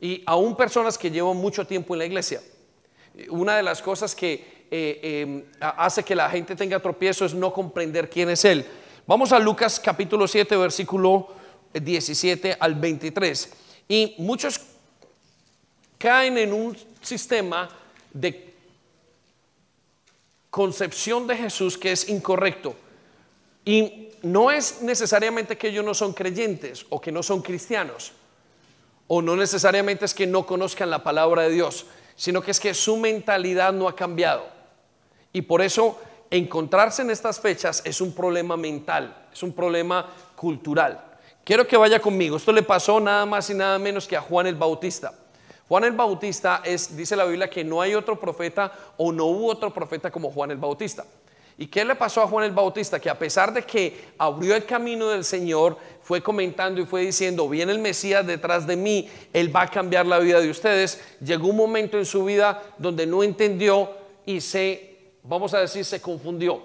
Y 0.00 0.22
aún 0.26 0.56
personas 0.56 0.98
que 0.98 1.10
llevan 1.10 1.36
mucho 1.36 1.66
tiempo 1.66 1.94
en 1.94 1.98
la 2.00 2.04
iglesia. 2.04 2.42
Una 3.30 3.56
de 3.56 3.62
las 3.62 3.80
cosas 3.80 4.14
que 4.14 4.66
eh, 4.70 5.00
eh, 5.02 5.44
hace 5.60 6.02
que 6.02 6.14
la 6.14 6.28
gente 6.28 6.56
tenga 6.56 6.80
tropiezo 6.80 7.24
es 7.24 7.32
no 7.32 7.52
comprender 7.52 8.10
quién 8.10 8.28
es 8.28 8.44
Él. 8.44 8.66
Vamos 9.06 9.32
a 9.32 9.38
Lucas 9.38 9.78
capítulo 9.78 10.26
7, 10.26 10.56
versículo 10.56 11.28
17 11.72 12.56
al 12.58 12.74
23. 12.74 13.52
Y 13.88 14.14
muchos 14.18 14.60
caen 16.04 16.36
en 16.36 16.52
un 16.52 16.76
sistema 17.00 17.66
de 18.12 18.52
concepción 20.50 21.26
de 21.26 21.34
Jesús 21.34 21.78
que 21.78 21.92
es 21.92 22.10
incorrecto. 22.10 22.76
Y 23.64 24.10
no 24.20 24.50
es 24.50 24.82
necesariamente 24.82 25.56
que 25.56 25.68
ellos 25.68 25.82
no 25.82 25.94
son 25.94 26.12
creyentes 26.12 26.84
o 26.90 27.00
que 27.00 27.10
no 27.10 27.22
son 27.22 27.40
cristianos, 27.40 28.12
o 29.06 29.22
no 29.22 29.34
necesariamente 29.34 30.04
es 30.04 30.12
que 30.12 30.26
no 30.26 30.44
conozcan 30.44 30.90
la 30.90 31.02
palabra 31.02 31.44
de 31.44 31.52
Dios, 31.52 31.86
sino 32.16 32.42
que 32.42 32.50
es 32.50 32.60
que 32.60 32.74
su 32.74 32.98
mentalidad 32.98 33.72
no 33.72 33.88
ha 33.88 33.96
cambiado. 33.96 34.46
Y 35.32 35.40
por 35.40 35.62
eso 35.62 35.98
encontrarse 36.30 37.00
en 37.00 37.12
estas 37.12 37.40
fechas 37.40 37.80
es 37.86 38.02
un 38.02 38.14
problema 38.14 38.58
mental, 38.58 39.28
es 39.32 39.42
un 39.42 39.54
problema 39.54 40.12
cultural. 40.36 41.02
Quiero 41.44 41.66
que 41.66 41.78
vaya 41.78 41.98
conmigo. 41.98 42.36
Esto 42.36 42.52
le 42.52 42.62
pasó 42.62 43.00
nada 43.00 43.24
más 43.24 43.48
y 43.48 43.54
nada 43.54 43.78
menos 43.78 44.06
que 44.06 44.18
a 44.18 44.20
Juan 44.20 44.46
el 44.46 44.54
Bautista. 44.54 45.14
Juan 45.68 45.84
el 45.84 45.92
Bautista 45.92 46.62
es, 46.64 46.94
dice 46.94 47.16
la 47.16 47.24
Biblia, 47.24 47.48
que 47.48 47.64
no 47.64 47.80
hay 47.80 47.94
otro 47.94 48.20
profeta 48.20 48.72
o 48.96 49.12
no 49.12 49.24
hubo 49.24 49.46
otro 49.46 49.72
profeta 49.72 50.10
como 50.10 50.30
Juan 50.30 50.50
el 50.50 50.58
Bautista. 50.58 51.04
¿Y 51.56 51.68
qué 51.68 51.84
le 51.84 51.94
pasó 51.94 52.20
a 52.20 52.26
Juan 52.26 52.44
el 52.44 52.50
Bautista? 52.50 53.00
Que 53.00 53.08
a 53.08 53.18
pesar 53.18 53.52
de 53.52 53.62
que 53.62 54.08
abrió 54.18 54.56
el 54.56 54.64
camino 54.64 55.08
del 55.08 55.24
Señor, 55.24 55.78
fue 56.02 56.20
comentando 56.20 56.80
y 56.80 56.86
fue 56.86 57.02
diciendo, 57.02 57.48
viene 57.48 57.72
el 57.72 57.78
Mesías 57.78 58.26
detrás 58.26 58.66
de 58.66 58.76
mí, 58.76 59.08
Él 59.32 59.54
va 59.54 59.62
a 59.62 59.70
cambiar 59.70 60.04
la 60.04 60.18
vida 60.18 60.40
de 60.40 60.50
ustedes. 60.50 61.00
Llegó 61.24 61.48
un 61.48 61.56
momento 61.56 61.96
en 61.96 62.04
su 62.04 62.24
vida 62.24 62.62
donde 62.76 63.06
no 63.06 63.22
entendió 63.22 63.90
y 64.26 64.40
se, 64.40 65.12
vamos 65.22 65.54
a 65.54 65.60
decir, 65.60 65.84
se 65.84 66.00
confundió. 66.00 66.60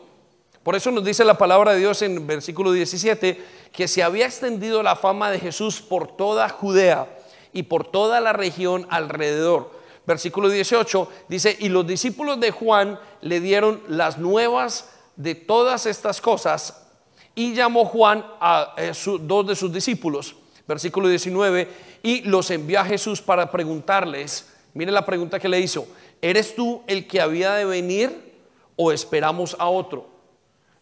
Por 0.63 0.75
eso 0.75 0.91
nos 0.91 1.05
dice 1.05 1.23
la 1.23 1.37
palabra 1.37 1.71
de 1.71 1.79
Dios 1.79 2.01
en 2.01 2.27
versículo 2.27 2.73
17, 2.73 3.41
que 3.71 3.87
se 3.87 4.03
había 4.03 4.25
extendido 4.25 4.83
la 4.83 4.95
fama 4.95 5.31
de 5.31 5.39
Jesús 5.39 5.81
por 5.81 6.17
toda 6.17 6.49
Judea 6.49 7.07
y 7.53 7.63
por 7.63 7.87
toda 7.87 8.19
la 8.19 8.33
región 8.33 8.87
alrededor. 8.89 9.71
Versículo 10.05 10.49
18 10.49 11.09
dice, 11.27 11.55
y 11.59 11.69
los 11.69 11.85
discípulos 11.85 12.39
de 12.39 12.51
Juan 12.51 12.99
le 13.21 13.39
dieron 13.39 13.81
las 13.87 14.17
nuevas 14.17 14.89
de 15.15 15.35
todas 15.35 15.85
estas 15.85 16.21
cosas 16.21 16.87
y 17.35 17.53
llamó 17.53 17.85
Juan 17.85 18.25
a 18.39 18.73
eh, 18.77 18.91
dos 19.21 19.47
de 19.47 19.55
sus 19.55 19.71
discípulos. 19.71 20.35
Versículo 20.67 21.07
19, 21.07 21.67
y 22.03 22.21
los 22.21 22.51
envió 22.51 22.79
a 22.79 22.85
Jesús 22.85 23.21
para 23.21 23.49
preguntarles, 23.51 24.49
mire 24.73 24.91
la 24.91 25.05
pregunta 25.05 25.39
que 25.39 25.49
le 25.49 25.59
hizo, 25.59 25.87
¿eres 26.21 26.55
tú 26.55 26.83
el 26.85 27.07
que 27.07 27.21
había 27.21 27.53
de 27.53 27.65
venir 27.65 28.33
o 28.75 28.91
esperamos 28.91 29.55
a 29.57 29.67
otro? 29.67 30.07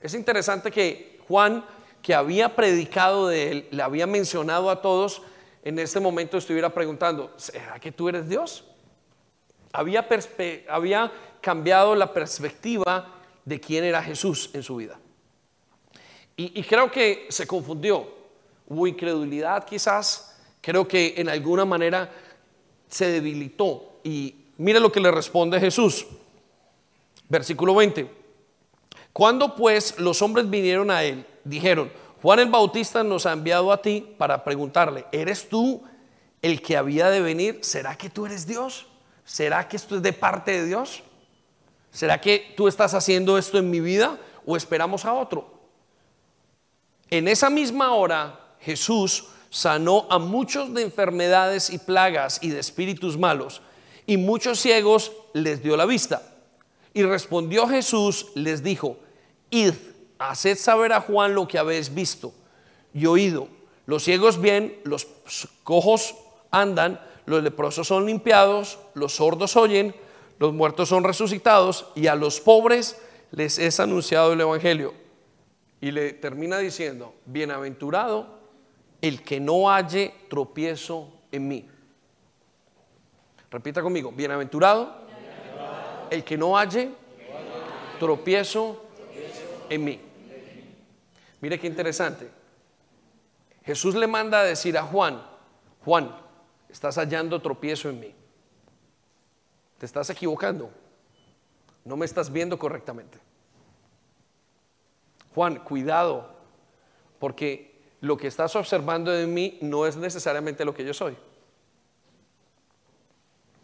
Es 0.02 0.14
interesante 0.14 0.72
que 0.72 1.20
Juan, 1.28 1.66
que 2.02 2.14
había 2.14 2.56
predicado 2.56 3.28
de 3.28 3.52
él, 3.52 3.68
le 3.72 3.84
había 3.84 4.08
mencionado 4.08 4.70
a 4.70 4.82
todos, 4.82 5.22
en 5.68 5.78
este 5.80 6.00
momento 6.00 6.38
estuviera 6.38 6.74
preguntando, 6.74 7.34
¿será 7.36 7.78
que 7.78 7.92
tú 7.92 8.08
eres 8.08 8.30
Dios? 8.30 8.64
Había, 9.74 10.08
había 10.70 11.12
cambiado 11.42 11.94
la 11.94 12.14
perspectiva 12.14 13.14
de 13.44 13.60
quién 13.60 13.84
era 13.84 14.02
Jesús 14.02 14.50
en 14.54 14.64
su 14.64 14.78
vida. 14.78 14.98
Y, 16.38 16.58
y 16.58 16.64
creo 16.64 16.90
que 16.90 17.28
se 17.30 17.46
confundió. 17.46 18.08
Hubo 18.70 18.88
incredulidad 18.88 19.66
quizás. 19.66 20.40
Creo 20.62 20.88
que 20.88 21.16
en 21.18 21.28
alguna 21.28 21.66
manera 21.66 22.14
se 22.88 23.12
debilitó. 23.12 24.00
Y 24.06 24.36
mire 24.56 24.80
lo 24.80 24.90
que 24.90 25.02
le 25.02 25.12
responde 25.12 25.60
Jesús. 25.60 26.08
Versículo 27.28 27.76
20. 27.76 28.10
Cuando 29.12 29.54
pues 29.54 30.00
los 30.00 30.22
hombres 30.22 30.50
vinieron 30.50 30.90
a 30.92 31.04
él, 31.04 31.26
dijeron, 31.44 31.92
Juan 32.22 32.40
el 32.40 32.50
Bautista 32.50 33.04
nos 33.04 33.26
ha 33.26 33.34
enviado 33.34 33.72
a 33.72 33.82
ti 33.82 34.16
para 34.18 34.44
preguntarle, 34.44 35.06
¿eres 35.12 35.48
tú 35.50 35.84
el 36.42 36.62
que 36.62 36.78
había 36.78 37.10
de 37.10 37.22
venir? 37.22 37.60
¿Será 37.62 37.98
que 37.98 38.10
tú 38.10 38.26
eres 38.26 38.48
Dios? 38.48 38.88
¿Será 39.24 39.68
que 39.68 39.78
esto 39.78 39.96
es 39.96 40.02
de 40.02 40.14
parte 40.14 40.52
de 40.52 40.66
Dios? 40.66 41.04
¿Será 41.92 42.20
que 42.20 42.54
tú 42.56 42.68
estás 42.68 42.94
haciendo 42.94 43.38
esto 43.38 43.58
en 43.58 43.70
mi 43.70 43.80
vida 43.80 44.18
o 44.46 44.58
esperamos 44.58 45.06
a 45.06 45.14
otro? 45.14 45.60
En 47.10 47.28
esa 47.28 47.50
misma 47.50 47.94
hora 47.94 48.40
Jesús 48.60 49.26
sanó 49.50 50.08
a 50.10 50.20
muchos 50.20 50.74
de 50.74 50.82
enfermedades 50.82 51.70
y 51.70 51.78
plagas 51.78 52.40
y 52.42 52.50
de 52.50 52.60
espíritus 52.60 53.18
malos, 53.18 53.62
y 54.06 54.18
muchos 54.18 54.60
ciegos 54.60 55.12
les 55.34 55.62
dio 55.62 55.78
la 55.78 55.86
vista. 55.86 56.22
Y 56.94 57.04
respondió 57.04 57.68
Jesús, 57.68 58.28
les 58.36 58.64
dijo, 58.64 58.98
id 59.50 59.74
haced 60.20 60.58
saber 60.58 60.94
a 60.94 61.02
Juan 61.02 61.34
lo 61.34 61.48
que 61.48 61.58
habéis 61.58 61.94
visto 61.94 62.34
y 62.94 63.06
oído. 63.06 63.48
Los 63.86 64.04
ciegos 64.04 64.40
ven, 64.40 64.80
los 64.84 65.08
cojos 65.64 66.16
andan, 66.52 67.00
los 67.26 67.44
leprosos 67.44 67.88
son 67.88 68.06
limpiados, 68.06 68.80
los 68.94 69.16
sordos 69.16 69.56
oyen, 69.56 69.96
los 70.40 70.54
muertos 70.54 70.90
son 70.90 71.04
resucitados 71.04 71.88
y 71.96 72.08
a 72.08 72.16
los 72.16 72.40
pobres 72.40 73.02
les 73.32 73.60
es 73.60 73.80
anunciado 73.80 74.34
el 74.34 74.42
Evangelio. 74.42 74.94
Y 75.80 75.92
le 75.92 76.14
termina 76.14 76.58
diciendo, 76.58 77.14
bienaventurado 77.26 78.38
el 79.02 79.22
que 79.22 79.40
no 79.40 79.70
halle 79.70 80.14
tropiezo 80.30 81.14
en 81.32 81.48
mí. 81.48 81.70
Repita 83.52 83.82
conmigo, 83.82 84.12
bienaventurado, 84.12 85.08
el 86.10 86.24
que 86.24 86.38
no 86.38 86.58
halle 86.58 86.92
tropiezo 88.00 88.84
en 89.70 89.84
mí. 89.84 90.07
Mire 91.42 91.60
qué 91.60 91.68
interesante. 91.68 92.30
Jesús 93.64 93.96
le 93.96 94.08
manda 94.08 94.40
a 94.40 94.44
decir 94.44 94.78
a 94.78 94.84
Juan, 94.84 95.22
Juan, 95.84 96.16
estás 96.70 96.98
hallando 96.98 97.42
tropiezo 97.42 97.90
en 97.90 98.00
mí. 98.00 98.16
Te 99.78 99.86
estás 99.86 100.10
equivocando. 100.10 100.72
No 101.86 101.96
me 101.96 102.06
estás 102.06 102.32
viendo 102.32 102.58
correctamente. 102.58 103.20
Juan, 105.36 105.60
cuidado, 105.60 106.36
porque 107.20 107.80
lo 108.02 108.18
que 108.18 108.28
estás 108.28 108.56
observando 108.56 109.12
de 109.12 109.28
mí 109.28 109.58
no 109.62 109.86
es 109.86 109.96
necesariamente 109.96 110.66
lo 110.66 110.74
que 110.74 110.84
yo 110.84 110.94
soy. 110.94 111.16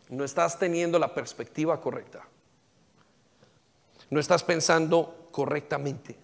No 0.09 0.23
estás 0.23 0.59
teniendo 0.59 0.99
la 0.99 1.13
perspectiva 1.13 1.81
correcta. 1.81 2.27
No 4.09 4.19
estás 4.19 4.43
pensando 4.43 5.29
correctamente. 5.31 6.15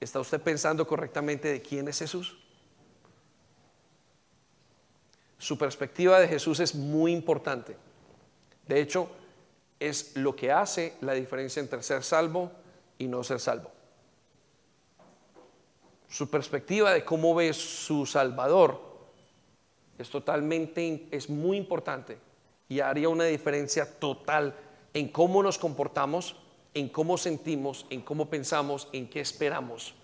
¿Está 0.00 0.20
usted 0.20 0.40
pensando 0.40 0.86
correctamente 0.86 1.48
de 1.48 1.62
quién 1.62 1.88
es 1.88 1.98
Jesús? 1.98 2.38
Su 5.38 5.56
perspectiva 5.56 6.18
de 6.18 6.28
Jesús 6.28 6.60
es 6.60 6.74
muy 6.74 7.12
importante. 7.12 7.76
De 8.66 8.80
hecho, 8.80 9.10
es 9.78 10.16
lo 10.16 10.34
que 10.34 10.50
hace 10.50 10.96
la 11.00 11.12
diferencia 11.12 11.60
entre 11.60 11.82
ser 11.82 12.02
salvo 12.02 12.50
y 12.98 13.06
no 13.06 13.22
ser 13.22 13.40
salvo. 13.40 13.70
Su 16.08 16.30
perspectiva 16.30 16.92
de 16.92 17.04
cómo 17.04 17.34
ve 17.34 17.52
su 17.52 18.06
Salvador 18.06 18.80
es 19.98 20.08
totalmente, 20.08 21.08
es 21.10 21.28
muy 21.28 21.56
importante 21.56 22.18
y 22.68 22.80
haría 22.80 23.08
una 23.08 23.24
diferencia 23.24 23.98
total 23.98 24.54
en 24.94 25.08
cómo 25.08 25.42
nos 25.42 25.58
comportamos 25.58 26.36
en 26.76 26.90
cómo 26.90 27.16
sentimos, 27.16 27.86
en 27.88 28.02
cómo 28.02 28.28
pensamos, 28.28 28.86
en 28.92 29.08
qué 29.08 29.20
esperamos. 29.20 29.94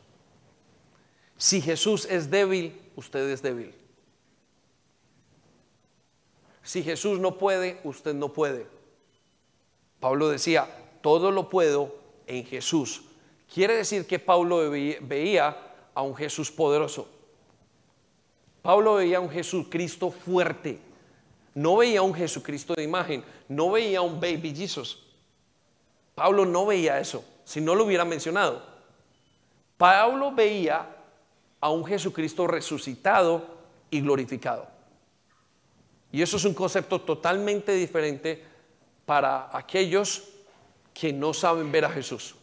Si 1.37 1.61
Jesús 1.61 2.07
es 2.07 2.31
débil, 2.31 2.81
usted 2.97 3.29
es 3.29 3.43
débil. 3.43 3.75
Si 6.63 6.83
Jesús 6.83 7.19
no 7.19 7.37
puede, 7.37 7.79
usted 7.85 8.15
no 8.15 8.33
puede. 8.33 8.67
Pablo 10.01 10.31
decía, 10.31 10.67
todo 11.03 11.31
lo 11.31 11.51
puedo 11.51 11.95
en 12.27 12.47
Jesús. 12.47 13.03
Quiere 13.53 13.77
decir 13.77 14.07
que 14.07 14.19
Pablo 14.19 14.71
veía 14.71 15.75
a 15.93 16.01
un 16.01 16.17
Jesús 16.17 16.51
poderoso. 16.51 17.07
Pablo 18.63 18.95
veía 18.95 19.19
a 19.19 19.21
un 19.21 19.29
Jesucristo 19.29 20.11
fuerte. 20.11 20.79
No 21.55 21.77
veía 21.77 21.99
a 21.99 22.03
un 22.03 22.15
Jesucristo 22.15 22.73
de 22.75 22.85
imagen. 22.85 23.23
No 23.47 23.73
veía 23.73 23.99
a 23.99 24.03
un 24.03 24.19
baby 24.19 24.55
Jesus. 24.57 25.12
Pablo 26.15 26.45
no 26.45 26.67
veía 26.67 27.01
eso, 27.01 27.25
si 27.45 27.61
no 27.61 27.75
lo 27.75 27.85
hubiera 27.85 28.05
mencionado. 28.05 28.63
Pablo 29.77 30.33
veía 30.33 30.87
a 31.61 31.71
un 31.71 31.85
Jesucristo 31.85 32.47
resucitado 32.47 33.47
y 33.91 34.01
glorificado. 34.01 34.67
Y 36.11 36.21
eso 36.21 36.37
es 36.37 36.45
un 36.45 36.55
concepto 36.55 37.01
totalmente 37.01 37.73
diferente 37.73 38.45
para 39.07 39.49
aquellos 39.57 40.29
que 40.93 41.13
no 41.13 41.33
saben 41.33 41.73
ver 41.73 41.87
a 41.87 41.91
Jesús. 41.91 42.35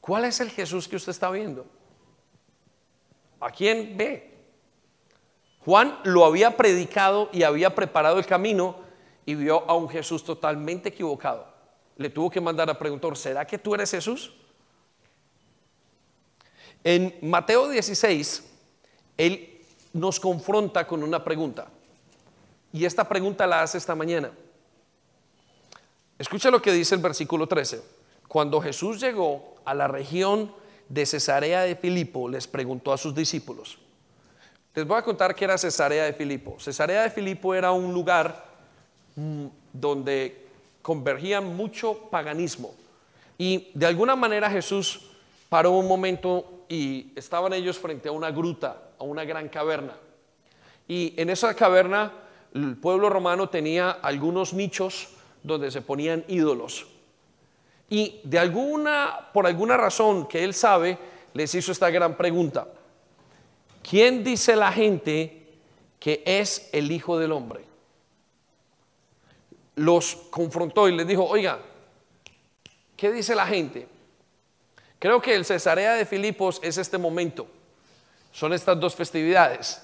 ¿Cuál 0.00 0.24
es 0.26 0.40
el 0.40 0.50
Jesús 0.50 0.86
que 0.86 0.96
usted 0.96 1.10
está 1.10 1.30
viendo? 1.30 1.66
¿A 3.40 3.50
quién 3.50 3.96
ve? 3.96 4.34
Juan 5.64 5.98
lo 6.04 6.24
había 6.24 6.56
predicado 6.56 7.28
y 7.32 7.42
había 7.42 7.74
preparado 7.74 8.18
el 8.18 8.26
camino 8.26 8.76
y 9.24 9.34
vio 9.34 9.68
a 9.68 9.74
un 9.74 9.88
Jesús 9.88 10.22
totalmente 10.22 10.90
equivocado. 10.90 11.55
Le 11.96 12.10
tuvo 12.10 12.30
que 12.30 12.40
mandar 12.40 12.68
a 12.68 12.78
preguntar, 12.78 13.16
¿será 13.16 13.46
que 13.46 13.58
tú 13.58 13.74
eres 13.74 13.90
Jesús? 13.90 14.32
En 16.84 17.14
Mateo 17.22 17.68
16, 17.68 18.44
él 19.16 19.60
nos 19.92 20.20
confronta 20.20 20.86
con 20.86 21.02
una 21.02 21.24
pregunta. 21.24 21.68
Y 22.72 22.84
esta 22.84 23.08
pregunta 23.08 23.46
la 23.46 23.62
hace 23.62 23.78
esta 23.78 23.94
mañana. 23.94 24.30
Escucha 26.18 26.50
lo 26.50 26.62
que 26.62 26.72
dice 26.72 26.94
el 26.94 27.00
versículo 27.00 27.46
13. 27.46 27.82
Cuando 28.28 28.60
Jesús 28.60 29.00
llegó 29.00 29.56
a 29.64 29.74
la 29.74 29.88
región 29.88 30.52
de 30.88 31.06
Cesarea 31.06 31.62
de 31.62 31.76
Filipo, 31.76 32.28
les 32.28 32.46
preguntó 32.46 32.92
a 32.92 32.98
sus 32.98 33.14
discípulos. 33.14 33.78
Les 34.74 34.86
voy 34.86 34.98
a 34.98 35.02
contar 35.02 35.34
qué 35.34 35.44
era 35.44 35.58
Cesarea 35.58 36.04
de 36.04 36.12
Filipo. 36.12 36.60
Cesarea 36.60 37.02
de 37.02 37.10
Filipo 37.10 37.54
era 37.54 37.72
un 37.72 37.92
lugar 37.92 38.44
mm, 39.14 39.46
donde 39.72 40.45
convergía 40.86 41.40
mucho 41.40 41.98
paganismo. 42.12 42.72
Y 43.36 43.72
de 43.74 43.86
alguna 43.86 44.14
manera 44.14 44.48
Jesús 44.48 45.00
paró 45.48 45.72
un 45.72 45.88
momento 45.88 46.62
y 46.68 47.10
estaban 47.16 47.52
ellos 47.54 47.76
frente 47.76 48.08
a 48.08 48.12
una 48.12 48.30
gruta, 48.30 48.90
a 48.96 49.02
una 49.02 49.24
gran 49.24 49.48
caverna. 49.48 49.94
Y 50.86 51.12
en 51.16 51.30
esa 51.30 51.56
caverna 51.56 52.12
el 52.54 52.76
pueblo 52.76 53.10
romano 53.10 53.48
tenía 53.48 53.90
algunos 53.90 54.54
nichos 54.54 55.08
donde 55.42 55.72
se 55.72 55.82
ponían 55.82 56.24
ídolos. 56.28 56.86
Y 57.90 58.20
de 58.22 58.38
alguna, 58.38 59.30
por 59.32 59.44
alguna 59.44 59.76
razón 59.76 60.28
que 60.28 60.44
él 60.44 60.54
sabe, 60.54 60.96
les 61.34 61.52
hizo 61.56 61.72
esta 61.72 61.90
gran 61.90 62.16
pregunta. 62.16 62.68
¿Quién 63.82 64.22
dice 64.22 64.54
la 64.54 64.70
gente 64.70 65.48
que 65.98 66.22
es 66.24 66.70
el 66.72 66.92
Hijo 66.92 67.18
del 67.18 67.32
Hombre? 67.32 67.65
Los 69.76 70.16
confrontó 70.30 70.88
y 70.88 70.96
les 70.96 71.06
dijo, 71.06 71.24
oiga, 71.24 71.60
¿qué 72.96 73.12
dice 73.12 73.34
la 73.34 73.46
gente? 73.46 73.88
Creo 74.98 75.20
que 75.20 75.34
el 75.34 75.44
Cesarea 75.44 75.94
de 75.94 76.06
Filipos 76.06 76.58
es 76.62 76.78
este 76.78 76.98
momento. 76.98 77.46
Son 78.32 78.52
estas 78.52 78.78
dos 78.80 78.94
festividades. 78.94 79.82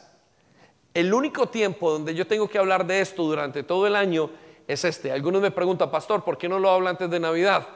El 0.94 1.12
único 1.12 1.48
tiempo 1.48 1.90
donde 1.90 2.14
yo 2.14 2.26
tengo 2.26 2.48
que 2.48 2.59
hablar 2.59 2.87
de 2.87 3.00
esto 3.00 3.22
durante 3.22 3.62
todo 3.62 3.87
el 3.87 3.96
año 3.96 4.31
es 4.66 4.85
este. 4.85 5.12
Algunos 5.12 5.40
me 5.40 5.50
preguntan, 5.50 5.90
pastor, 5.90 6.22
¿por 6.22 6.37
qué 6.37 6.48
no 6.48 6.59
lo 6.59 6.70
habla 6.70 6.90
antes 6.90 7.09
de 7.09 7.20
Navidad? 7.20 7.66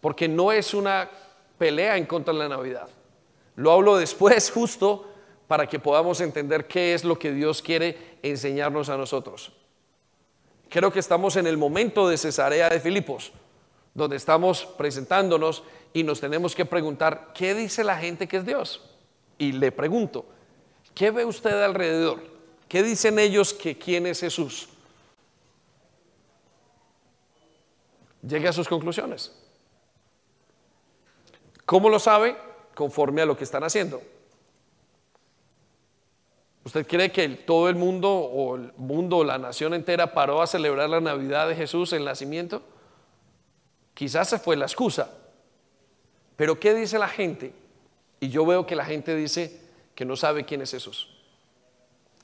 Porque 0.00 0.28
no 0.28 0.52
es 0.52 0.74
una 0.74 1.08
pelea 1.56 1.96
en 1.96 2.06
contra 2.06 2.32
de 2.32 2.40
la 2.40 2.48
Navidad. 2.48 2.88
Lo 3.56 3.72
hablo 3.72 3.96
después 3.96 4.50
justo 4.54 5.06
para 5.46 5.66
que 5.66 5.78
podamos 5.78 6.20
entender 6.20 6.66
qué 6.66 6.94
es 6.94 7.04
lo 7.04 7.18
que 7.18 7.32
Dios 7.32 7.62
quiere 7.62 8.18
enseñarnos 8.22 8.88
a 8.88 8.96
nosotros. 8.96 9.52
Creo 10.68 10.92
que 10.92 10.98
estamos 10.98 11.36
en 11.36 11.46
el 11.46 11.56
momento 11.56 12.08
de 12.08 12.18
Cesarea 12.18 12.68
de 12.68 12.80
Filipos, 12.80 13.32
donde 13.94 14.16
estamos 14.16 14.66
presentándonos 14.76 15.62
y 15.92 16.02
nos 16.02 16.20
tenemos 16.20 16.54
que 16.54 16.66
preguntar, 16.66 17.32
¿qué 17.34 17.54
dice 17.54 17.84
la 17.84 17.96
gente 17.96 18.28
que 18.28 18.38
es 18.38 18.46
Dios? 18.46 18.82
Y 19.38 19.52
le 19.52 19.72
pregunto, 19.72 20.26
¿qué 20.94 21.10
ve 21.10 21.24
usted 21.24 21.62
alrededor? 21.62 22.20
¿Qué 22.68 22.82
dicen 22.82 23.18
ellos 23.18 23.54
que 23.54 23.78
quién 23.78 24.06
es 24.06 24.20
Jesús? 24.20 24.68
Llegue 28.20 28.48
a 28.48 28.52
sus 28.52 28.68
conclusiones. 28.68 29.32
¿Cómo 31.64 31.88
lo 31.88 31.98
sabe? 31.98 32.36
Conforme 32.74 33.22
a 33.22 33.26
lo 33.26 33.36
que 33.36 33.44
están 33.44 33.64
haciendo. 33.64 34.02
¿Usted 36.68 36.86
cree 36.86 37.10
que 37.10 37.26
todo 37.30 37.70
el 37.70 37.76
mundo 37.76 38.10
o 38.10 38.56
el 38.56 38.72
mundo 38.76 39.16
o 39.16 39.24
la 39.24 39.38
nación 39.38 39.72
entera 39.72 40.12
paró 40.12 40.42
a 40.42 40.46
celebrar 40.46 40.90
la 40.90 41.00
Navidad 41.00 41.48
de 41.48 41.56
Jesús, 41.56 41.94
el 41.94 42.04
nacimiento? 42.04 42.62
Quizás 43.94 44.28
se 44.28 44.38
fue 44.38 44.54
la 44.54 44.66
excusa. 44.66 45.10
Pero 46.36 46.60
¿qué 46.60 46.74
dice 46.74 46.98
la 46.98 47.08
gente? 47.08 47.54
Y 48.20 48.28
yo 48.28 48.44
veo 48.44 48.66
que 48.66 48.76
la 48.76 48.84
gente 48.84 49.16
dice 49.16 49.62
que 49.94 50.04
no 50.04 50.14
sabe 50.14 50.44
quién 50.44 50.60
es 50.60 50.70
Jesús. 50.70 51.08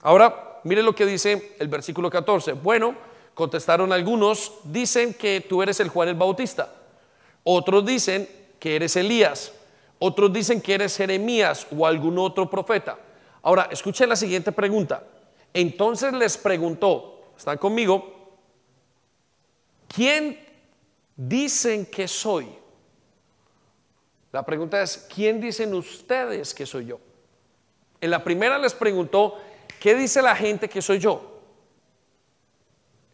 Ahora, 0.03 0.61
mire 0.65 0.83
lo 0.83 0.95
que 0.95 1.07
dice 1.07 1.57
el 1.59 1.69
versículo 1.69 2.11
14. 2.11 2.53
Bueno, 2.53 2.95
Contestaron 3.35 3.93
algunos, 3.93 4.53
dicen 4.63 5.13
que 5.13 5.41
tú 5.41 5.61
eres 5.61 5.81
el 5.81 5.89
Juan 5.89 6.09
el 6.09 6.15
Bautista. 6.15 6.73
Otros 7.43 7.85
dicen 7.85 8.29
que 8.61 8.77
eres 8.77 8.95
Elías. 8.95 9.53
Otros 9.99 10.33
dicen 10.33 10.61
que 10.61 10.75
eres 10.75 10.97
Jeremías 10.97 11.67
o 11.77 11.85
algún 11.85 12.17
otro 12.19 12.49
profeta. 12.49 12.97
Ahora, 13.45 13.69
escuchen 13.71 14.09
la 14.09 14.17
siguiente 14.17 14.53
pregunta. 14.53 15.05
Entonces 15.53 16.13
les 16.15 16.39
preguntó, 16.39 17.33
¿están 17.37 17.59
conmigo? 17.59 18.33
¿Quién 19.87 20.41
dicen 21.15 21.87
que 21.87 22.09
soy? 22.09 22.49
La 24.33 24.45
pregunta 24.45 24.83
es, 24.83 25.07
¿quién 25.15 25.43
dicen 25.43 25.75
ustedes 25.75 26.55
que 26.55 26.65
soy 26.65 26.87
yo? 26.87 26.99
En 28.01 28.11
la 28.11 28.25
primera 28.25 28.59
les 28.59 28.73
preguntó, 28.73 29.39
¿qué 29.79 29.95
dice 29.95 30.23
la 30.23 30.35
gente 30.35 30.69
que 30.69 30.81
soy 30.81 30.99
yo? 30.99 31.43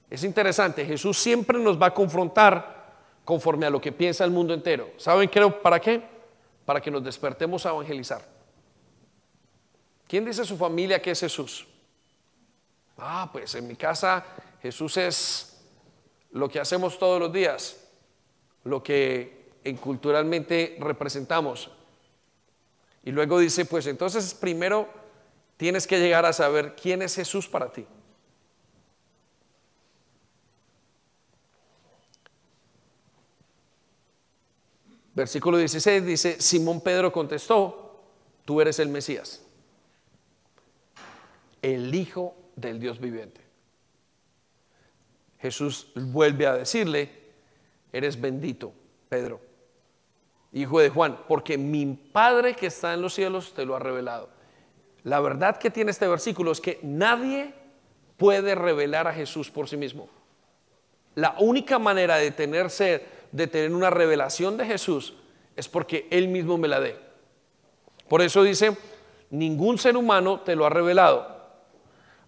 Es 0.09 0.23
interesante, 0.23 0.87
Jesús 0.87 1.19
siempre 1.19 1.59
nos 1.59 1.81
va 1.81 1.87
a 1.87 1.95
confrontar 1.95 2.95
conforme 3.25 3.67
a 3.67 3.71
lo 3.71 3.81
que 3.81 3.91
piensa 3.91 4.25
el 4.25 4.31
mundo 4.31 4.55
entero. 4.55 4.91
¿Saben 4.97 5.29
creo 5.29 5.61
para 5.61 5.81
qué? 5.81 6.01
Para 6.65 6.81
que 6.81 6.91
nos 6.91 7.03
despertemos 7.03 7.67
a 7.67 7.71
evangelizar. 7.71 8.40
¿Quién 10.11 10.25
dice 10.25 10.45
su 10.45 10.57
familia 10.57 11.01
que 11.01 11.13
es 11.13 11.21
Jesús? 11.21 11.69
Ah, 12.99 13.31
pues 13.33 13.55
en 13.55 13.69
mi 13.69 13.77
casa 13.77 14.27
Jesús 14.61 14.97
es 14.97 15.57
lo 16.33 16.49
que 16.49 16.59
hacemos 16.59 16.99
todos 16.99 17.21
los 17.21 17.33
días, 17.33 17.77
lo 18.65 18.83
que 18.83 19.53
en 19.63 19.77
culturalmente 19.77 20.77
representamos. 20.81 21.71
Y 23.05 23.13
luego 23.13 23.39
dice, 23.39 23.67
pues 23.67 23.87
entonces 23.87 24.35
primero 24.35 24.89
tienes 25.57 25.87
que 25.87 26.01
llegar 26.01 26.27
a 26.27 26.33
saber 26.33 26.75
quién 26.75 27.03
es 27.03 27.15
Jesús 27.15 27.47
para 27.47 27.71
ti. 27.71 27.87
Versículo 35.15 35.57
16 35.57 36.05
dice, 36.05 36.41
Simón 36.41 36.81
Pedro 36.81 37.13
contestó, 37.13 38.03
tú 38.45 38.61
eres 38.61 38.81
el 38.81 38.89
Mesías, 38.89 39.43
el 41.63 41.95
Hijo 41.95 42.35
del 42.57 42.81
Dios 42.81 43.01
viviente. 43.01 43.41
Jesús 45.39 45.91
vuelve 45.95 46.47
a 46.47 46.55
decirle, 46.55 47.11
eres 47.93 48.21
bendito, 48.21 48.73
Pedro, 49.09 49.41
hijo 50.53 50.81
de 50.81 50.91
Juan, 50.91 51.19
porque 51.27 51.57
mi 51.57 51.87
Padre 51.87 52.55
que 52.55 52.67
está 52.67 52.93
en 52.93 53.03
los 53.03 53.15
cielos 53.15 53.55
te 53.55 53.65
lo 53.65 53.75
ha 53.75 53.79
revelado. 53.79 54.29
La 55.03 55.21
verdad 55.21 55.57
que 55.57 55.71
tiene 55.71 55.91
este 55.91 56.07
versículo 56.07 56.53
es 56.53 56.61
que 56.61 56.79
nadie 56.83 57.55
puede 58.19 58.55
revelar 58.55 59.09
a 59.09 59.15
Jesús 59.15 59.51
por 59.51 59.67
sí 59.67 59.79
mismo. 59.79 60.11
La 61.15 61.37
única 61.39 61.79
manera 61.79 62.17
de 62.17 62.31
tener 62.31 62.71
ser 62.71 63.21
de 63.33 63.47
tener 63.47 63.73
una 63.73 63.91
revelación 63.91 64.57
de 64.57 64.67
Jesús 64.67 65.15
es 65.57 65.69
porque 65.69 66.07
Él 66.11 66.29
mismo 66.29 66.59
me 66.59 66.69
la 66.69 66.81
dé. 66.81 66.99
Por 68.09 68.23
eso 68.23 68.43
dice, 68.43 68.77
ningún 69.31 69.79
ser 69.79 69.97
humano 69.97 70.41
te 70.41 70.57
lo 70.57 70.67
ha 70.67 70.71
revelado. 70.71 71.40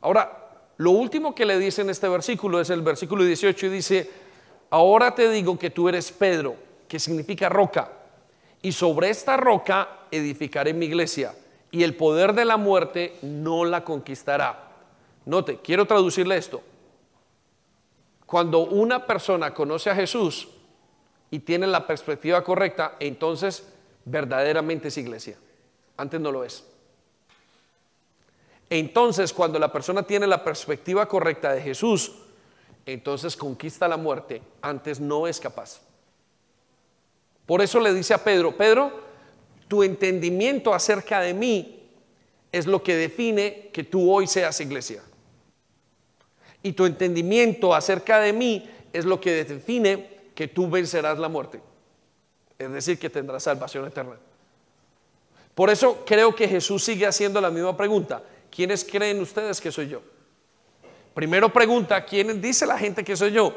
Ahora, 0.02 0.50
lo 0.76 0.90
último 0.90 1.34
que 1.34 1.46
le 1.46 1.58
dice 1.58 1.82
en 1.82 1.90
este 1.90 2.08
versículo 2.08 2.60
es 2.60 2.70
el 2.70 2.82
versículo 2.82 3.24
18 3.24 3.66
y 3.66 3.68
dice, 3.70 4.10
ahora 4.70 5.14
te 5.14 5.30
digo 5.30 5.58
que 5.58 5.70
tú 5.70 5.88
eres 5.88 6.12
Pedro, 6.12 6.56
que 6.88 6.98
significa 6.98 7.48
roca, 7.48 7.90
y 8.60 8.72
sobre 8.72 9.10
esta 9.10 9.36
roca 9.36 10.00
edificaré 10.10 10.74
mi 10.74 10.86
iglesia, 10.86 11.34
y 11.70 11.84
el 11.84 11.94
poder 11.96 12.34
de 12.34 12.44
la 12.44 12.56
muerte 12.56 13.16
no 13.22 13.64
la 13.64 13.84
conquistará. 13.84 14.70
Note, 15.24 15.60
quiero 15.62 15.86
traducirle 15.86 16.36
esto. 16.36 16.60
Cuando 18.26 18.60
una 18.60 19.06
persona 19.06 19.54
conoce 19.54 19.88
a 19.88 19.94
Jesús, 19.94 20.48
y 21.32 21.38
tiene 21.38 21.66
la 21.66 21.86
perspectiva 21.86 22.44
correcta, 22.44 22.96
entonces 23.00 23.66
verdaderamente 24.04 24.88
es 24.88 24.98
iglesia. 24.98 25.38
Antes 25.96 26.20
no 26.20 26.30
lo 26.30 26.44
es. 26.44 26.62
Entonces, 28.74 29.34
cuando 29.34 29.58
la 29.58 29.70
persona 29.70 30.02
tiene 30.02 30.26
la 30.26 30.42
perspectiva 30.42 31.06
correcta 31.06 31.52
de 31.52 31.60
Jesús, 31.60 32.12
entonces 32.86 33.36
conquista 33.36 33.86
la 33.86 33.98
muerte. 33.98 34.40
Antes 34.62 34.98
no 34.98 35.26
es 35.26 35.38
capaz. 35.38 35.82
Por 37.44 37.60
eso 37.60 37.78
le 37.80 37.92
dice 37.92 38.14
a 38.14 38.24
Pedro, 38.24 38.56
Pedro, 38.56 38.90
tu 39.68 39.82
entendimiento 39.82 40.72
acerca 40.72 41.20
de 41.20 41.34
mí 41.34 41.82
es 42.50 42.66
lo 42.66 42.82
que 42.82 42.96
define 42.96 43.68
que 43.74 43.84
tú 43.84 44.10
hoy 44.10 44.26
seas 44.26 44.58
iglesia. 44.62 45.02
Y 46.62 46.72
tu 46.72 46.86
entendimiento 46.86 47.74
acerca 47.74 48.20
de 48.20 48.32
mí 48.32 48.70
es 48.94 49.04
lo 49.04 49.20
que 49.20 49.44
define 49.44 50.30
que 50.34 50.48
tú 50.48 50.70
vencerás 50.70 51.18
la 51.18 51.28
muerte. 51.28 51.60
Es 52.58 52.72
decir, 52.72 52.98
que 52.98 53.10
tendrás 53.10 53.42
salvación 53.42 53.86
eterna. 53.86 54.16
Por 55.54 55.68
eso 55.68 56.04
creo 56.06 56.34
que 56.34 56.48
Jesús 56.48 56.82
sigue 56.82 57.06
haciendo 57.06 57.38
la 57.38 57.50
misma 57.50 57.76
pregunta. 57.76 58.22
¿Quiénes 58.54 58.84
creen 58.84 59.18
ustedes 59.20 59.60
que 59.60 59.72
soy 59.72 59.88
yo? 59.88 60.02
Primero 61.14 61.50
pregunta, 61.50 62.04
¿quién 62.04 62.40
dice 62.40 62.66
la 62.66 62.78
gente 62.78 63.02
que 63.02 63.16
soy 63.16 63.32
yo? 63.32 63.54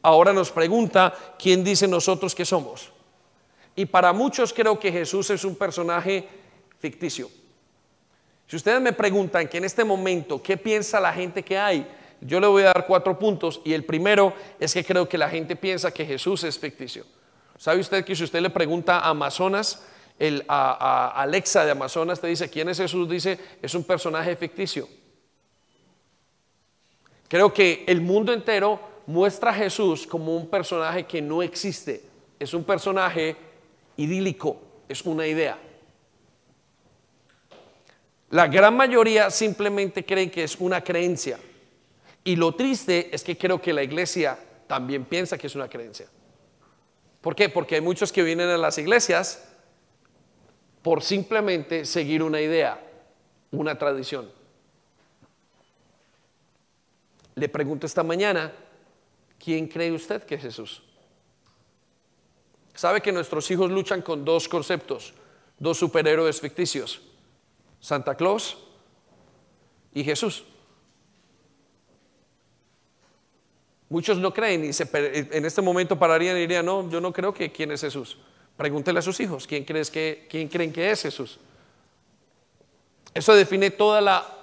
Ahora 0.00 0.32
nos 0.32 0.52
pregunta, 0.52 1.12
¿quién 1.36 1.64
dice 1.64 1.88
nosotros 1.88 2.34
que 2.36 2.44
somos? 2.44 2.92
Y 3.74 3.86
para 3.86 4.12
muchos 4.12 4.52
creo 4.52 4.78
que 4.78 4.92
Jesús 4.92 5.30
es 5.30 5.44
un 5.44 5.56
personaje 5.56 6.28
ficticio. 6.78 7.28
Si 8.46 8.56
ustedes 8.56 8.80
me 8.80 8.92
preguntan 8.92 9.48
que 9.48 9.58
en 9.58 9.64
este 9.64 9.84
momento, 9.84 10.40
¿qué 10.40 10.56
piensa 10.56 11.00
la 11.00 11.12
gente 11.12 11.42
que 11.42 11.58
hay? 11.58 11.86
Yo 12.20 12.38
le 12.38 12.46
voy 12.46 12.62
a 12.62 12.66
dar 12.66 12.86
cuatro 12.86 13.18
puntos 13.18 13.60
y 13.64 13.72
el 13.72 13.84
primero 13.84 14.32
es 14.58 14.72
que 14.72 14.84
creo 14.84 15.08
que 15.08 15.18
la 15.18 15.28
gente 15.28 15.56
piensa 15.56 15.92
que 15.92 16.06
Jesús 16.06 16.44
es 16.44 16.58
ficticio. 16.58 17.04
¿Sabe 17.56 17.80
usted 17.80 18.04
que 18.04 18.14
si 18.14 18.22
usted 18.22 18.40
le 18.40 18.50
pregunta 18.50 19.00
a 19.00 19.10
Amazonas, 19.10 19.82
el, 20.18 20.44
a, 20.48 21.12
Alexa 21.22 21.64
de 21.64 21.70
Amazonas 21.70 22.20
te 22.20 22.26
dice, 22.26 22.50
¿quién 22.50 22.68
es 22.68 22.78
Jesús? 22.78 23.08
Dice, 23.08 23.38
es 23.62 23.74
un 23.74 23.84
personaje 23.84 24.34
ficticio. 24.36 24.88
Creo 27.28 27.52
que 27.52 27.84
el 27.86 28.00
mundo 28.00 28.32
entero 28.32 28.80
muestra 29.06 29.50
a 29.50 29.54
Jesús 29.54 30.06
como 30.06 30.36
un 30.36 30.48
personaje 30.48 31.04
que 31.04 31.22
no 31.22 31.42
existe. 31.42 32.02
Es 32.38 32.54
un 32.54 32.64
personaje 32.64 33.36
idílico, 33.96 34.60
es 34.88 35.02
una 35.02 35.26
idea. 35.26 35.58
La 38.30 38.46
gran 38.46 38.76
mayoría 38.76 39.30
simplemente 39.30 40.04
creen 40.04 40.30
que 40.30 40.44
es 40.44 40.56
una 40.56 40.82
creencia. 40.82 41.38
Y 42.24 42.36
lo 42.36 42.54
triste 42.54 43.08
es 43.12 43.22
que 43.22 43.38
creo 43.38 43.60
que 43.60 43.72
la 43.72 43.82
iglesia 43.82 44.38
también 44.66 45.04
piensa 45.04 45.38
que 45.38 45.46
es 45.46 45.54
una 45.54 45.68
creencia. 45.68 46.06
¿Por 47.20 47.34
qué? 47.34 47.48
Porque 47.48 47.76
hay 47.76 47.80
muchos 47.80 48.12
que 48.12 48.22
vienen 48.22 48.48
a 48.48 48.58
las 48.58 48.76
iglesias 48.78 49.47
por 50.82 51.02
simplemente 51.02 51.84
seguir 51.84 52.22
una 52.22 52.40
idea, 52.40 52.80
una 53.50 53.76
tradición. 53.76 54.30
Le 57.34 57.48
pregunto 57.48 57.86
esta 57.86 58.02
mañana, 58.02 58.52
¿quién 59.38 59.68
cree 59.68 59.92
usted 59.92 60.22
que 60.24 60.36
es 60.36 60.42
Jesús? 60.42 60.82
Sabe 62.74 63.00
que 63.00 63.12
nuestros 63.12 63.50
hijos 63.50 63.70
luchan 63.70 64.02
con 64.02 64.24
dos 64.24 64.48
conceptos, 64.48 65.14
dos 65.58 65.78
superhéroes 65.78 66.40
ficticios, 66.40 67.00
Santa 67.80 68.16
Claus 68.16 68.56
y 69.92 70.04
Jesús. 70.04 70.44
Muchos 73.88 74.18
no 74.18 74.34
creen 74.34 74.64
y 74.64 74.70
en 74.72 75.44
este 75.44 75.62
momento 75.62 75.98
pararían 75.98 76.36
y 76.36 76.40
dirían, 76.40 76.66
no, 76.66 76.88
yo 76.90 77.00
no 77.00 77.12
creo 77.12 77.32
que 77.32 77.50
quién 77.50 77.72
es 77.72 77.80
Jesús. 77.80 78.18
Pregúntele 78.58 78.98
a 78.98 79.02
sus 79.02 79.18
hijos, 79.20 79.46
¿quién, 79.46 79.64
crees 79.64 79.90
que, 79.90 80.26
quién 80.28 80.48
creen 80.48 80.70
que 80.70 80.90
es 80.90 81.00
Jesús? 81.00 81.38
Eso 83.14 83.34
define 83.34 83.70
toda 83.70 84.02
la 84.02 84.34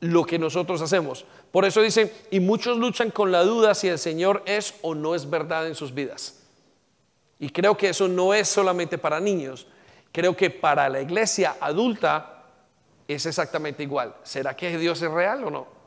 lo 0.00 0.24
que 0.24 0.38
nosotros 0.38 0.80
hacemos. 0.80 1.24
Por 1.52 1.64
eso 1.64 1.82
dicen, 1.82 2.10
y 2.32 2.40
muchos 2.40 2.78
luchan 2.78 3.12
con 3.12 3.30
la 3.30 3.44
duda 3.44 3.74
si 3.74 3.86
el 3.86 3.98
Señor 3.98 4.42
es 4.46 4.74
o 4.82 4.96
no 4.96 5.14
es 5.14 5.30
verdad 5.30 5.68
en 5.68 5.76
sus 5.76 5.94
vidas. 5.94 6.40
Y 7.38 7.50
creo 7.50 7.76
que 7.76 7.90
eso 7.90 8.08
no 8.08 8.34
es 8.34 8.48
solamente 8.48 8.98
para 8.98 9.20
niños, 9.20 9.68
creo 10.10 10.34
que 10.34 10.50
para 10.50 10.88
la 10.88 11.00
iglesia 11.00 11.56
adulta 11.60 12.46
es 13.06 13.26
exactamente 13.26 13.82
igual. 13.82 14.16
¿Será 14.24 14.56
que 14.56 14.76
Dios 14.78 15.00
es 15.02 15.10
real 15.10 15.44
o 15.44 15.50
no? 15.50 15.80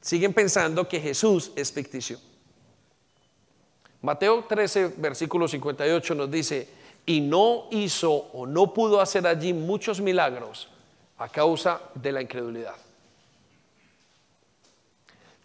siguen 0.00 0.32
pensando 0.32 0.88
que 0.88 1.00
Jesús 1.00 1.52
es 1.56 1.72
ficticio. 1.72 2.18
Mateo 4.02 4.44
13, 4.44 4.94
versículo 4.96 5.48
58 5.48 6.14
nos 6.14 6.30
dice, 6.30 6.68
y 7.04 7.20
no 7.20 7.66
hizo 7.70 8.12
o 8.12 8.46
no 8.46 8.72
pudo 8.72 9.00
hacer 9.00 9.26
allí 9.26 9.52
muchos 9.52 10.00
milagros 10.00 10.68
a 11.16 11.28
causa 11.28 11.80
de 11.94 12.12
la 12.12 12.22
incredulidad. 12.22 12.76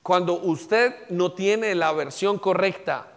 Cuando 0.03 0.33
usted 0.33 0.93
no 1.09 1.31
tiene 1.31 1.73
la 1.73 1.93
versión 1.93 2.37
correcta, 2.37 3.07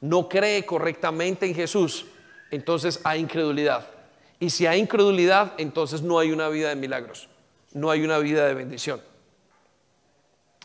no 0.00 0.28
cree 0.28 0.66
correctamente 0.66 1.46
en 1.46 1.54
Jesús, 1.54 2.04
entonces 2.50 3.00
hay 3.04 3.20
incredulidad. 3.20 3.86
Y 4.40 4.50
si 4.50 4.66
hay 4.66 4.80
incredulidad, 4.80 5.52
entonces 5.56 6.02
no 6.02 6.18
hay 6.18 6.32
una 6.32 6.48
vida 6.48 6.68
de 6.70 6.74
milagros, 6.74 7.28
no 7.72 7.90
hay 7.90 8.02
una 8.02 8.18
vida 8.18 8.46
de 8.48 8.54
bendición. 8.54 9.00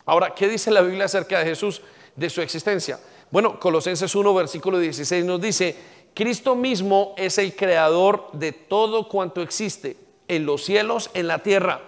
Ahora, 0.04 0.34
¿qué 0.34 0.48
dice 0.48 0.72
la 0.72 0.80
Biblia 0.80 1.04
acerca 1.04 1.38
de 1.38 1.44
Jesús, 1.44 1.80
de 2.16 2.28
su 2.28 2.42
existencia? 2.42 2.98
Bueno, 3.30 3.60
Colosenses 3.60 4.14
1, 4.14 4.34
versículo 4.34 4.78
16 4.78 5.24
nos 5.24 5.40
dice, 5.40 5.76
Cristo 6.14 6.54
mismo 6.56 7.14
es 7.16 7.38
el 7.38 7.54
creador 7.54 8.30
de 8.32 8.52
todo 8.52 9.08
cuanto 9.08 9.42
existe, 9.42 9.96
en 10.28 10.46
los 10.46 10.64
cielos, 10.64 11.10
en 11.14 11.26
la 11.26 11.40
tierra. 11.40 11.80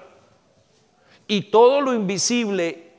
Y 1.26 1.42
todo 1.50 1.80
lo 1.80 1.94
invisible 1.94 2.90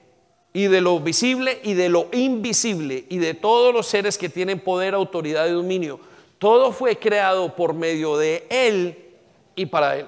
y 0.53 0.67
de 0.67 0.81
lo 0.81 0.99
visible 0.99 1.59
y 1.63 1.73
de 1.73 1.89
lo 1.89 2.07
invisible 2.11 3.05
y 3.09 3.17
de 3.19 3.33
todos 3.33 3.73
los 3.73 3.87
seres 3.87 4.17
que 4.17 4.29
tienen 4.29 4.59
poder, 4.59 4.93
autoridad 4.93 5.47
y 5.47 5.51
dominio, 5.51 5.99
todo 6.39 6.71
fue 6.71 6.97
creado 6.97 7.55
por 7.55 7.73
medio 7.73 8.17
de 8.17 8.47
Él 8.49 9.11
y 9.55 9.67
para 9.67 9.97
Él. 9.97 10.07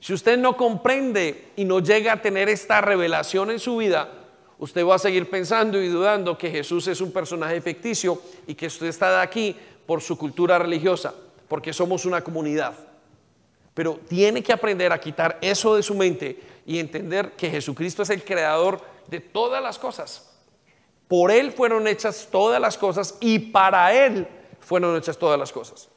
Si 0.00 0.12
usted 0.12 0.38
no 0.38 0.56
comprende 0.56 1.50
y 1.56 1.64
no 1.64 1.80
llega 1.80 2.14
a 2.14 2.22
tener 2.22 2.48
esta 2.48 2.80
revelación 2.80 3.50
en 3.50 3.58
su 3.58 3.76
vida, 3.76 4.08
usted 4.58 4.84
va 4.84 4.96
a 4.96 4.98
seguir 4.98 5.28
pensando 5.30 5.80
y 5.80 5.88
dudando 5.88 6.36
que 6.36 6.50
Jesús 6.50 6.86
es 6.88 7.00
un 7.00 7.12
personaje 7.12 7.60
ficticio 7.60 8.20
y 8.46 8.54
que 8.54 8.66
usted 8.66 8.86
está 8.86 9.20
aquí 9.20 9.56
por 9.86 10.00
su 10.02 10.18
cultura 10.18 10.58
religiosa, 10.58 11.14
porque 11.48 11.72
somos 11.72 12.04
una 12.04 12.22
comunidad. 12.22 12.74
Pero 13.74 13.98
tiene 14.08 14.42
que 14.42 14.52
aprender 14.52 14.92
a 14.92 15.00
quitar 15.00 15.38
eso 15.40 15.76
de 15.76 15.82
su 15.82 15.94
mente 15.94 16.40
y 16.66 16.78
entender 16.78 17.32
que 17.32 17.50
Jesucristo 17.50 18.02
es 18.02 18.10
el 18.10 18.24
creador 18.24 18.80
de 19.06 19.20
todas 19.20 19.62
las 19.62 19.78
cosas. 19.78 20.28
Por 21.06 21.30
Él 21.30 21.52
fueron 21.52 21.86
hechas 21.86 22.28
todas 22.30 22.60
las 22.60 22.76
cosas 22.76 23.16
y 23.20 23.38
para 23.38 23.94
Él 23.94 24.28
fueron 24.60 24.96
hechas 24.96 25.16
todas 25.16 25.38
las 25.38 25.52
cosas. 25.52 25.88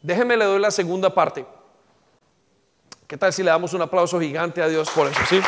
Déjeme 0.00 0.36
le 0.36 0.44
doy 0.44 0.58
la 0.58 0.70
segunda 0.70 1.14
parte. 1.14 1.46
¿Qué 3.06 3.16
tal 3.16 3.32
si 3.32 3.42
le 3.42 3.50
damos 3.50 3.74
un 3.74 3.82
aplauso 3.82 4.18
gigante 4.18 4.62
a 4.62 4.68
Dios 4.68 4.90
por 4.90 5.06
eso? 5.06 5.20
¿sí? 5.28 5.40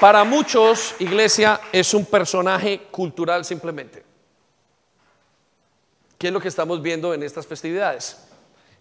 Para 0.00 0.24
muchos, 0.24 0.94
iglesia 0.98 1.60
es 1.72 1.94
un 1.94 2.04
personaje 2.04 2.82
cultural 2.90 3.44
simplemente. 3.44 4.04
¿Qué 6.18 6.28
es 6.28 6.32
lo 6.32 6.40
que 6.40 6.48
estamos 6.48 6.82
viendo 6.82 7.14
en 7.14 7.22
estas 7.22 7.46
festividades? 7.46 8.26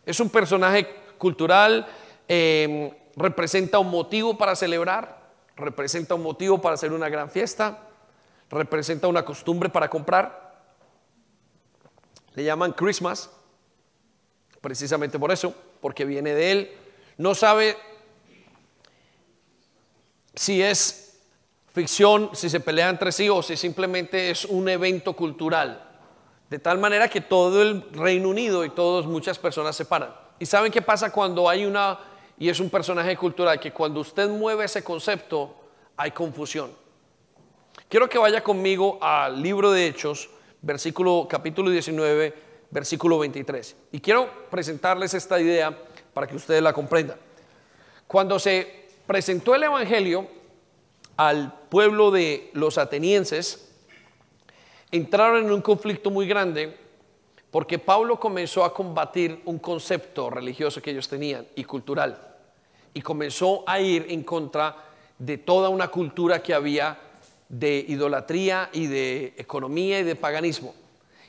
Es 0.05 0.19
un 0.19 0.29
personaje 0.29 0.87
cultural, 1.17 1.87
em, 2.27 2.91
representa 3.15 3.79
un 3.79 3.89
motivo 3.89 4.37
para 4.37 4.55
celebrar, 4.55 5.31
representa 5.55 6.15
un 6.15 6.23
motivo 6.23 6.61
para 6.61 6.75
hacer 6.75 6.91
una 6.91 7.09
gran 7.09 7.29
fiesta, 7.29 7.79
representa 8.49 9.07
una 9.07 9.23
costumbre 9.23 9.69
para 9.69 9.89
comprar 9.89 10.45
le 12.35 12.43
llaman 12.43 12.73
Christmas, 12.73 13.29
precisamente 14.61 15.17
por 15.17 15.31
eso, 15.31 15.55
porque 15.81 16.05
viene 16.05 16.33
de 16.33 16.51
él. 16.51 16.71
No 17.17 17.33
sabe 17.33 17.77
si 20.35 20.61
es 20.61 21.04
ficción, 21.75 22.29
si 22.31 22.49
se 22.49 22.61
pelea 22.61 22.89
entre 22.89 23.11
sí 23.11 23.27
o 23.27 23.43
si 23.43 23.57
simplemente 23.57 24.31
es 24.31 24.45
un 24.45 24.69
evento 24.69 25.13
cultural. 25.13 25.83
De 26.49 26.57
tal 26.57 26.77
manera 26.77 27.09
que 27.09 27.19
todo 27.19 27.61
el 27.61 27.91
Reino 27.91 28.29
Unido 28.29 28.63
y 28.63 28.69
todas 28.69 29.05
muchas 29.05 29.37
personas 29.37 29.75
se 29.75 29.83
paran. 29.83 30.15
¿Y 30.39 30.45
saben 30.45 30.71
qué 30.71 30.81
pasa 30.81 31.11
cuando 31.11 31.49
hay 31.49 31.65
una, 31.65 31.99
y 32.39 32.47
es 32.47 32.61
un 32.61 32.69
personaje 32.69 33.17
cultural, 33.17 33.59
que 33.59 33.73
cuando 33.73 33.99
usted 33.99 34.29
mueve 34.29 34.63
ese 34.63 34.85
concepto 34.85 35.53
hay 35.97 36.11
confusión? 36.11 36.71
Quiero 37.89 38.07
que 38.07 38.19
vaya 38.19 38.41
conmigo 38.41 38.97
al 39.01 39.41
libro 39.41 39.69
de 39.69 39.87
Hechos, 39.87 40.29
capítulo 41.27 41.69
19, 41.71 42.33
versículo 42.71 43.19
23. 43.19 43.75
Y 43.91 43.99
quiero 43.99 44.29
presentarles 44.49 45.13
esta 45.13 45.41
idea 45.41 45.77
para 46.13 46.25
que 46.25 46.37
ustedes 46.37 46.61
la 46.61 46.71
comprendan. 46.71 47.17
Cuando 48.07 48.39
se 48.39 48.87
presentó 49.05 49.53
el 49.55 49.63
Evangelio 49.63 50.44
al 51.17 51.53
pueblo 51.69 52.11
de 52.11 52.49
los 52.53 52.77
atenienses, 52.77 53.71
entraron 54.91 55.45
en 55.45 55.51
un 55.51 55.61
conflicto 55.61 56.09
muy 56.09 56.27
grande 56.27 56.77
porque 57.51 57.79
Pablo 57.79 58.19
comenzó 58.19 58.65
a 58.65 58.73
combatir 58.73 59.41
un 59.45 59.59
concepto 59.59 60.29
religioso 60.29 60.81
que 60.81 60.91
ellos 60.91 61.07
tenían 61.07 61.47
y 61.55 61.63
cultural. 61.63 62.35
Y 62.93 63.01
comenzó 63.01 63.63
a 63.65 63.79
ir 63.79 64.07
en 64.09 64.23
contra 64.23 64.75
de 65.17 65.37
toda 65.37 65.69
una 65.69 65.87
cultura 65.87 66.43
que 66.43 66.53
había 66.53 66.99
de 67.47 67.85
idolatría 67.87 68.69
y 68.73 68.87
de 68.87 69.33
economía 69.37 69.99
y 69.99 70.03
de 70.03 70.15
paganismo. 70.15 70.75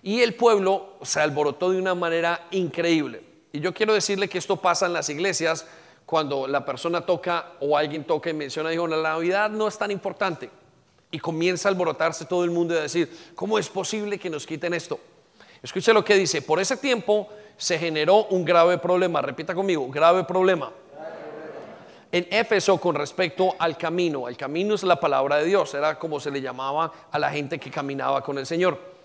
Y 0.03 0.21
el 0.21 0.35
pueblo 0.35 0.95
se 1.03 1.21
alborotó 1.21 1.71
de 1.71 1.79
una 1.79 1.95
manera 1.95 2.49
increíble. 2.51 3.23
Y 3.53 3.61
yo 3.61 3.73
quiero 3.73 3.95
decirle 3.95 4.29
que 4.29 4.39
esto 4.39 4.57
pasa 4.57 4.87
en 4.87 4.93
las 4.93 5.09
iglesias 5.09 5.67
cuando 6.07 6.47
la 6.47 6.65
persona 6.65 7.01
toca 7.01 7.55
o 7.61 7.77
alguien 7.77 8.05
toca 8.05 8.31
y 8.31 8.33
menciona, 8.33 8.71
dijo, 8.71 8.87
la 8.87 9.03
Navidad 9.03 9.51
no 9.51 9.67
es 9.67 9.77
tan 9.77 9.91
importante. 9.91 10.49
Y 11.11 11.19
comienza 11.19 11.69
a 11.69 11.73
alborotarse 11.73 12.25
todo 12.25 12.45
el 12.45 12.51
mundo 12.53 12.75
y 12.75 12.79
a 12.79 12.83
decir, 12.83 13.33
¿cómo 13.35 13.59
es 13.59 13.69
posible 13.69 14.19
que 14.19 14.31
nos 14.31 14.47
quiten 14.47 14.73
esto? 14.73 15.01
Escuche 15.63 15.93
lo 15.93 16.05
que 16.05 16.15
dice, 16.15 16.43
por 16.43 16.61
ese 16.61 16.77
tiempo 16.77 17.29
se 17.57 17.79
generó 17.79 18.27
un 18.27 18.45
grave 18.45 18.79
problema, 18.79 19.21
repita 19.21 19.55
conmigo, 19.55 19.89
grave 19.89 20.23
problema. 20.25 20.71
En 22.13 22.27
Éfeso 22.31 22.79
con 22.79 22.95
respecto 22.95 23.57
al 23.59 23.77
camino, 23.77 24.29
el 24.29 24.37
camino 24.37 24.75
es 24.75 24.85
la 24.85 25.01
palabra 25.01 25.37
de 25.37 25.47
Dios, 25.47 25.75
era 25.75 25.99
como 25.99 26.21
se 26.21 26.31
le 26.31 26.41
llamaba 26.41 26.93
a 27.11 27.19
la 27.19 27.31
gente 27.31 27.59
que 27.59 27.71
caminaba 27.71 28.23
con 28.23 28.39
el 28.39 28.47
Señor. 28.47 28.96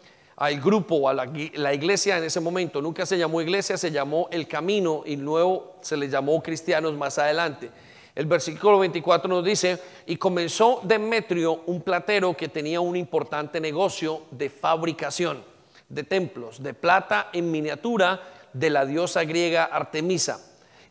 Al 0.42 0.60
grupo, 0.60 1.08
a 1.08 1.14
la, 1.14 1.72
iglesia 1.72 2.18
en 2.18 2.24
ese 2.24 2.40
momento, 2.40 2.82
nunca 2.82 3.06
se 3.06 3.16
llamó 3.16 3.44
iglesia, 3.44 3.78
se 3.78 3.92
llamó 3.92 4.28
el 4.32 4.48
camino 4.48 5.04
y 5.06 5.16
luego 5.16 5.76
se 5.82 5.96
le 5.96 6.10
llamó 6.10 6.42
cristianos 6.42 6.96
más 6.96 7.20
adelante. 7.20 7.70
El 8.16 8.26
versículo 8.26 8.80
24 8.80 9.30
nos 9.30 9.46
dice, 9.46 9.80
y 10.08 10.16
comenzó 10.16 10.82
Demetrio, 10.82 11.62
un 11.68 11.84
platero 11.84 12.36
que 12.36 12.48
tenía 12.48 12.82
un 12.82 12.96
importante 12.96 13.62
negocio 13.62 14.24
de 14.32 14.50
fabricación 14.50 15.44
de 15.88 16.02
templos 16.06 16.64
de 16.64 16.74
plata 16.74 17.30
en 17.34 17.52
miniatura 17.52 18.20
de 18.52 18.72
la 18.72 18.88
diosa 18.88 19.24
griega 19.24 19.66
Artemisa. 19.66 20.44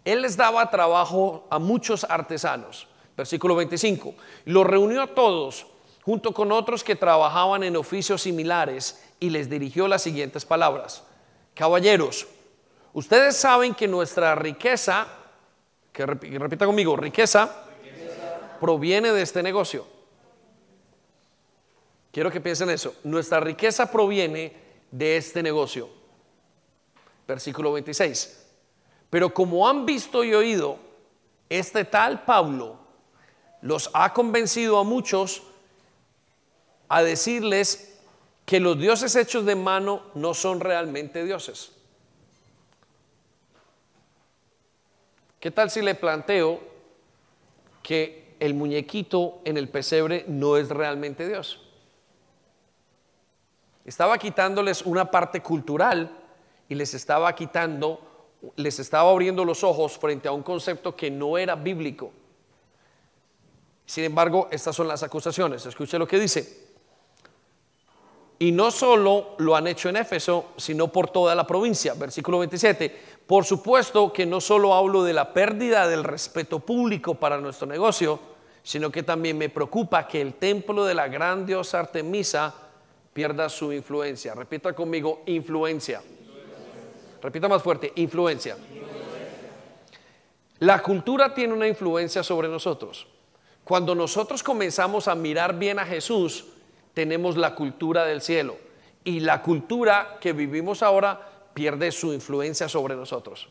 Él 0.04 0.22
les 0.22 0.36
daba 0.36 0.70
trabajo 0.70 1.48
a 1.50 1.58
muchos 1.58 2.04
artesanos. 2.04 2.86
Versículo 3.16 3.56
25. 3.56 4.14
Los 4.44 4.64
reunió 4.64 5.02
a 5.02 5.08
todos 5.08 5.66
junto 6.02 6.32
con 6.32 6.52
otros 6.52 6.84
que 6.84 6.94
trabajaban 6.94 7.64
en 7.64 7.76
oficios 7.76 8.22
similares 8.22 9.09
y 9.20 9.30
les 9.30 9.48
dirigió 9.48 9.86
las 9.86 10.02
siguientes 10.02 10.44
palabras. 10.44 11.04
Caballeros, 11.54 12.26
ustedes 12.92 13.36
saben 13.36 13.74
que 13.74 13.86
nuestra 13.86 14.34
riqueza 14.34 15.06
que 15.92 16.06
repita 16.06 16.66
conmigo, 16.66 16.96
riqueza, 16.96 17.64
proviene 18.60 19.12
de 19.12 19.22
este 19.22 19.42
negocio. 19.42 19.86
Quiero 22.12 22.30
que 22.30 22.40
piensen 22.40 22.70
eso. 22.70 22.94
Nuestra 23.04 23.40
riqueza 23.40 23.90
proviene 23.90 24.54
de 24.90 25.16
este 25.16 25.42
negocio. 25.42 25.88
Versículo 27.26 27.72
26. 27.72 28.46
Pero 29.08 29.32
como 29.32 29.68
han 29.68 29.86
visto 29.86 30.24
y 30.24 30.34
oído, 30.34 30.78
este 31.48 31.84
tal 31.84 32.24
Pablo 32.24 32.78
los 33.62 33.90
ha 33.92 34.12
convencido 34.12 34.78
a 34.78 34.84
muchos 34.84 35.42
a 36.88 37.02
decirles 37.02 37.89
que 38.50 38.58
los 38.58 38.76
dioses 38.76 39.14
hechos 39.14 39.46
de 39.46 39.54
mano 39.54 40.02
no 40.14 40.34
son 40.34 40.58
realmente 40.58 41.22
dioses. 41.22 41.70
¿Qué 45.38 45.52
tal 45.52 45.70
si 45.70 45.80
le 45.82 45.94
planteo 45.94 46.60
que 47.80 48.34
el 48.40 48.54
muñequito 48.54 49.40
en 49.44 49.56
el 49.56 49.68
pesebre 49.68 50.24
no 50.26 50.56
es 50.56 50.68
realmente 50.68 51.28
Dios? 51.28 51.62
Estaba 53.84 54.18
quitándoles 54.18 54.82
una 54.82 55.12
parte 55.12 55.40
cultural 55.42 56.10
y 56.68 56.74
les 56.74 56.92
estaba 56.94 57.32
quitando, 57.36 58.00
les 58.56 58.80
estaba 58.80 59.12
abriendo 59.12 59.44
los 59.44 59.62
ojos 59.62 59.96
frente 59.96 60.26
a 60.26 60.32
un 60.32 60.42
concepto 60.42 60.96
que 60.96 61.08
no 61.08 61.38
era 61.38 61.54
bíblico. 61.54 62.10
Sin 63.86 64.02
embargo, 64.02 64.48
estas 64.50 64.74
son 64.74 64.88
las 64.88 65.04
acusaciones. 65.04 65.64
Escuche 65.66 66.00
lo 66.00 66.08
que 66.08 66.18
dice. 66.18 66.69
Y 68.42 68.52
no 68.52 68.70
solo 68.70 69.34
lo 69.36 69.54
han 69.54 69.66
hecho 69.66 69.90
en 69.90 69.96
Éfeso, 69.96 70.52
sino 70.56 70.88
por 70.88 71.10
toda 71.10 71.34
la 71.34 71.46
provincia. 71.46 71.92
Versículo 71.92 72.38
27. 72.38 73.20
Por 73.26 73.44
supuesto 73.44 74.10
que 74.14 74.24
no 74.24 74.40
solo 74.40 74.72
hablo 74.72 75.04
de 75.04 75.12
la 75.12 75.34
pérdida 75.34 75.86
del 75.86 76.02
respeto 76.02 76.58
público 76.58 77.14
para 77.14 77.38
nuestro 77.38 77.66
negocio, 77.66 78.18
sino 78.62 78.90
que 78.90 79.02
también 79.02 79.36
me 79.36 79.50
preocupa 79.50 80.08
que 80.08 80.22
el 80.22 80.34
templo 80.34 80.86
de 80.86 80.94
la 80.94 81.06
gran 81.08 81.44
diosa 81.44 81.80
Artemisa 81.80 82.54
pierda 83.12 83.46
su 83.50 83.74
influencia. 83.74 84.34
Repita 84.34 84.72
conmigo, 84.72 85.22
influencia. 85.26 86.00
Repita 87.20 87.46
más 87.46 87.62
fuerte, 87.62 87.92
influencia. 87.96 88.56
La 90.60 90.82
cultura 90.82 91.34
tiene 91.34 91.52
una 91.52 91.68
influencia 91.68 92.22
sobre 92.22 92.48
nosotros. 92.48 93.06
Cuando 93.64 93.94
nosotros 93.94 94.42
comenzamos 94.42 95.08
a 95.08 95.14
mirar 95.14 95.58
bien 95.58 95.78
a 95.78 95.84
Jesús, 95.84 96.46
tenemos 96.94 97.36
la 97.36 97.54
cultura 97.54 98.04
del 98.04 98.20
cielo 98.20 98.56
y 99.04 99.20
la 99.20 99.42
cultura 99.42 100.18
que 100.20 100.32
vivimos 100.32 100.82
ahora 100.82 101.28
pierde 101.54 101.92
su 101.92 102.12
influencia 102.12 102.68
sobre 102.68 102.96
nosotros. 102.96 103.48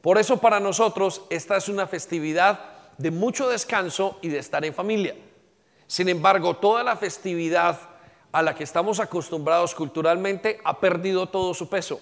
Por 0.00 0.18
eso 0.18 0.38
para 0.38 0.60
nosotros 0.60 1.22
esta 1.30 1.56
es 1.56 1.68
una 1.68 1.86
festividad 1.86 2.60
de 2.98 3.10
mucho 3.10 3.48
descanso 3.48 4.18
y 4.20 4.28
de 4.28 4.38
estar 4.38 4.64
en 4.64 4.74
familia. 4.74 5.14
Sin 5.86 6.08
embargo, 6.08 6.56
toda 6.56 6.82
la 6.82 6.96
festividad 6.96 7.78
a 8.32 8.42
la 8.42 8.54
que 8.54 8.64
estamos 8.64 8.98
acostumbrados 8.98 9.74
culturalmente 9.74 10.58
ha 10.64 10.80
perdido 10.80 11.28
todo 11.28 11.54
su 11.54 11.68
peso. 11.68 12.00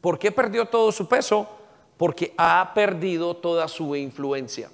¿Por 0.00 0.18
qué 0.18 0.32
perdió 0.32 0.66
todo 0.66 0.90
su 0.92 1.06
peso? 1.08 1.48
Porque 1.96 2.32
ha 2.36 2.72
perdido 2.74 3.36
toda 3.36 3.68
su 3.68 3.94
influencia. 3.94 4.70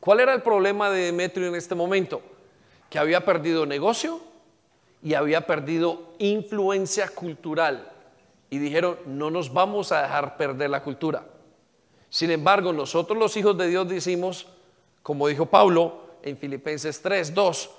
¿Cuál 0.00 0.20
era 0.20 0.34
el 0.34 0.42
problema 0.42 0.90
de 0.90 1.06
Demetrio 1.06 1.48
en 1.48 1.54
este 1.54 1.74
momento? 1.74 2.20
Que 2.90 2.98
había 2.98 3.24
perdido 3.24 3.66
negocio 3.66 4.20
y 5.02 5.14
había 5.14 5.46
perdido 5.46 6.14
influencia 6.18 7.08
cultural. 7.08 7.92
Y 8.50 8.58
dijeron, 8.58 8.98
no 9.06 9.30
nos 9.30 9.52
vamos 9.52 9.92
a 9.92 10.02
dejar 10.02 10.36
perder 10.36 10.70
la 10.70 10.82
cultura. 10.82 11.24
Sin 12.08 12.30
embargo, 12.30 12.72
nosotros 12.72 13.18
los 13.18 13.36
hijos 13.36 13.58
de 13.58 13.68
Dios 13.68 13.88
decimos, 13.88 14.46
como 15.02 15.28
dijo 15.28 15.46
Pablo 15.46 16.00
en 16.22 16.36
Filipenses 16.36 17.00
3, 17.02 17.34
2, 17.34 17.70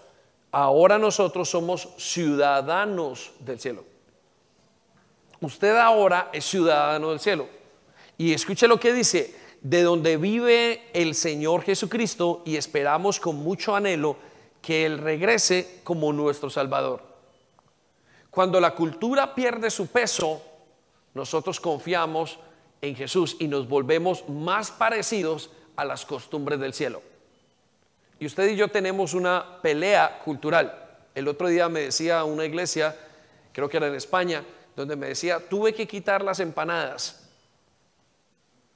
ahora 0.51 0.97
nosotros 0.97 1.49
somos 1.49 1.89
ciudadanos 1.97 3.31
del 3.39 3.59
cielo. 3.59 3.83
Usted 5.39 5.75
ahora 5.77 6.29
es 6.33 6.45
ciudadano 6.45 7.11
del 7.11 7.19
cielo. 7.19 7.47
Y 8.17 8.33
escuche 8.33 8.67
lo 8.67 8.79
que 8.79 8.93
dice, 8.93 9.35
de 9.61 9.83
donde 9.83 10.17
vive 10.17 10.83
el 10.93 11.15
Señor 11.15 11.63
Jesucristo 11.63 12.41
y 12.45 12.55
esperamos 12.55 13.19
con 13.19 13.35
mucho 13.35 13.75
anhelo 13.75 14.17
que 14.61 14.85
Él 14.85 14.97
regrese 14.97 15.81
como 15.83 16.11
nuestro 16.13 16.49
Salvador. 16.49 17.01
Cuando 18.29 18.59
la 18.59 18.75
cultura 18.75 19.33
pierde 19.33 19.71
su 19.71 19.87
peso, 19.87 20.41
nosotros 21.13 21.59
confiamos 21.59 22.39
en 22.81 22.95
Jesús 22.95 23.35
y 23.39 23.47
nos 23.47 23.67
volvemos 23.67 24.27
más 24.29 24.71
parecidos 24.71 25.49
a 25.75 25.85
las 25.85 26.05
costumbres 26.05 26.59
del 26.59 26.73
cielo. 26.73 27.01
Y 28.19 28.25
usted 28.25 28.49
y 28.49 28.55
yo 28.55 28.67
tenemos 28.67 29.13
una 29.13 29.59
pelea 29.61 30.19
cultural. 30.23 30.87
El 31.13 31.27
otro 31.27 31.47
día 31.47 31.69
me 31.69 31.81
decía 31.81 32.23
una 32.23 32.45
iglesia, 32.45 32.95
creo 33.51 33.69
que 33.69 33.77
era 33.77 33.87
en 33.87 33.95
España, 33.95 34.43
donde 34.75 34.95
me 34.95 35.07
decía, 35.07 35.39
tuve 35.39 35.73
que 35.73 35.87
quitar 35.87 36.23
las 36.23 36.39
empanadas. 36.39 37.27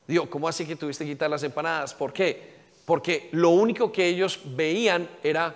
Digo, 0.07 0.29
¿cómo 0.29 0.47
así 0.47 0.65
que 0.65 0.75
tuviste 0.75 1.05
que 1.05 1.11
quitar 1.11 1.29
las 1.29 1.43
empanadas? 1.43 1.93
¿Por 1.93 2.11
qué? 2.11 2.55
Porque 2.85 3.29
lo 3.31 3.49
único 3.49 3.91
que 3.91 4.07
ellos 4.07 4.39
veían 4.43 5.07
era 5.23 5.53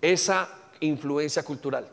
esa 0.00 0.48
influencia 0.80 1.42
cultural. 1.42 1.88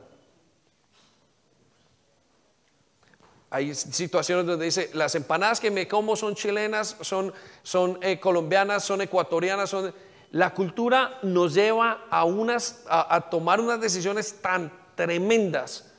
Hay 3.50 3.76
situaciones 3.76 4.48
donde 4.48 4.66
dice, 4.66 4.90
las 4.94 5.14
empanadas 5.14 5.60
que 5.60 5.70
me 5.70 5.88
como 5.88 6.16
son 6.16 6.34
chilenas, 6.34 6.98
son, 7.02 7.32
son 7.62 8.00
eh, 8.02 8.20
colombianas, 8.20 8.84
son 8.84 9.02
ecuatorianas, 9.02 9.70
son... 9.70 9.94
La 10.32 10.56
cultura 10.56 11.20
nos 11.22 11.54
lleva 11.54 12.06
a, 12.10 12.26
unas, 12.26 12.84
a 12.88 13.30
tomar 13.30 13.62
unas 13.62 13.80
decisiones 13.80 14.42
tan 14.42 14.74
tremendas 14.96 15.92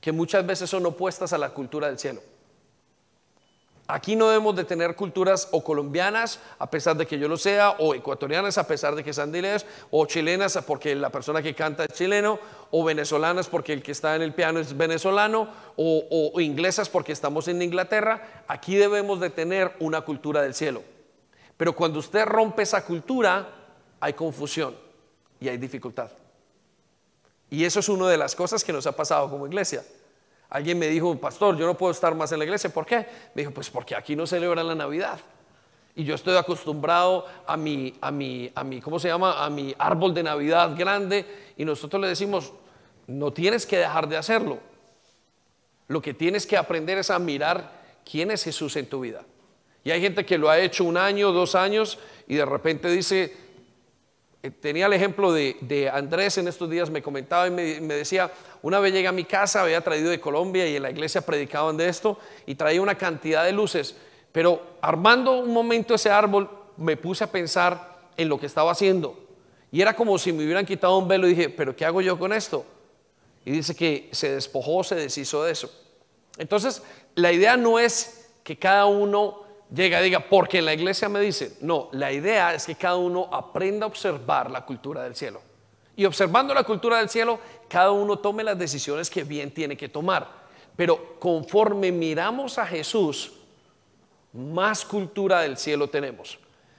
que 0.00 0.10
muchas 0.10 0.44
veces 0.44 0.68
son 0.68 0.84
opuestas 0.86 1.32
a 1.32 1.38
la 1.38 1.50
cultura 1.50 1.86
del 1.86 1.96
cielo. 1.96 2.20
Aquí 3.92 4.14
no 4.14 4.28
debemos 4.28 4.54
de 4.54 4.64
tener 4.64 4.94
culturas 4.94 5.48
o 5.50 5.64
colombianas, 5.64 6.38
a 6.60 6.70
pesar 6.70 6.96
de 6.96 7.06
que 7.06 7.18
yo 7.18 7.26
lo 7.26 7.36
sea, 7.36 7.70
o 7.78 7.92
ecuatorianas, 7.94 8.56
a 8.56 8.66
pesar 8.66 8.94
de 8.94 9.02
que 9.02 9.12
sean 9.12 9.32
diles, 9.32 9.66
o 9.90 10.06
chilenas, 10.06 10.58
porque 10.64 10.94
la 10.94 11.10
persona 11.10 11.42
que 11.42 11.54
canta 11.54 11.84
es 11.84 11.92
chileno, 11.92 12.38
o 12.70 12.84
venezolanas, 12.84 13.48
porque 13.48 13.72
el 13.72 13.82
que 13.82 13.92
está 13.92 14.14
en 14.14 14.22
el 14.22 14.32
piano 14.32 14.60
es 14.60 14.76
venezolano, 14.76 15.48
o, 15.76 16.30
o 16.32 16.40
inglesas, 16.40 16.88
porque 16.88 17.10
estamos 17.10 17.48
en 17.48 17.62
Inglaterra. 17.62 18.44
Aquí 18.46 18.76
debemos 18.76 19.18
de 19.18 19.30
tener 19.30 19.74
una 19.80 20.02
cultura 20.02 20.40
del 20.42 20.54
cielo. 20.54 20.82
Pero 21.56 21.74
cuando 21.74 21.98
usted 21.98 22.24
rompe 22.26 22.62
esa 22.62 22.84
cultura, 22.84 23.48
hay 23.98 24.12
confusión 24.12 24.76
y 25.40 25.48
hay 25.48 25.58
dificultad. 25.58 26.10
Y 27.50 27.64
eso 27.64 27.80
es 27.80 27.88
una 27.88 28.08
de 28.08 28.16
las 28.16 28.36
cosas 28.36 28.62
que 28.62 28.72
nos 28.72 28.86
ha 28.86 28.92
pasado 28.92 29.28
como 29.28 29.48
iglesia. 29.48 29.82
Alguien 30.50 30.78
me 30.78 30.88
dijo, 30.88 31.16
pastor, 31.16 31.56
yo 31.56 31.64
no 31.64 31.76
puedo 31.76 31.92
estar 31.92 32.14
más 32.14 32.32
en 32.32 32.40
la 32.40 32.44
iglesia. 32.44 32.70
¿Por 32.70 32.84
qué? 32.84 33.06
Me 33.34 33.42
dijo, 33.42 33.52
pues 33.52 33.70
porque 33.70 33.94
aquí 33.94 34.16
no 34.16 34.26
celebran 34.26 34.66
la 34.66 34.74
Navidad. 34.74 35.20
Y 35.94 36.04
yo 36.04 36.14
estoy 36.14 36.36
acostumbrado 36.36 37.26
a 37.46 37.56
mi, 37.56 37.94
a 38.00 38.10
mi, 38.10 38.50
a 38.54 38.64
mi, 38.64 38.80
¿cómo 38.80 38.98
se 38.98 39.08
llama? 39.08 39.44
A 39.44 39.48
mi 39.48 39.74
árbol 39.78 40.12
de 40.12 40.24
Navidad 40.24 40.74
grande. 40.76 41.24
Y 41.56 41.64
nosotros 41.64 42.02
le 42.02 42.08
decimos, 42.08 42.52
no 43.06 43.32
tienes 43.32 43.64
que 43.64 43.78
dejar 43.78 44.08
de 44.08 44.16
hacerlo. 44.16 44.58
Lo 45.86 46.02
que 46.02 46.14
tienes 46.14 46.46
que 46.46 46.56
aprender 46.56 46.98
es 46.98 47.10
a 47.10 47.18
mirar 47.18 47.70
quién 48.08 48.30
es 48.30 48.42
Jesús 48.42 48.76
en 48.76 48.86
tu 48.86 49.00
vida. 49.00 49.22
Y 49.84 49.92
hay 49.92 50.00
gente 50.00 50.26
que 50.26 50.38
lo 50.38 50.50
ha 50.50 50.58
hecho 50.58 50.84
un 50.84 50.96
año, 50.96 51.32
dos 51.32 51.54
años, 51.54 51.98
y 52.28 52.34
de 52.34 52.44
repente 52.44 52.88
dice, 52.88 53.36
tenía 54.60 54.86
el 54.86 54.92
ejemplo 54.92 55.32
de, 55.32 55.90
Andrés 55.92 56.38
en 56.38 56.48
estos 56.48 56.70
días, 56.70 56.88
me 56.90 57.02
comentaba 57.02 57.46
y 57.46 57.50
me, 57.50 57.80
me, 57.80 57.94
decía, 57.94 58.30
una 58.62 58.80
vez 58.80 58.92
llegué 58.92 59.08
a 59.08 59.12
mi 59.12 59.24
casa, 59.24 59.62
había 59.62 59.80
traído 59.82 60.10
de 60.10 60.20
Colombia 60.20 60.66
y 60.66 60.76
en 60.76 60.82
la 60.82 60.90
iglesia 60.90 61.20
predicaban 61.20 61.76
de 61.76 61.88
esto, 61.88 62.18
y 62.46 62.54
traía 62.54 62.80
una 62.80 62.96
cantidad 62.96 63.44
de 63.44 63.52
luces, 63.52 63.94
pero 64.32 64.62
armando 64.80 65.40
un 65.40 65.52
momento 65.52 65.94
ese 65.94 66.10
árbol, 66.10 66.48
me 66.76 66.96
puse 66.96 67.24
a 67.24 67.30
pensar 67.30 67.98
en 68.16 68.28
lo 68.28 68.40
que 68.40 68.46
estaba 68.46 68.72
haciendo. 68.72 69.18
Y 69.70 69.82
era 69.82 69.94
como 69.94 70.18
si 70.18 70.32
me 70.32 70.44
hubieran 70.44 70.66
quitado 70.66 70.98
un 70.98 71.06
velo 71.06 71.26
y 71.26 71.30
dije, 71.30 71.50
pero 71.50 71.76
¿qué 71.76 71.84
hago 71.84 72.00
yo 72.00 72.18
con 72.18 72.32
esto? 72.32 72.64
Y 73.44 73.52
dice 73.52 73.74
que 73.74 74.08
se 74.12 74.34
despojó, 74.34 74.82
se 74.82 74.94
deshizo 74.94 75.44
de 75.44 75.52
eso. 75.52 75.70
Entonces, 76.38 76.82
la 77.14 77.32
idea 77.32 77.56
no 77.56 77.78
es 77.78 78.30
que 78.42 78.56
cada 78.56 78.86
uno 78.86 79.42
llegue 79.74 80.00
y 80.00 80.04
diga, 80.04 80.20
porque 80.20 80.58
en 80.58 80.64
la 80.66 80.74
iglesia 80.74 81.08
me 81.08 81.20
dice, 81.20 81.56
no, 81.60 81.88
la 81.92 82.12
idea 82.12 82.54
es 82.54 82.66
que 82.66 82.74
cada 82.74 82.96
uno 82.96 83.28
aprenda 83.32 83.84
a 83.84 83.88
observar 83.88 84.50
la 84.50 84.64
cultura 84.64 85.02
del 85.04 85.14
cielo. 85.14 85.40
Y 85.96 86.04
observando 86.04 86.54
la 86.54 86.64
cultura 86.64 86.98
del 86.98 87.08
cielo, 87.08 87.38
cada 87.68 87.90
uno 87.90 88.18
tome 88.18 88.42
las 88.42 88.58
decisiones 88.58 89.10
que 89.10 89.24
bien 89.24 89.50
tiene 89.50 89.76
que 89.76 89.88
tomar. 89.88 90.28
Pero 90.76 91.18
conforme 91.18 91.92
miramos 91.92 92.58
a 92.58 92.66
Jesús, 92.66 93.32
más 94.32 94.84
cultura 94.84 95.40
del 95.40 95.56
cielo 95.56 95.88
tenemos. 95.88 96.38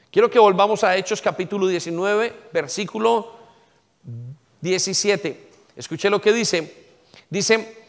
Quiero 0.10 0.30
que 0.30 0.40
volvamos 0.40 0.84
a 0.84 0.96
Hechos 0.96 1.22
capítulo 1.22 1.68
19, 1.68 2.34
versículo 2.52 3.36
17. 4.60 5.50
Escuche 5.76 6.10
lo 6.10 6.20
que 6.20 6.34
dice. 6.34 6.90
Dice, 7.30 7.81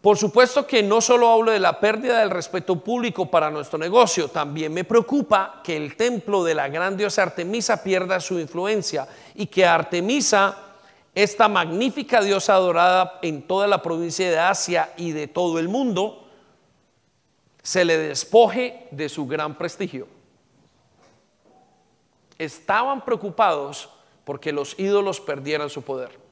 por 0.00 0.16
supuesto 0.16 0.64
que 0.64 0.82
no 0.82 1.00
solo 1.00 1.28
hablo 1.28 1.50
de 1.50 1.58
la 1.58 1.80
pérdida 1.80 2.20
del 2.20 2.30
respeto 2.30 2.76
público 2.76 3.28
para 3.28 3.50
nuestro 3.50 3.78
negocio, 3.80 4.28
también 4.28 4.72
me 4.72 4.84
preocupa 4.84 5.60
que 5.64 5.76
el 5.76 5.96
templo 5.96 6.44
de 6.44 6.54
la 6.54 6.68
gran 6.68 6.96
diosa 6.96 7.24
Artemisa 7.24 7.82
pierda 7.82 8.20
su 8.20 8.38
influencia 8.38 9.08
y 9.34 9.46
que 9.46 9.66
Artemisa, 9.66 10.56
esta 11.14 11.48
magnífica 11.48 12.20
diosa 12.20 12.54
adorada 12.54 13.18
en 13.22 13.42
toda 13.42 13.66
la 13.66 13.82
provincia 13.82 14.30
de 14.30 14.38
Asia 14.38 14.92
y 14.96 15.10
de 15.10 15.26
todo 15.26 15.58
el 15.58 15.68
mundo, 15.68 16.28
se 17.60 17.84
le 17.84 17.98
despoje 17.98 18.86
de 18.92 19.08
su 19.08 19.26
gran 19.26 19.58
prestigio. 19.58 20.06
Estaban 22.38 23.04
preocupados 23.04 23.88
porque 24.24 24.52
los 24.52 24.78
ídolos 24.78 25.20
perdieran 25.20 25.68
su 25.68 25.82
poder. 25.82 26.27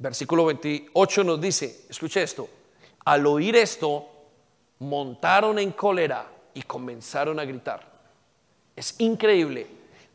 Versículo 0.00 0.46
28 0.46 1.24
nos 1.24 1.38
dice, 1.38 1.84
escuche 1.90 2.22
esto, 2.22 2.48
al 3.04 3.26
oír 3.26 3.54
esto, 3.54 4.08
montaron 4.78 5.58
en 5.58 5.72
cólera 5.72 6.26
y 6.54 6.62
comenzaron 6.62 7.38
a 7.38 7.44
gritar. 7.44 7.86
Es 8.74 8.98
increíble, 8.98 9.66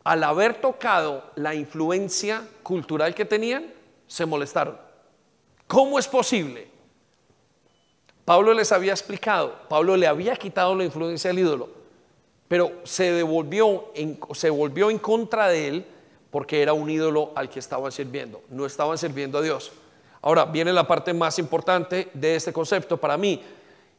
al 0.03 0.23
haber 0.23 0.59
tocado 0.59 1.29
la 1.35 1.53
influencia 1.53 2.47
cultural 2.63 3.13
que 3.13 3.25
tenían, 3.25 3.71
se 4.07 4.25
molestaron. 4.25 4.75
¿Cómo 5.67 5.99
es 5.99 6.07
posible? 6.07 6.67
Pablo 8.25 8.55
les 8.55 8.71
había 8.71 8.91
explicado, 8.91 9.55
Pablo 9.69 9.95
le 9.95 10.07
había 10.07 10.35
quitado 10.35 10.73
la 10.73 10.83
influencia 10.83 11.27
del 11.27 11.39
ídolo, 11.39 11.69
pero 12.47 12.71
se 12.85 13.11
devolvió, 13.11 13.91
en, 13.93 14.19
se 14.33 14.49
volvió 14.49 14.89
en 14.89 14.97
contra 14.97 15.47
de 15.47 15.67
él 15.67 15.85
porque 16.35 16.61
era 16.61 16.73
un 16.73 16.89
ídolo 16.89 17.31
al 17.33 17.49
que 17.49 17.59
estaban 17.59 17.93
sirviendo, 17.93 18.43
no 18.49 18.65
estaban 18.65 18.97
sirviendo 18.97 19.37
a 19.37 19.41
Dios. 19.41 19.71
Ahora 20.21 20.43
viene 20.43 20.73
la 20.73 20.85
parte 20.85 21.13
más 21.13 21.39
importante 21.39 22.09
de 22.13 22.35
este 22.35 22.51
concepto 22.51 22.97
para 22.97 23.15
mí. 23.15 23.41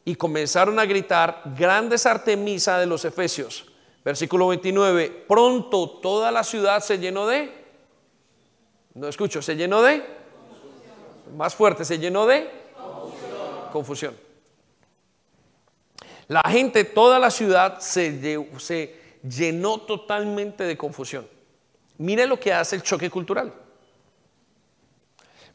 Y 0.05 0.13
comenzaron 0.13 0.77
a 0.77 0.85
gritar, 0.85 1.41
grandes 1.57 2.05
Artemisa 2.05 2.77
de 2.77 2.85
los 2.85 3.03
Efesios. 3.05 3.65
Versículo 4.05 4.49
29, 4.49 5.25
pronto 5.27 5.89
toda 5.99 6.29
la 6.29 6.43
ciudad 6.43 6.79
se 6.83 6.99
llenó 6.99 7.25
de, 7.25 7.51
no 8.93 9.07
escucho, 9.07 9.41
se 9.41 9.55
llenó 9.55 9.81
de, 9.81 10.05
más 11.35 11.55
fuerte, 11.55 11.85
se 11.85 11.97
llenó 11.97 12.27
de 12.27 12.51
confusión. 13.71 14.15
La 16.27 16.43
gente, 16.47 16.83
toda 16.83 17.17
la 17.17 17.31
ciudad 17.31 17.79
se, 17.79 18.45
se 18.59 18.95
llenó 19.27 19.79
totalmente 19.79 20.65
de 20.65 20.77
confusión. 20.77 21.36
Mire 21.97 22.27
lo 22.27 22.39
que 22.39 22.53
hace 22.53 22.75
el 22.75 22.83
choque 22.83 23.09
cultural. 23.09 23.53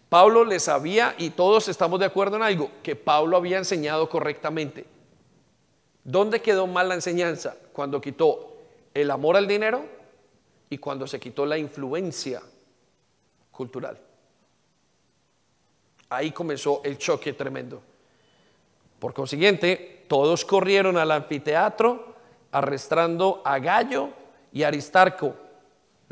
Pablo 0.09 0.45
les 0.45 0.69
había, 0.69 1.15
y 1.17 1.31
todos 1.31 1.69
estamos 1.69 1.99
de 1.99 2.07
acuerdo 2.07 2.37
en 2.37 2.43
algo, 2.43 2.71
que 2.83 2.97
Pablo 2.97 3.37
había 3.37 3.59
enseñado 3.59 4.09
correctamente. 4.09 4.85
¿Dónde 6.05 6.43
quedó 6.43 6.67
mal 6.67 6.89
la 6.89 6.95
enseñanza? 6.95 7.57
Cuando 7.73 8.01
quitó 8.01 8.57
el 8.93 9.11
amor 9.11 9.37
al 9.37 9.47
dinero 9.47 9.85
y 10.69 10.79
cuando 10.79 11.07
se 11.07 11.19
quitó 11.19 11.47
la 11.47 11.57
influencia 11.57 12.43
cultural. 13.51 13.99
Ahí 16.11 16.31
comenzó 16.33 16.83
el 16.85 16.99
choque 16.99 17.33
tremendo. 17.33 17.83
Por 18.99 19.15
consiguiente, 19.15 20.05
todos 20.09 20.45
corrieron 20.45 20.99
al 20.99 21.11
anfiteatro 21.11 22.15
arrestando 22.51 23.41
a 23.45 23.59
Gallo 23.59 24.11
y 24.53 24.63
Aristarco, 24.63 25.35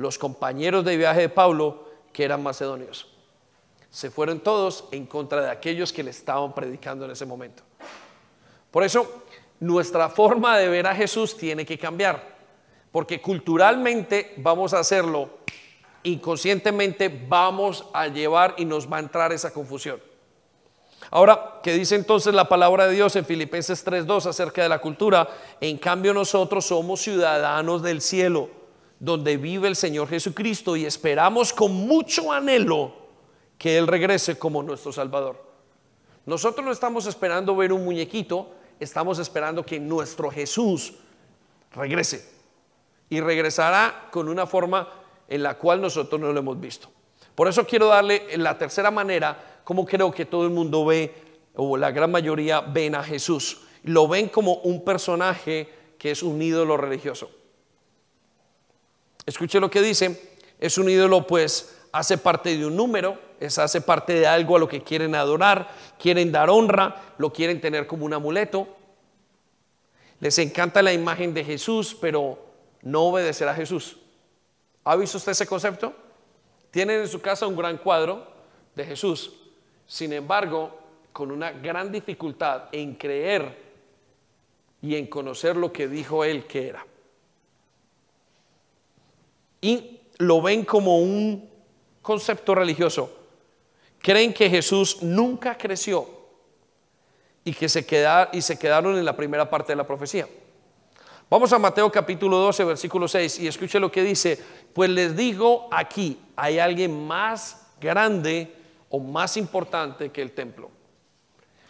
los 0.01 0.17
compañeros 0.17 0.83
de 0.87 0.97
viaje 0.97 1.21
de 1.21 1.29
Pablo, 1.29 1.85
que 2.11 2.25
eran 2.25 2.43
macedonios. 2.43 3.07
Se 3.91 4.11
fueron 4.11 4.41
todos 4.41 4.87
en 4.93 5.05
contra 5.05 5.43
de 5.43 5.51
aquellos 5.51 5.93
que 5.93 6.03
le 6.03 6.09
estaban 6.09 6.55
predicando 6.55 7.05
en 7.05 7.11
ese 7.11 7.27
momento. 7.27 7.63
Por 8.71 8.83
eso, 8.83 9.25
nuestra 9.59 10.09
forma 10.09 10.57
de 10.57 10.71
ver 10.71 10.87
a 10.87 10.95
Jesús 10.95 11.37
tiene 11.37 11.67
que 11.67 11.77
cambiar, 11.77 12.35
porque 12.91 13.21
culturalmente 13.21 14.33
vamos 14.39 14.73
a 14.73 14.79
hacerlo, 14.79 15.29
inconscientemente 16.03 17.11
vamos 17.29 17.85
a 17.93 18.07
llevar 18.07 18.55
y 18.57 18.65
nos 18.65 18.91
va 18.91 18.97
a 18.97 19.01
entrar 19.01 19.35
esa 19.35 19.53
confusión. 19.53 20.01
Ahora, 21.11 21.61
¿qué 21.63 21.75
dice 21.75 21.95
entonces 21.95 22.33
la 22.33 22.49
palabra 22.49 22.87
de 22.87 22.95
Dios 22.95 23.17
en 23.17 23.27
Filipenses 23.27 23.87
3.2 23.87 24.25
acerca 24.25 24.63
de 24.63 24.71
la 24.71 24.79
cultura? 24.79 25.29
En 25.61 25.77
cambio 25.77 26.15
nosotros 26.15 26.65
somos 26.65 27.03
ciudadanos 27.03 27.83
del 27.83 28.01
cielo, 28.01 28.60
donde 29.01 29.39
vive 29.39 29.67
el 29.67 29.77
Señor 29.77 30.09
Jesucristo 30.09 30.77
y 30.77 30.85
esperamos 30.85 31.55
con 31.55 31.73
mucho 31.73 32.31
anhelo 32.31 32.93
que 33.57 33.79
Él 33.79 33.87
regrese 33.87 34.39
como 34.39 34.63
nuestro 34.63 34.93
Salvador. 34.93 35.43
Nosotros 36.27 36.65
no 36.65 36.71
estamos 36.71 37.07
esperando 37.07 37.57
ver 37.57 37.73
un 37.73 37.83
muñequito, 37.83 38.53
estamos 38.79 39.19
esperando 39.19 39.65
que 39.65 39.81
nuestro 39.81 40.31
Jesús 40.31 40.95
regrese. 41.73 42.31
Y 43.09 43.21
regresará 43.21 44.09
con 44.13 44.29
una 44.29 44.47
forma 44.47 44.89
en 45.27 45.43
la 45.43 45.57
cual 45.57 45.81
nosotros 45.81 46.21
no 46.21 46.33
lo 46.33 46.39
hemos 46.39 46.61
visto. 46.61 46.91
Por 47.35 47.49
eso 47.49 47.67
quiero 47.67 47.89
darle 47.89 48.37
la 48.37 48.57
tercera 48.59 48.91
manera 48.91 49.63
como 49.65 49.87
creo 49.87 50.13
que 50.13 50.27
todo 50.27 50.45
el 50.45 50.51
mundo 50.51 50.85
ve, 50.85 51.15
o 51.57 51.77
la 51.77 51.91
gran 51.91 52.11
mayoría 52.11 52.61
ven 52.61 52.95
a 52.95 53.03
Jesús. 53.03 53.63
Lo 53.85 54.09
ven 54.09 54.29
como 54.29 54.55
un 54.57 54.85
personaje 54.85 55.69
que 55.99 56.11
es 56.11 56.23
un 56.23 56.41
ídolo 56.43 56.77
religioso. 56.77 57.31
Escuche 59.27 59.61
lo 59.61 59.71
que 59.71 59.83
dice, 59.83 60.21
es 60.59 60.79
un 60.79 60.89
ídolo 60.89 61.27
pues 61.27 61.77
hace 61.93 62.19
parte 62.19 62.57
de 62.57 62.67
un 62.67 62.77
número, 62.77 63.19
es, 63.41 63.59
hace 63.59 63.81
parte 63.81 64.15
de 64.15 64.27
algo 64.27 64.57
a 64.57 64.59
lo 64.59 64.69
que 64.69 64.83
quieren 64.83 65.15
adorar, 65.15 65.71
quieren 65.99 66.33
dar 66.33 66.51
honra, 66.51 67.15
lo 67.19 67.33
quieren 67.33 67.61
tener 67.61 67.87
como 67.87 68.05
un 68.05 68.15
amuleto. 68.15 68.69
Les 70.21 70.39
encanta 70.39 70.83
la 70.83 70.93
imagen 70.93 71.33
de 71.33 71.45
Jesús, 71.45 71.97
pero 71.99 72.39
no 72.83 73.05
obedecer 73.05 73.49
a 73.49 73.55
Jesús. 73.55 73.97
¿Ha 74.85 74.97
visto 74.97 75.19
usted 75.19 75.33
ese 75.33 75.47
concepto? 75.47 75.95
Tienen 76.71 77.01
en 77.01 77.09
su 77.09 77.21
casa 77.21 77.47
un 77.47 77.57
gran 77.57 77.79
cuadro 77.79 78.27
de 78.75 78.85
Jesús, 78.85 79.33
sin 79.87 80.13
embargo, 80.13 80.79
con 81.13 81.31
una 81.31 81.51
gran 81.51 81.91
dificultad 81.91 82.65
en 82.73 82.95
creer 82.95 83.71
y 84.81 84.95
en 84.95 85.07
conocer 85.07 85.57
lo 85.57 85.73
que 85.73 85.89
dijo 85.89 86.25
él 86.25 86.47
que 86.47 86.69
era. 86.69 86.87
Y 89.61 90.01
lo 90.19 90.41
ven 90.43 90.65
como 90.65 90.99
un 90.99 91.49
concepto 92.03 92.55
religioso. 92.55 93.11
Creen 93.99 94.33
que 94.33 94.49
Jesús 94.49 95.03
nunca 95.03 95.57
creció 95.57 96.09
y 97.45 97.53
que 97.53 97.69
se, 97.69 97.87
y 98.33 98.43
se 98.43 98.59
quedaron 98.59 98.97
en 98.97 99.05
la 99.05 99.17
primera 99.17 99.49
parte 99.49 99.73
de 99.73 99.77
la 99.77 99.87
profecía. 99.87 100.27
Vamos 101.29 101.53
a 101.53 101.59
Mateo 101.59 101.93
capítulo 101.93 102.39
12, 102.39 102.65
versículo 102.65 103.07
6 103.07 103.39
y 103.41 103.47
escuche 103.47 103.79
lo 103.79 103.93
que 103.93 104.03
dice, 104.03 104.39
pues 104.73 104.91
les 104.91 105.17
digo 105.17 105.69
aquí, 105.71 106.19
hay 106.35 106.59
alguien 106.59 107.07
más 107.07 107.69
grande 107.81 108.53
o 108.89 108.99
más 108.99 109.37
importante 109.37 110.11
que 110.11 110.23
el 110.23 110.33
templo. 110.33 110.71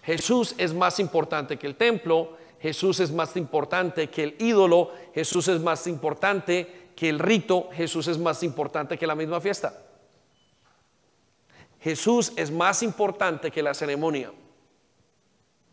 Jesús 0.02 0.54
es 0.56 0.72
más 0.72 0.98
importante 0.98 1.58
que 1.58 1.66
el 1.66 1.76
templo, 1.76 2.38
Jesús 2.60 3.00
es 3.00 3.12
más 3.12 3.36
importante 3.36 4.08
que 4.08 4.22
el 4.22 4.36
ídolo, 4.38 4.92
Jesús 5.14 5.48
es 5.48 5.60
más 5.60 5.86
importante 5.86 6.79
que 7.00 7.08
el 7.08 7.18
rito, 7.18 7.70
Jesús 7.72 8.08
es 8.08 8.18
más 8.18 8.42
importante 8.42 8.98
que 8.98 9.06
la 9.06 9.14
misma 9.14 9.40
fiesta. 9.40 9.72
Jesús 11.80 12.30
es 12.36 12.50
más 12.50 12.82
importante 12.82 13.50
que 13.50 13.62
la 13.62 13.72
ceremonia. 13.72 14.30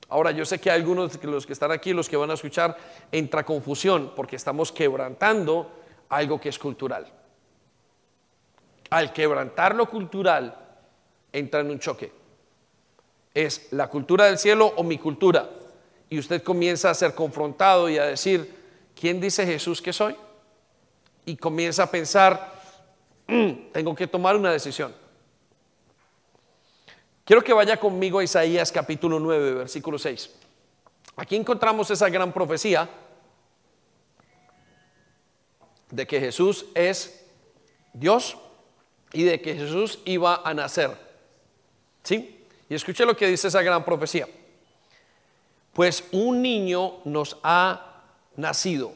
Ahora, 0.07 0.31
yo 0.31 0.45
sé 0.45 0.57
que 0.57 0.71
algunos 0.71 1.19
de 1.19 1.27
los 1.27 1.45
que 1.45 1.51
están 1.51 1.73
aquí, 1.73 1.91
los 1.91 2.07
que 2.07 2.15
van 2.15 2.31
a 2.31 2.35
escuchar, 2.35 2.77
entra 3.11 3.43
confusión 3.43 4.13
porque 4.15 4.37
estamos 4.37 4.71
quebrantando 4.71 5.69
algo 6.07 6.39
que 6.39 6.47
es 6.47 6.57
cultural. 6.57 7.11
Al 8.89 9.11
quebrantar 9.11 9.75
lo 9.75 9.89
cultural, 9.89 10.57
entra 11.33 11.59
en 11.59 11.71
un 11.71 11.79
choque. 11.79 12.09
Es 13.33 13.67
la 13.71 13.89
cultura 13.89 14.27
del 14.27 14.37
cielo 14.37 14.71
o 14.77 14.83
mi 14.85 14.97
cultura. 14.97 15.49
Y 16.09 16.19
usted 16.19 16.41
comienza 16.41 16.89
a 16.89 16.93
ser 16.93 17.13
confrontado 17.13 17.89
y 17.89 17.97
a 17.97 18.05
decir, 18.05 18.55
¿quién 18.97 19.19
dice 19.19 19.45
Jesús 19.45 19.81
que 19.81 19.91
soy? 19.91 20.15
Y 21.27 21.35
comienza 21.35 21.83
a 21.83 21.91
pensar, 21.91 22.53
mm, 23.27 23.73
tengo 23.73 23.93
que 23.93 24.07
tomar 24.07 24.37
una 24.37 24.49
decisión. 24.49 24.95
Quiero 27.25 27.43
que 27.43 27.51
vaya 27.51 27.77
conmigo 27.77 28.19
a 28.19 28.23
Isaías 28.23 28.71
capítulo 28.71 29.19
9, 29.19 29.55
versículo 29.55 29.99
6. 29.99 30.29
Aquí 31.17 31.35
encontramos 31.35 31.91
esa 31.91 32.07
gran 32.07 32.31
profecía 32.31 32.89
de 35.91 36.07
que 36.07 36.17
Jesús 36.17 36.65
es 36.73 37.25
Dios 37.91 38.37
y 39.11 39.23
de 39.23 39.41
que 39.41 39.53
Jesús 39.53 39.99
iba 40.05 40.41
a 40.45 40.53
nacer. 40.53 40.97
¿Sí? 42.03 42.45
Y 42.69 42.75
escuche 42.75 43.05
lo 43.05 43.17
que 43.17 43.27
dice 43.27 43.49
esa 43.49 43.61
gran 43.61 43.83
profecía. 43.83 44.29
Pues 45.73 46.05
un 46.13 46.41
niño 46.41 46.99
nos 47.03 47.35
ha 47.43 48.03
nacido 48.37 48.93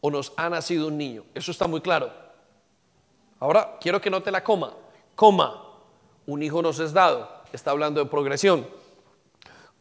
o 0.00 0.10
nos 0.10 0.32
ha 0.36 0.48
nacido 0.48 0.88
un 0.88 0.98
niño. 0.98 1.24
Eso 1.34 1.50
está 1.50 1.66
muy 1.66 1.80
claro. 1.80 2.10
Ahora 3.38 3.78
quiero 3.80 4.00
que 4.00 4.10
note 4.10 4.30
la 4.30 4.44
coma. 4.44 4.74
Coma, 5.14 5.62
un 6.26 6.42
hijo 6.42 6.62
nos 6.62 6.78
es 6.78 6.92
dado 6.92 7.40
está 7.52 7.70
hablando 7.70 8.02
de 8.02 8.10
progresión. 8.10 8.66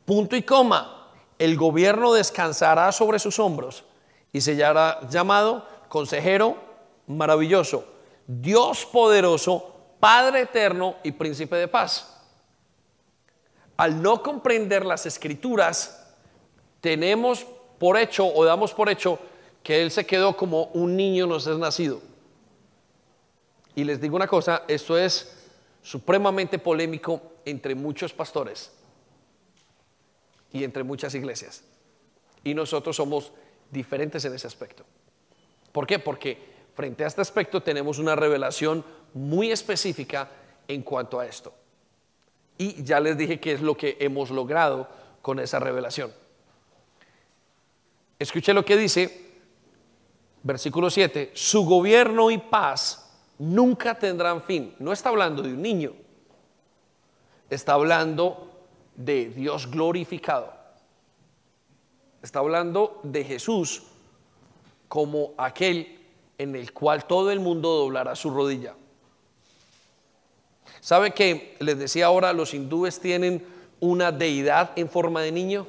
Punto 0.06 0.36
y 0.36 0.44
coma, 0.44 1.12
el 1.38 1.56
gobierno 1.56 2.14
descansará 2.14 2.92
sobre 2.92 3.20
sus 3.20 3.40
hombros 3.40 3.84
y 4.32 4.42
se 4.42 4.56
llamará 4.56 5.00
llamado 5.10 5.66
consejero 5.88 6.58
maravilloso, 7.08 7.86
Dios 8.28 8.86
poderoso, 8.86 9.76
Padre 10.00 10.42
eterno 10.42 10.96
y 11.04 11.12
príncipe 11.12 11.58
de 11.58 11.68
paz. 11.68 12.16
Al 13.76 14.02
no 14.02 14.24
comprender 14.24 14.86
las 14.86 15.06
escrituras, 15.06 16.16
tenemos 16.80 17.46
por 17.78 17.98
hecho 17.98 18.26
o 18.26 18.46
damos 18.46 18.74
por 18.74 18.90
hecho 18.90 19.20
que 19.70 19.84
Él 19.84 19.92
se 19.92 20.04
quedó 20.04 20.36
como 20.36 20.64
un 20.74 20.98
niño 20.98 21.28
nos 21.28 21.46
es 21.46 21.56
nacido. 21.60 22.02
Y 23.76 23.84
les 23.84 24.02
digo 24.02 24.16
una 24.16 24.26
cosa, 24.26 24.64
esto 24.68 24.98
es 24.98 25.32
supremamente 25.84 26.58
polémico 26.58 27.22
entre 27.46 27.76
muchos 27.76 28.12
pastores 28.12 28.72
y 30.52 30.64
entre 30.64 30.82
muchas 30.82 31.14
iglesias. 31.14 31.64
Y 32.44 32.56
nosotros 32.56 32.96
somos 32.96 33.32
diferentes 33.70 34.26
en 34.26 34.34
ese 34.34 34.48
aspecto. 34.48 34.86
¿Por 35.72 35.86
qué? 35.86 36.00
Porque 36.00 36.40
frente 36.74 37.04
a 37.04 37.08
este 37.08 37.22
aspecto 37.22 37.62
tenemos 37.62 38.00
una 38.00 38.16
revelación 38.16 38.84
muy 39.14 39.52
específica 39.52 40.32
en 40.68 40.82
cuanto 40.82 41.20
a 41.20 41.28
esto. 41.28 41.54
Y 42.58 42.84
ya 42.84 43.00
les 43.00 43.20
dije 43.20 43.40
qué 43.40 43.52
es 43.52 43.62
lo 43.62 43.78
que 43.78 43.98
hemos 44.00 44.32
logrado 44.32 44.90
con 45.22 45.40
esa 45.40 45.60
revelación. 45.60 46.12
Escuche 48.18 48.52
lo 48.52 48.66
que 48.66 48.76
dice, 48.76 49.29
versículo 50.44 50.90
7, 50.90 51.32
su 51.34 51.66
gobierno 51.66 52.32
y 52.32 52.38
paz 52.38 53.10
nunca 53.38 53.98
tendrán 53.98 54.42
fin. 54.42 54.76
No 54.80 54.92
está 54.92 55.10
hablando 55.10 55.42
de 55.42 55.54
un 55.54 55.62
niño, 55.62 55.94
está 57.50 57.74
hablando 57.74 58.50
de 58.96 59.30
Dios 59.30 59.70
glorificado. 59.70 60.54
Está 62.22 62.40
hablando 62.40 63.00
de 63.04 63.24
Jesús 63.24 63.84
como 64.90 65.34
aquel 65.38 66.00
en 66.38 66.56
el 66.56 66.74
cual 66.74 67.06
todo 67.06 67.32
el 67.32 67.40
mundo 67.40 67.70
doblará 67.70 68.16
su 68.16 68.30
rodilla. 68.30 68.76
¿Sabe 70.82 71.12
que 71.12 71.56
les 71.60 71.78
decía 71.78 72.08
ahora 72.08 72.34
los 72.34 72.54
hindúes 72.54 73.00
tienen 73.00 73.46
una 73.80 74.12
deidad 74.12 74.72
en 74.76 74.90
forma 74.90 75.22
de 75.22 75.32
niño? 75.32 75.68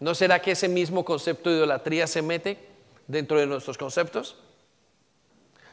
¿No 0.00 0.14
será 0.14 0.40
que 0.40 0.52
ese 0.52 0.68
mismo 0.68 1.04
concepto 1.04 1.50
de 1.50 1.56
idolatría 1.56 2.06
se 2.06 2.22
mete 2.22 2.71
dentro 3.12 3.38
de 3.38 3.46
nuestros 3.46 3.78
conceptos? 3.78 4.36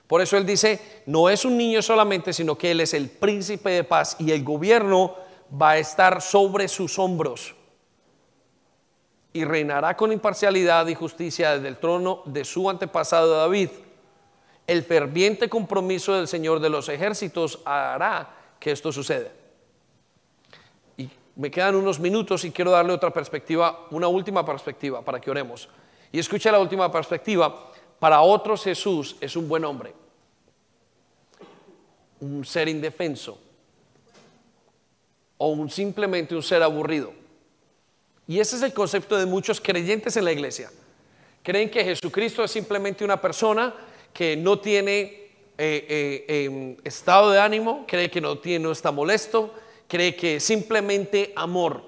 Por 0.06 0.22
eso 0.22 0.38
él 0.38 0.46
dice, 0.46 1.04
no 1.06 1.30
es 1.30 1.46
un 1.46 1.58
niño 1.58 1.82
solamente, 1.82 2.34
sino 2.34 2.58
que 2.58 2.72
él 2.72 2.82
es 2.82 2.94
el 2.94 3.10
príncipe 3.10 3.70
de 3.70 3.84
paz 3.84 4.16
y 4.20 4.32
el 4.32 4.44
gobierno 4.44 5.16
va 5.60 5.72
a 5.72 5.78
estar 5.78 6.22
sobre 6.22 6.68
sus 6.68 7.00
hombros 7.00 7.56
y 9.32 9.46
reinará 9.46 9.96
con 9.96 10.12
imparcialidad 10.12 10.88
y 10.88 10.96
justicia 10.96 11.56
desde 11.56 11.68
el 11.68 11.78
trono 11.78 12.24
de 12.26 12.44
su 12.44 12.70
antepasado 12.70 13.38
David. 13.38 13.70
El 14.66 14.84
ferviente 14.84 15.48
compromiso 15.48 16.14
del 16.14 16.28
Señor 16.28 16.60
de 16.60 16.70
los 16.70 16.90
ejércitos 16.90 17.60
hará 17.66 18.30
que 18.60 18.72
esto 18.72 18.92
suceda. 18.92 19.30
Y 20.98 21.10
me 21.36 21.52
quedan 21.52 21.76
unos 21.76 22.00
minutos 22.00 22.44
y 22.46 22.52
quiero 22.52 22.72
darle 22.72 22.94
otra 22.94 23.12
perspectiva, 23.12 23.88
una 23.92 24.08
última 24.08 24.44
perspectiva 24.44 25.04
para 25.04 25.22
que 25.22 25.30
oremos. 25.30 25.70
Y 26.12 26.20
escuche 26.20 26.52
la 26.52 26.60
última 26.60 26.92
perspectiva 26.92 27.72
para 28.00 28.22
otros 28.22 28.64
Jesús 28.64 29.16
es 29.20 29.36
un 29.36 29.48
buen 29.48 29.66
hombre, 29.66 29.94
un 32.22 32.44
ser 32.46 32.68
indefenso 32.68 33.38
o 35.38 35.50
un, 35.50 35.70
simplemente 35.70 36.36
un 36.36 36.44
ser 36.44 36.64
aburrido. 36.64 37.14
Y 38.28 38.40
ese 38.40 38.56
es 38.56 38.62
el 38.62 38.74
concepto 38.74 39.18
de 39.18 39.26
muchos 39.26 39.60
creyentes 39.60 40.16
en 40.18 40.26
la 40.26 40.32
iglesia. 40.32 40.72
Creen 41.44 41.70
que 41.70 41.84
Jesucristo 41.84 42.44
es 42.44 42.52
simplemente 42.52 43.04
una 43.04 43.20
persona 43.20 43.74
que 44.14 44.36
no 44.36 44.60
tiene 44.60 45.30
eh, 45.58 46.26
eh, 46.28 46.46
em, 46.46 46.78
estado 46.84 47.32
de 47.32 47.40
ánimo, 47.40 47.86
cree 47.88 48.10
que 48.10 48.22
no, 48.22 48.38
tiene, 48.38 48.64
no 48.64 48.72
está 48.72 48.92
molesto, 48.92 49.54
cree 49.88 50.16
que 50.16 50.38
es 50.38 50.44
simplemente 50.44 51.34
amor. 51.36 51.84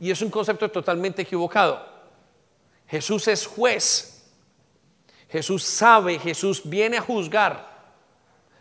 Y 0.00 0.10
es 0.10 0.20
un 0.22 0.30
concepto 0.30 0.70
totalmente 0.70 1.22
equivocado. 1.22 1.91
Jesús 2.92 3.26
es 3.26 3.46
juez 3.46 4.12
Jesús 5.32 5.62
sabe, 5.62 6.18
Jesús 6.18 6.60
viene 6.62 6.98
a 6.98 7.00
juzgar. 7.00 7.72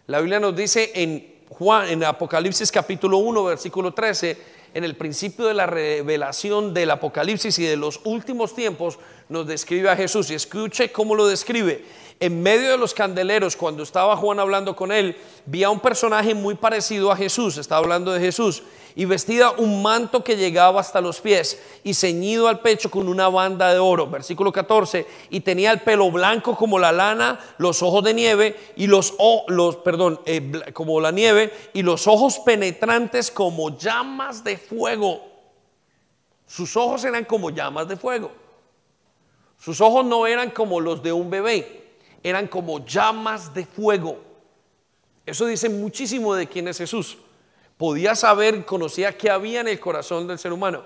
La 0.08 0.20
Biblia 0.22 0.40
nos 0.40 0.56
dice 0.56 0.90
en 0.96 1.44
Juan, 1.50 1.90
en 1.90 2.02
Apocalipsis 2.02 2.72
capítulo 2.72 3.18
1, 3.18 3.44
versículo 3.44 3.94
13, 3.94 4.38
en 4.74 4.86
el 4.86 4.96
principio 4.96 5.48
de 5.48 5.54
la 5.54 5.66
revelación 5.66 6.74
del 6.74 6.92
Apocalipsis 6.92 7.60
y 7.60 7.66
de 7.66 7.76
los 7.76 8.00
últimos 8.06 8.56
tiempos, 8.56 9.00
nos 9.28 9.48
describe 9.48 9.90
a 9.90 9.98
Jesús. 9.98 10.32
Y 10.32 10.36
escuche 10.36 10.94
cómo 10.94 11.14
lo 11.14 11.28
describe. 11.28 11.84
En 12.22 12.44
medio 12.44 12.70
de 12.70 12.78
los 12.78 12.94
candeleros, 12.94 13.56
cuando 13.56 13.82
estaba 13.82 14.16
Juan 14.16 14.40
hablando 14.40 14.76
con 14.76 14.92
él, 14.92 15.18
vi 15.48 15.64
a 15.64 15.72
un 15.72 15.80
personaje 15.80 16.36
muy 16.36 16.54
parecido 16.54 17.12
a 17.12 17.16
Jesús, 17.16 17.58
estaba 17.58 17.80
hablando 17.80 18.12
de 18.12 18.20
Jesús, 18.20 18.62
y 18.94 19.06
vestida 19.06 19.50
un 19.50 19.82
manto 19.82 20.24
que 20.24 20.38
llegaba 20.38 20.82
hasta 20.82 21.02
los 21.02 21.20
pies 21.20 21.60
y 21.84 21.96
ceñido 21.96 22.48
al 22.48 22.60
pecho 22.60 22.92
con 22.92 23.08
una 23.08 23.28
banda 23.28 23.74
de 23.74 23.80
oro. 23.80 24.06
Versículo 24.06 24.52
14. 24.52 25.08
Y 25.32 25.40
tenía 25.40 25.72
el 25.72 25.80
pelo 25.80 26.12
blanco 26.12 26.56
como 26.56 26.78
la 26.78 26.92
lana, 26.92 27.40
los 27.58 27.82
ojos 27.82 28.04
de 28.04 28.14
nieve 28.14 28.56
y 28.76 28.86
los, 28.86 29.16
los 29.48 29.78
perdón, 29.78 30.20
eh, 30.28 30.62
como 30.74 31.02
la 31.02 31.12
nieve 31.12 31.52
y 31.74 31.82
los 31.82 32.06
ojos 32.06 32.38
penetrantes 32.38 33.32
como 33.32 33.76
llamas 33.80 34.44
de 34.44 34.60
fuego. 34.60 35.26
Sus 36.46 36.78
ojos 36.78 37.04
eran 37.04 37.26
como 37.26 37.50
llamas 37.50 37.88
de 37.88 37.98
fuego. 37.98 38.30
Sus 39.58 39.82
ojos 39.82 40.06
no 40.06 40.28
eran 40.28 40.52
como 40.52 40.80
los 40.80 41.02
de 41.02 41.14
un 41.14 41.32
bebé, 41.32 41.81
eran 42.24 42.48
como 42.48 42.86
llamas 42.86 43.54
de 43.54 43.66
fuego. 43.66 44.20
Eso 45.26 45.46
dice 45.46 45.70
muchísimo 45.70 46.34
de 46.36 46.48
quién 46.48 46.68
es 46.68 46.78
Jesús 46.78 47.18
podía 47.82 48.14
saber, 48.14 48.64
conocía 48.64 49.18
qué 49.18 49.32
había 49.32 49.62
en 49.62 49.68
el 49.68 49.80
corazón 49.80 50.28
del 50.28 50.38
ser 50.38 50.54
humano. 50.54 50.84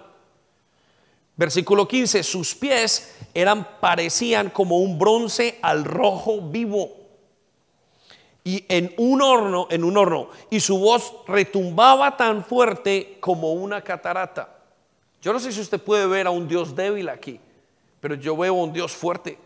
Versículo 1.36 1.86
15, 1.90 2.24
sus 2.24 2.56
pies 2.56 3.18
eran 3.34 3.68
parecían 3.82 4.50
como 4.50 4.78
un 4.78 4.98
bronce 4.98 5.60
al 5.62 5.84
rojo 5.84 6.40
vivo. 6.40 6.94
Y 8.46 8.64
en 8.70 8.94
un 8.96 9.22
horno, 9.22 9.68
en 9.70 9.84
un 9.84 9.98
horno, 9.98 10.30
y 10.50 10.62
su 10.62 10.80
voz 10.80 11.16
retumbaba 11.28 12.16
tan 12.16 12.46
fuerte 12.46 13.18
como 13.20 13.52
una 13.52 13.82
catarata. 13.82 14.56
Yo 15.22 15.34
no 15.34 15.42
sé 15.42 15.52
si 15.52 15.60
usted 15.60 15.82
puede 15.82 16.08
ver 16.08 16.28
a 16.28 16.30
un 16.30 16.48
Dios 16.48 16.78
débil 16.78 17.10
aquí, 17.10 17.42
pero 18.00 18.16
yo 18.16 18.38
veo 18.38 18.54
a 18.58 18.64
un 18.64 18.72
Dios 18.72 18.94
fuerte. 18.94 19.38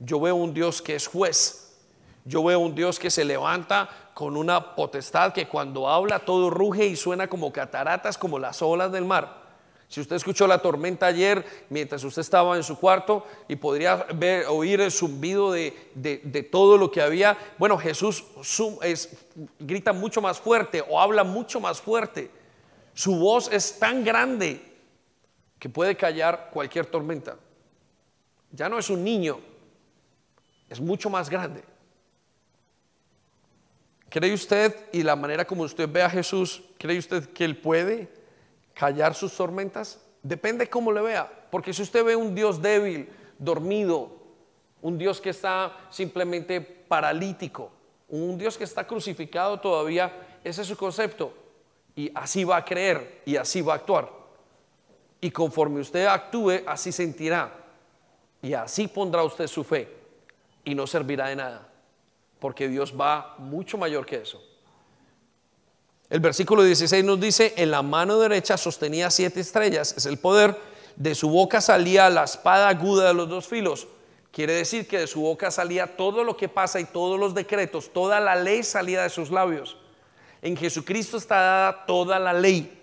Yo 0.00 0.20
veo 0.20 0.36
un 0.36 0.54
Dios 0.54 0.82
que 0.82 0.94
es 0.94 1.06
juez. 1.06 1.76
Yo 2.24 2.44
veo 2.44 2.60
un 2.60 2.74
Dios 2.74 2.98
que 2.98 3.10
se 3.10 3.24
levanta 3.24 3.88
con 4.14 4.36
una 4.36 4.74
potestad 4.74 5.32
que 5.32 5.48
cuando 5.48 5.88
habla 5.88 6.18
todo 6.18 6.50
ruge 6.50 6.86
y 6.86 6.96
suena 6.96 7.28
como 7.28 7.52
cataratas, 7.52 8.18
como 8.18 8.38
las 8.38 8.60
olas 8.62 8.92
del 8.92 9.04
mar. 9.04 9.48
Si 9.88 10.02
usted 10.02 10.16
escuchó 10.16 10.46
la 10.46 10.58
tormenta 10.58 11.06
ayer 11.06 11.44
mientras 11.70 12.04
usted 12.04 12.20
estaba 12.20 12.56
en 12.56 12.62
su 12.62 12.78
cuarto 12.78 13.26
y 13.48 13.56
podría 13.56 13.96
ver, 14.14 14.44
oír 14.46 14.82
el 14.82 14.92
zumbido 14.92 15.50
de, 15.50 16.48
todo 16.52 16.76
lo 16.76 16.90
que 16.90 17.00
había, 17.00 17.38
bueno, 17.56 17.78
Jesús 17.78 18.22
es, 18.82 19.16
grita 19.58 19.94
mucho 19.94 20.20
más 20.20 20.38
fuerte 20.38 20.84
o 20.86 21.00
habla 21.00 21.24
mucho 21.24 21.58
más 21.58 21.80
fuerte. 21.80 22.30
Su 22.92 23.16
voz 23.18 23.50
es 23.50 23.78
tan 23.78 24.04
grande 24.04 24.60
que 25.58 25.70
puede 25.70 25.96
callar 25.96 26.50
cualquier 26.52 26.84
tormenta. 26.84 27.36
Ya 28.52 28.68
no 28.68 28.78
es 28.78 28.90
un 28.90 29.02
niño, 29.02 29.40
es 30.68 30.80
mucho 30.80 31.10
más 31.10 31.30
grande. 31.30 31.62
¿Cree 34.08 34.32
usted 34.32 34.74
y 34.92 35.02
la 35.02 35.16
manera 35.16 35.44
como 35.44 35.62
usted 35.62 35.88
ve 35.90 36.02
a 36.02 36.08
Jesús, 36.08 36.62
cree 36.78 36.98
usted 36.98 37.28
que 37.30 37.44
Él 37.44 37.58
puede 37.58 38.08
callar 38.72 39.14
sus 39.14 39.36
tormentas? 39.36 40.00
Depende 40.22 40.68
cómo 40.68 40.92
le 40.92 41.02
vea, 41.02 41.30
porque 41.50 41.72
si 41.72 41.82
usted 41.82 42.04
ve 42.04 42.16
un 42.16 42.34
Dios 42.34 42.60
débil, 42.60 43.08
dormido, 43.38 44.10
un 44.80 44.96
Dios 44.96 45.20
que 45.20 45.30
está 45.30 45.76
simplemente 45.90 46.60
paralítico, 46.60 47.70
un 48.08 48.38
Dios 48.38 48.56
que 48.56 48.64
está 48.64 48.86
crucificado 48.86 49.60
todavía, 49.60 50.38
ese 50.42 50.62
es 50.62 50.68
su 50.68 50.76
concepto. 50.76 51.34
Y 51.94 52.10
así 52.14 52.44
va 52.44 52.56
a 52.56 52.64
creer 52.64 53.22
y 53.26 53.36
así 53.36 53.60
va 53.60 53.74
a 53.74 53.76
actuar. 53.76 54.10
Y 55.20 55.30
conforme 55.30 55.80
usted 55.80 56.06
actúe, 56.06 56.62
así 56.66 56.92
sentirá. 56.92 57.52
Y 58.40 58.54
así 58.54 58.86
pondrá 58.86 59.22
usted 59.24 59.48
su 59.48 59.64
fe. 59.64 59.97
Y 60.68 60.74
no 60.74 60.86
servirá 60.86 61.28
de 61.28 61.36
nada. 61.36 61.66
Porque 62.38 62.68
Dios 62.68 62.92
va 62.92 63.36
mucho 63.38 63.78
mayor 63.78 64.04
que 64.04 64.16
eso. 64.16 64.38
El 66.10 66.20
versículo 66.20 66.62
16 66.62 67.02
nos 67.06 67.18
dice, 67.18 67.54
en 67.56 67.70
la 67.70 67.80
mano 67.80 68.18
derecha 68.18 68.58
sostenía 68.58 69.10
siete 69.10 69.40
estrellas, 69.40 69.94
es 69.96 70.04
el 70.04 70.18
poder, 70.18 70.54
de 70.94 71.14
su 71.14 71.30
boca 71.30 71.62
salía 71.62 72.10
la 72.10 72.24
espada 72.24 72.68
aguda 72.68 73.08
de 73.08 73.14
los 73.14 73.30
dos 73.30 73.48
filos. 73.48 73.88
Quiere 74.30 74.52
decir 74.52 74.86
que 74.86 74.98
de 74.98 75.06
su 75.06 75.22
boca 75.22 75.50
salía 75.50 75.96
todo 75.96 76.22
lo 76.22 76.36
que 76.36 76.50
pasa 76.50 76.80
y 76.80 76.84
todos 76.84 77.18
los 77.18 77.32
decretos, 77.32 77.90
toda 77.90 78.20
la 78.20 78.36
ley 78.36 78.62
salía 78.62 79.04
de 79.04 79.08
sus 79.08 79.30
labios. 79.30 79.78
En 80.42 80.54
Jesucristo 80.54 81.16
está 81.16 81.36
dada 81.36 81.86
toda 81.86 82.18
la 82.18 82.34
ley. 82.34 82.78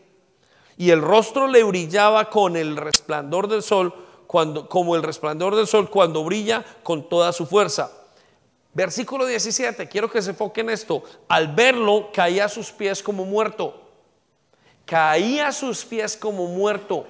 Y 0.75 0.89
el 0.89 1.03
rostro 1.03 1.47
le 1.47 1.63
brillaba 1.63 2.31
con 2.31 2.57
el 2.57 2.77
resplandor 2.77 3.47
del 3.47 3.61
sol, 3.61 3.93
como 4.27 4.95
el 4.95 5.03
resplandor 5.03 5.55
del 5.55 5.67
sol 5.67 5.89
cuando 5.89 6.23
brilla 6.23 6.63
con 6.83 7.07
toda 7.07 7.31
su 7.31 7.45
fuerza. 7.45 7.91
Versículo 8.73 9.25
17, 9.25 9.87
quiero 9.87 10.11
que 10.11 10.21
se 10.21 10.31
enfoque 10.31 10.61
en 10.61 10.69
esto. 10.69 11.01
Al 11.29 11.47
verlo, 11.55 12.09
caía 12.13 12.45
a 12.45 12.49
sus 12.49 12.71
pies 12.71 13.01
como 13.01 13.23
muerto. 13.23 13.81
Caía 14.85 15.47
a 15.47 15.51
sus 15.53 15.85
pies 15.85 16.17
como 16.17 16.47
muerto. 16.47 17.07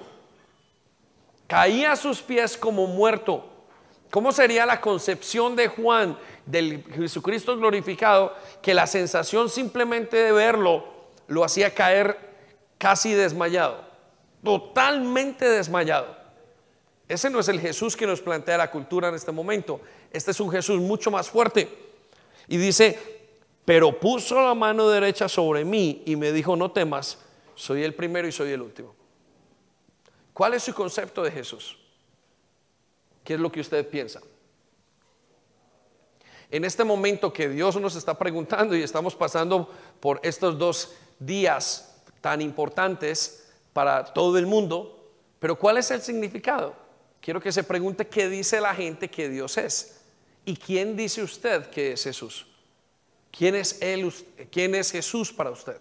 Caía 1.48 1.92
a 1.92 1.96
sus 1.96 2.22
pies 2.22 2.56
como 2.56 2.86
muerto. 2.86 3.44
¿Cómo 4.10 4.32
sería 4.32 4.64
la 4.64 4.80
concepción 4.80 5.56
de 5.56 5.68
Juan 5.68 6.16
del 6.46 6.84
Jesucristo 6.94 7.56
glorificado 7.56 8.34
que 8.62 8.72
la 8.72 8.86
sensación 8.86 9.48
simplemente 9.48 10.16
de 10.16 10.32
verlo 10.32 10.84
lo 11.26 11.44
hacía 11.44 11.74
caer 11.74 12.16
casi 12.78 13.12
desmayado, 13.12 13.84
totalmente 14.42 15.48
desmayado? 15.48 16.15
Ese 17.08 17.30
no 17.30 17.38
es 17.38 17.48
el 17.48 17.60
Jesús 17.60 17.96
que 17.96 18.06
nos 18.06 18.20
plantea 18.20 18.58
la 18.58 18.70
cultura 18.70 19.08
en 19.08 19.14
este 19.14 19.30
momento. 19.30 19.80
Este 20.10 20.32
es 20.32 20.40
un 20.40 20.50
Jesús 20.50 20.80
mucho 20.80 21.10
más 21.10 21.30
fuerte. 21.30 21.68
Y 22.48 22.56
dice, 22.56 22.98
pero 23.64 23.98
puso 23.98 24.40
la 24.42 24.54
mano 24.54 24.88
derecha 24.88 25.28
sobre 25.28 25.64
mí 25.64 26.02
y 26.04 26.16
me 26.16 26.32
dijo, 26.32 26.56
no 26.56 26.70
temas, 26.70 27.18
soy 27.54 27.84
el 27.84 27.94
primero 27.94 28.26
y 28.26 28.32
soy 28.32 28.50
el 28.50 28.62
último. 28.62 28.94
¿Cuál 30.32 30.54
es 30.54 30.64
su 30.64 30.74
concepto 30.74 31.22
de 31.22 31.30
Jesús? 31.30 31.78
¿Qué 33.24 33.34
es 33.34 33.40
lo 33.40 33.50
que 33.50 33.60
usted 33.60 33.88
piensa? 33.88 34.20
En 36.50 36.64
este 36.64 36.84
momento 36.84 37.32
que 37.32 37.48
Dios 37.48 37.80
nos 37.80 37.96
está 37.96 38.18
preguntando 38.18 38.76
y 38.76 38.82
estamos 38.82 39.14
pasando 39.14 39.68
por 40.00 40.20
estos 40.22 40.58
dos 40.58 40.94
días 41.18 42.02
tan 42.20 42.40
importantes 42.40 43.48
para 43.72 44.04
todo 44.04 44.38
el 44.38 44.46
mundo, 44.46 45.10
pero 45.38 45.58
¿cuál 45.58 45.78
es 45.78 45.90
el 45.90 46.02
significado? 46.02 46.85
Quiero 47.26 47.40
que 47.40 47.50
se 47.50 47.64
pregunte 47.64 48.06
qué 48.06 48.28
dice 48.28 48.60
la 48.60 48.72
gente 48.72 49.10
que 49.10 49.28
Dios 49.28 49.58
es 49.58 50.00
y 50.44 50.54
quién 50.54 50.96
dice 50.96 51.24
usted 51.24 51.66
que 51.70 51.90
es 51.90 52.04
Jesús. 52.04 52.46
¿Quién 53.36 53.56
es 53.56 53.82
él? 53.82 54.14
¿Quién 54.48 54.76
es 54.76 54.92
Jesús 54.92 55.32
para 55.32 55.50
usted? 55.50 55.76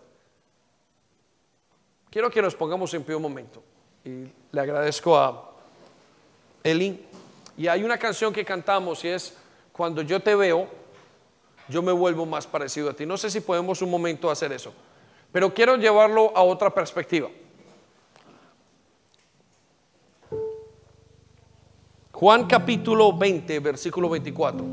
Quiero 2.10 2.32
que 2.32 2.41
nos 2.41 2.56
pongamos 2.56 2.91
en 2.96 3.04
pie 3.04 3.14
un 3.14 3.22
momento 3.22 3.62
y 4.04 4.26
le 4.52 4.60
agradezco 4.60 5.16
a 5.16 5.52
Eli 6.64 7.06
y 7.56 7.68
hay 7.68 7.84
una 7.84 8.00
canción 8.00 8.34
que 8.34 8.43
cantamos 8.43 9.06
y 9.06 9.10
es, 9.10 9.38
cuando 9.72 10.02
yo 10.02 10.20
te 10.20 10.34
veo, 10.34 10.68
yo 11.70 11.84
me 11.84 11.91
vuelvo 11.91 12.26
más 12.26 12.48
parecido 12.48 12.89
a 12.89 12.96
ti. 12.96 13.06
No 13.06 13.18
sé 13.18 13.30
si 13.30 13.39
podemos 13.39 13.84
un 13.84 13.91
momento 13.91 14.32
hacer 14.32 14.52
eso, 14.52 14.74
pero 15.32 15.54
quiero 15.54 15.76
llevarlo 15.76 16.36
a 16.36 16.41
otra 16.41 16.74
perspectiva. 16.74 17.30
Juan 22.16 22.47
capítulo 22.47 23.11
20, 23.11 23.59
versículo 23.59 24.07
24. 24.07 24.66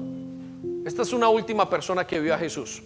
Esta 0.86 1.02
es 1.02 1.12
una 1.12 1.28
última 1.28 1.68
persona 1.68 2.06
que 2.06 2.20
vio 2.20 2.32
a 2.32 2.38
Jesús. 2.38 2.84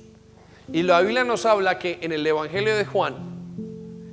Y 0.73 0.83
la 0.83 1.03
Biblia 1.03 1.25
nos 1.25 1.45
habla 1.45 1.79
que 1.79 1.99
en 2.01 2.11
el 2.11 2.27
Evangelio 2.27 2.75
de 2.75 2.87
Juan 2.87 3.17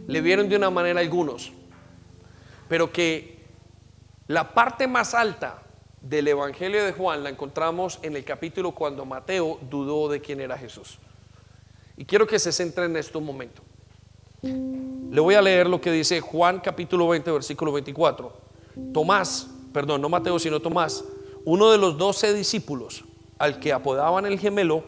le 0.05 0.19
vieron 0.19 0.49
de 0.49 0.57
una 0.57 0.69
manera 0.69 0.99
algunos, 0.99 1.53
pero 2.67 2.91
que 2.91 3.39
la 4.27 4.53
parte 4.53 4.85
más 4.85 5.13
alta 5.13 5.63
del 6.01 6.27
Evangelio 6.27 6.83
de 6.83 6.91
Juan 6.91 7.23
la 7.23 7.29
encontramos 7.29 7.99
en 8.01 8.17
el 8.17 8.25
capítulo 8.25 8.73
cuando 8.73 9.05
Mateo 9.05 9.59
dudó 9.69 10.09
de 10.09 10.19
quién 10.19 10.41
era 10.41 10.57
Jesús. 10.57 10.99
Y 11.95 12.03
quiero 12.03 12.27
que 12.27 12.37
se 12.37 12.51
centre 12.51 12.83
en 12.83 12.97
esto 12.97 13.19
un 13.19 13.25
momento. 13.27 13.61
Le 14.41 15.21
voy 15.21 15.35
a 15.35 15.41
leer 15.41 15.67
lo 15.67 15.79
que 15.79 15.89
dice 15.89 16.19
Juan 16.19 16.59
capítulo 16.59 17.07
20, 17.07 17.31
versículo 17.31 17.71
24. 17.71 18.33
Tomás, 18.93 19.52
perdón, 19.73 20.01
no 20.01 20.09
Mateo, 20.09 20.39
sino 20.39 20.61
Tomás, 20.61 21.03
uno 21.45 21.71
de 21.71 21.77
los 21.77 21.97
doce 21.97 22.33
discípulos, 22.33 23.03
al 23.37 23.59
que 23.59 23.73
apodaban 23.73 24.25
el 24.25 24.39
gemelo, 24.39 24.83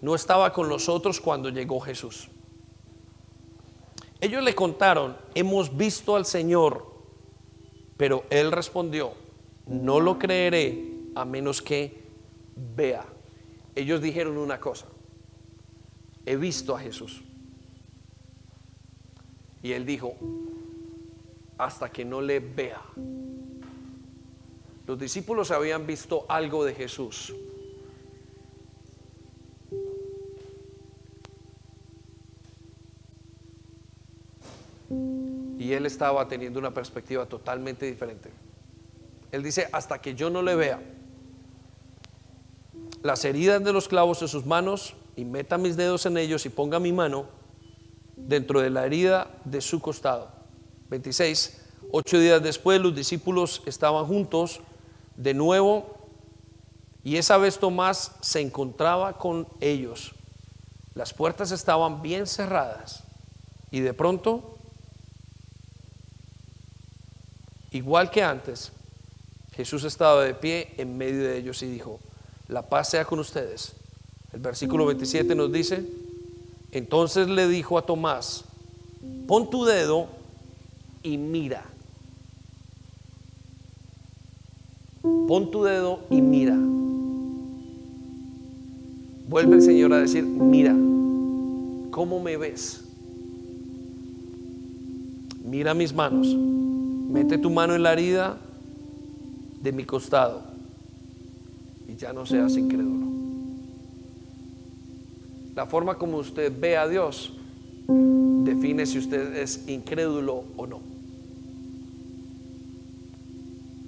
no 0.00 0.14
estaba 0.14 0.52
con 0.52 0.68
nosotros 0.68 1.20
cuando 1.20 1.48
llegó 1.48 1.80
Jesús. 1.80 2.28
Ellos 4.20 4.42
le 4.42 4.54
contaron, 4.54 5.16
hemos 5.34 5.76
visto 5.76 6.16
al 6.16 6.26
Señor, 6.26 6.86
pero 7.96 8.24
él 8.30 8.52
respondió, 8.52 9.12
no 9.66 10.00
lo 10.00 10.18
creeré 10.18 10.92
a 11.14 11.24
menos 11.24 11.62
que 11.62 12.04
vea. 12.76 13.06
Ellos 13.74 14.00
dijeron 14.00 14.36
una 14.36 14.60
cosa, 14.60 14.86
he 16.26 16.36
visto 16.36 16.76
a 16.76 16.80
Jesús. 16.80 17.22
Y 19.62 19.72
él 19.72 19.86
dijo, 19.86 20.14
hasta 21.56 21.90
que 21.90 22.04
no 22.04 22.20
le 22.20 22.40
vea. 22.40 22.82
Los 24.86 24.98
discípulos 24.98 25.50
habían 25.50 25.86
visto 25.86 26.26
algo 26.28 26.64
de 26.64 26.74
Jesús. 26.74 27.34
Y 35.58 35.72
él 35.72 35.86
estaba 35.86 36.28
teniendo 36.28 36.58
una 36.58 36.74
perspectiva 36.74 37.24
totalmente 37.26 37.86
diferente. 37.86 38.30
Él 39.32 39.42
dice, 39.42 39.68
hasta 39.72 40.00
que 40.02 40.14
yo 40.14 40.28
no 40.28 40.42
le 40.42 40.54
vea 40.54 40.82
las 43.02 43.24
heridas 43.24 43.64
de 43.64 43.72
los 43.72 43.88
clavos 43.88 44.20
en 44.22 44.28
sus 44.28 44.44
manos 44.44 44.94
y 45.16 45.24
meta 45.24 45.58
mis 45.58 45.76
dedos 45.76 46.04
en 46.06 46.18
ellos 46.18 46.44
y 46.44 46.50
ponga 46.50 46.78
mi 46.78 46.92
mano 46.92 47.26
dentro 48.16 48.60
de 48.60 48.70
la 48.70 48.84
herida 48.84 49.30
de 49.44 49.62
su 49.62 49.80
costado. 49.80 50.30
26. 50.90 51.62
Ocho 51.90 52.18
días 52.18 52.42
después 52.42 52.80
los 52.80 52.94
discípulos 52.94 53.62
estaban 53.66 54.04
juntos 54.04 54.60
de 55.16 55.34
nuevo 55.34 55.94
y 57.02 57.16
esa 57.16 57.36
vez 57.36 57.58
Tomás 57.58 58.12
se 58.20 58.40
encontraba 58.40 59.18
con 59.18 59.46
ellos. 59.60 60.12
Las 60.94 61.12
puertas 61.12 61.50
estaban 61.50 62.02
bien 62.02 62.26
cerradas 62.26 63.02
y 63.70 63.80
de 63.80 63.92
pronto, 63.92 64.56
igual 67.70 68.10
que 68.10 68.22
antes, 68.22 68.72
Jesús 69.52 69.84
estaba 69.84 70.24
de 70.24 70.34
pie 70.34 70.74
en 70.78 70.96
medio 70.96 71.24
de 71.24 71.36
ellos 71.36 71.62
y 71.62 71.66
dijo, 71.66 72.00
la 72.48 72.62
paz 72.62 72.90
sea 72.90 73.04
con 73.04 73.18
ustedes. 73.18 73.74
El 74.32 74.40
versículo 74.40 74.86
27 74.86 75.34
nos 75.34 75.52
dice, 75.52 75.86
entonces 76.72 77.28
le 77.28 77.46
dijo 77.48 77.78
a 77.78 77.86
Tomás, 77.86 78.44
pon 79.28 79.50
tu 79.50 79.64
dedo 79.64 80.08
y 81.02 81.18
mira. 81.18 81.73
Pon 85.26 85.50
tu 85.50 85.64
dedo 85.64 86.00
y 86.10 86.20
mira. 86.20 86.56
Vuelve 89.28 89.56
el 89.56 89.62
Señor 89.62 89.92
a 89.92 89.98
decir, 89.98 90.22
mira, 90.24 90.74
¿cómo 91.90 92.20
me 92.20 92.36
ves? 92.36 92.84
Mira 95.44 95.74
mis 95.74 95.94
manos. 95.94 96.28
Mete 97.10 97.38
tu 97.38 97.50
mano 97.50 97.74
en 97.74 97.82
la 97.82 97.92
herida 97.92 98.38
de 99.62 99.72
mi 99.72 99.84
costado 99.84 100.42
y 101.88 101.96
ya 101.96 102.12
no 102.12 102.26
seas 102.26 102.56
incrédulo. 102.56 103.06
La 105.54 105.66
forma 105.66 105.94
como 105.96 106.18
usted 106.18 106.52
ve 106.58 106.76
a 106.76 106.88
Dios 106.88 107.32
define 107.86 108.84
si 108.86 108.98
usted 108.98 109.36
es 109.36 109.68
incrédulo 109.68 110.44
o 110.56 110.66
no. 110.66 110.93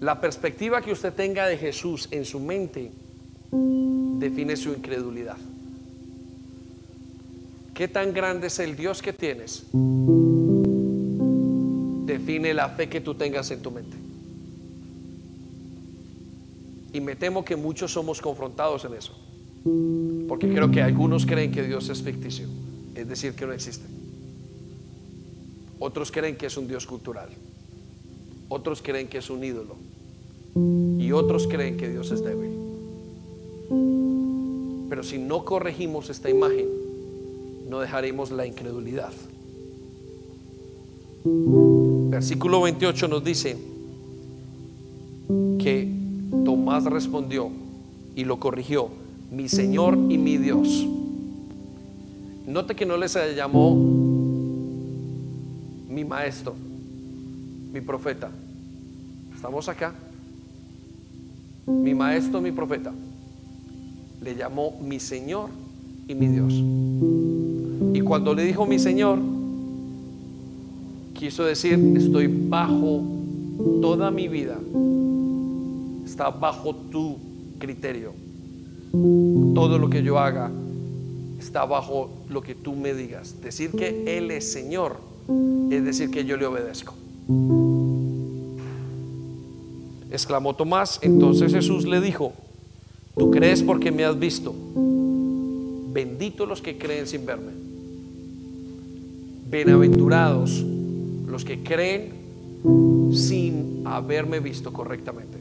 La 0.00 0.20
perspectiva 0.20 0.82
que 0.82 0.92
usted 0.92 1.14
tenga 1.14 1.46
de 1.46 1.56
Jesús 1.56 2.08
en 2.10 2.26
su 2.26 2.38
mente 2.38 2.90
define 3.50 4.56
su 4.56 4.70
incredulidad. 4.70 5.38
¿Qué 7.72 7.88
tan 7.88 8.12
grande 8.12 8.48
es 8.48 8.58
el 8.58 8.76
Dios 8.76 9.00
que 9.00 9.14
tienes? 9.14 9.64
Define 12.04 12.52
la 12.52 12.68
fe 12.70 12.88
que 12.88 13.00
tú 13.00 13.14
tengas 13.14 13.50
en 13.50 13.62
tu 13.62 13.70
mente. 13.70 13.96
Y 16.92 17.00
me 17.00 17.16
temo 17.16 17.44
que 17.44 17.56
muchos 17.56 17.92
somos 17.92 18.20
confrontados 18.20 18.84
en 18.84 18.94
eso. 18.94 19.12
Porque 20.28 20.48
creo 20.48 20.70
que 20.70 20.82
algunos 20.82 21.24
creen 21.24 21.52
que 21.52 21.62
Dios 21.62 21.88
es 21.88 22.02
ficticio, 22.02 22.46
es 22.94 23.08
decir, 23.08 23.34
que 23.34 23.46
no 23.46 23.52
existe. 23.52 23.86
Otros 25.78 26.10
creen 26.10 26.36
que 26.36 26.46
es 26.46 26.56
un 26.56 26.68
Dios 26.68 26.86
cultural. 26.86 27.28
Otros 28.48 28.82
creen 28.82 29.08
que 29.08 29.18
es 29.18 29.30
un 29.30 29.42
ídolo. 29.44 29.76
Y 30.98 31.12
otros 31.12 31.46
creen 31.46 31.76
que 31.76 31.88
Dios 31.88 32.10
es 32.10 32.22
débil. 32.22 32.50
Pero 34.88 35.02
si 35.02 35.18
no 35.18 35.44
corregimos 35.44 36.10
esta 36.10 36.30
imagen, 36.30 36.66
no 37.68 37.80
dejaremos 37.80 38.30
la 38.30 38.46
incredulidad. 38.46 39.12
Versículo 41.24 42.62
28 42.62 43.08
nos 43.08 43.24
dice 43.24 43.58
que 45.58 45.92
Tomás 46.44 46.84
respondió 46.84 47.50
y 48.14 48.24
lo 48.24 48.38
corrigió, 48.38 48.88
mi 49.30 49.48
Señor 49.48 49.98
y 50.08 50.16
mi 50.16 50.36
Dios. 50.36 50.86
Note 52.46 52.76
que 52.76 52.86
no 52.86 52.96
les 52.96 53.18
llamó 53.34 53.74
mi 55.90 56.04
maestro, 56.04 56.54
mi 57.76 57.82
profeta. 57.82 58.30
Estamos 59.34 59.68
acá. 59.68 59.92
Mi 61.66 61.94
maestro, 61.94 62.40
mi 62.40 62.50
profeta. 62.50 62.90
Le 64.22 64.34
llamó 64.34 64.78
mi 64.80 64.98
Señor 64.98 65.50
y 66.08 66.14
mi 66.14 66.28
Dios. 66.28 66.54
Y 67.94 68.00
cuando 68.00 68.34
le 68.34 68.44
dijo 68.44 68.64
mi 68.64 68.78
Señor, 68.78 69.18
quiso 71.12 71.44
decir, 71.44 71.78
estoy 71.98 72.28
bajo 72.28 73.02
toda 73.82 74.10
mi 74.10 74.26
vida. 74.28 74.56
Está 76.06 76.30
bajo 76.30 76.74
tu 76.74 77.16
criterio. 77.58 78.14
Todo 79.54 79.78
lo 79.78 79.90
que 79.90 80.02
yo 80.02 80.18
haga 80.18 80.50
está 81.38 81.66
bajo 81.66 82.08
lo 82.30 82.40
que 82.40 82.54
tú 82.54 82.74
me 82.74 82.94
digas. 82.94 83.42
Decir 83.42 83.72
que 83.72 84.16
Él 84.16 84.30
es 84.30 84.50
Señor 84.50 84.96
es 85.70 85.84
decir 85.84 86.10
que 86.10 86.24
yo 86.24 86.38
le 86.38 86.46
obedezco. 86.46 86.94
Exclamó 90.10 90.54
Tomás, 90.54 91.00
entonces 91.02 91.52
Jesús 91.52 91.84
le 91.84 92.00
dijo, 92.00 92.32
tú 93.16 93.30
crees 93.30 93.62
porque 93.62 93.90
me 93.90 94.04
has 94.04 94.18
visto. 94.18 94.54
Benditos 95.92 96.48
los 96.48 96.62
que 96.62 96.78
creen 96.78 97.06
sin 97.06 97.26
verme. 97.26 97.52
Bienaventurados 99.50 100.64
los 101.26 101.44
que 101.44 101.62
creen 101.62 102.12
sin 103.12 103.82
haberme 103.84 104.38
visto 104.40 104.72
correctamente. 104.72 105.38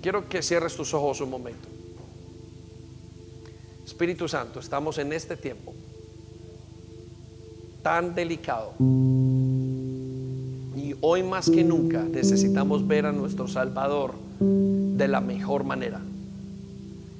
Quiero 0.00 0.28
que 0.28 0.42
cierres 0.42 0.76
tus 0.76 0.94
ojos 0.94 1.20
un 1.20 1.30
momento. 1.30 1.68
Espíritu 3.84 4.28
Santo, 4.28 4.60
estamos 4.60 4.98
en 4.98 5.12
este 5.12 5.36
tiempo 5.36 5.74
tan 7.86 8.16
delicado. 8.16 8.72
Y 10.76 10.96
hoy 11.00 11.22
más 11.22 11.48
que 11.48 11.62
nunca 11.62 12.02
necesitamos 12.02 12.84
ver 12.84 13.06
a 13.06 13.12
nuestro 13.12 13.46
Salvador 13.46 14.14
de 14.40 15.06
la 15.06 15.20
mejor 15.20 15.62
manera. 15.62 16.00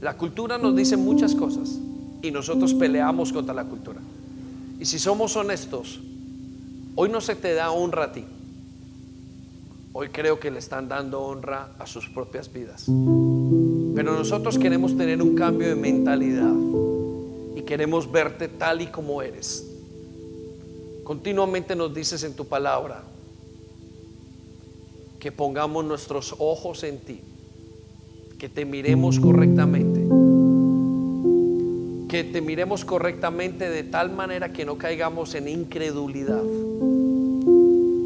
La 0.01 0.17
cultura 0.17 0.59
nos 0.59 0.75
dice 0.75 0.97
muchas 0.97 1.37
cosas 1.37 1.79
y 2.21 2.33
nosotros 2.33 2.75
peleamos 2.75 3.33
contra 3.33 3.55
la 3.55 3.63
cultura. 3.63 4.01
Y 4.81 4.87
si 4.87 4.99
somos 4.99 5.37
honestos, 5.37 6.01
hoy 6.97 7.11
no 7.11 7.21
se 7.21 7.37
te 7.37 7.55
da 7.55 7.71
honra 7.71 8.07
a 8.07 8.13
ti. 8.13 8.25
Hoy 9.93 10.09
creo 10.09 10.41
que 10.41 10.51
le 10.51 10.59
están 10.59 10.89
dando 10.89 11.23
honra 11.23 11.69
a 11.79 11.87
sus 11.87 12.09
propias 12.09 12.53
vidas. 12.53 12.87
Pero 12.87 14.17
nosotros 14.17 14.59
queremos 14.59 14.97
tener 14.97 15.23
un 15.23 15.37
cambio 15.37 15.69
de 15.69 15.77
mentalidad 15.77 16.55
y 17.55 17.63
queremos 17.63 18.11
verte 18.11 18.49
tal 18.49 18.81
y 18.81 18.89
como 18.89 19.23
eres. 19.23 19.76
Continuamente 21.07 21.77
nos 21.77 21.95
dices 21.95 22.25
en 22.25 22.35
tu 22.35 22.47
palabra 22.47 23.05
que 25.21 25.31
pongamos 25.31 25.85
nuestros 25.85 26.35
ojos 26.41 26.83
en 26.83 26.99
ti, 26.99 27.21
que 28.41 28.49
te 28.49 28.65
miremos 28.65 29.21
correctamente, 29.21 30.01
que 32.09 32.25
te 32.25 32.41
miremos 32.41 32.85
correctamente 32.85 33.71
de 33.71 33.85
tal 33.85 34.11
manera 34.11 34.53
que 34.53 34.65
no 34.65 34.79
caigamos 34.79 35.37
en 35.37 35.47
incredulidad. 35.47 36.43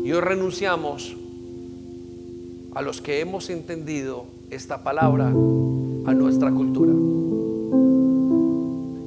Y 0.05 0.13
hoy 0.13 0.21
renunciamos 0.21 1.17
a 2.75 2.83
los 2.83 3.01
que 3.01 3.21
hemos 3.21 3.49
entendido 3.49 4.27
esta 4.51 4.85
palabra 4.85 5.29
a 5.29 6.13
nuestra 6.13 6.51
cultura. 6.51 6.93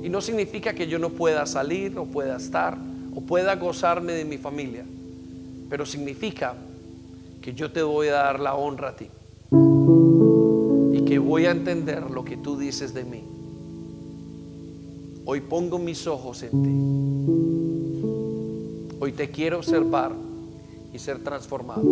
Y 0.04 0.10
no 0.10 0.20
significa 0.20 0.74
que 0.74 0.88
yo 0.88 0.98
no 0.98 1.10
pueda 1.10 1.46
salir, 1.46 1.94
no 1.94 2.06
pueda 2.06 2.38
estar 2.38 2.92
o 3.16 3.22
pueda 3.22 3.56
gozarme 3.56 4.14
de 4.14 4.26
mi 4.26 4.38
familia, 4.38 4.86
pero 5.70 5.86
significa 5.86 6.56
que 7.42 7.54
yo 7.54 7.72
te 7.72 7.84
voy 7.84 8.08
a 8.08 8.14
dar 8.14 8.40
la 8.40 8.56
honra 8.56 8.90
a 8.90 8.96
ti 8.96 9.10
y 10.94 11.06
que 11.06 11.20
voy 11.20 11.46
a 11.46 11.52
entender 11.52 12.10
lo 12.10 12.24
que 12.26 12.38
tú 12.38 12.58
dices 12.58 12.94
de 12.94 13.04
mí. 13.04 13.24
Hoy 15.26 15.42
pongo 15.42 15.80
mis 15.80 16.08
ojos 16.08 16.44
en 16.44 16.64
ti. 16.64 16.70
Hoy 19.00 19.12
te 19.12 19.30
quiero 19.32 19.58
observar 19.58 20.14
y 20.94 21.00
ser 21.00 21.24
transformados. 21.24 21.86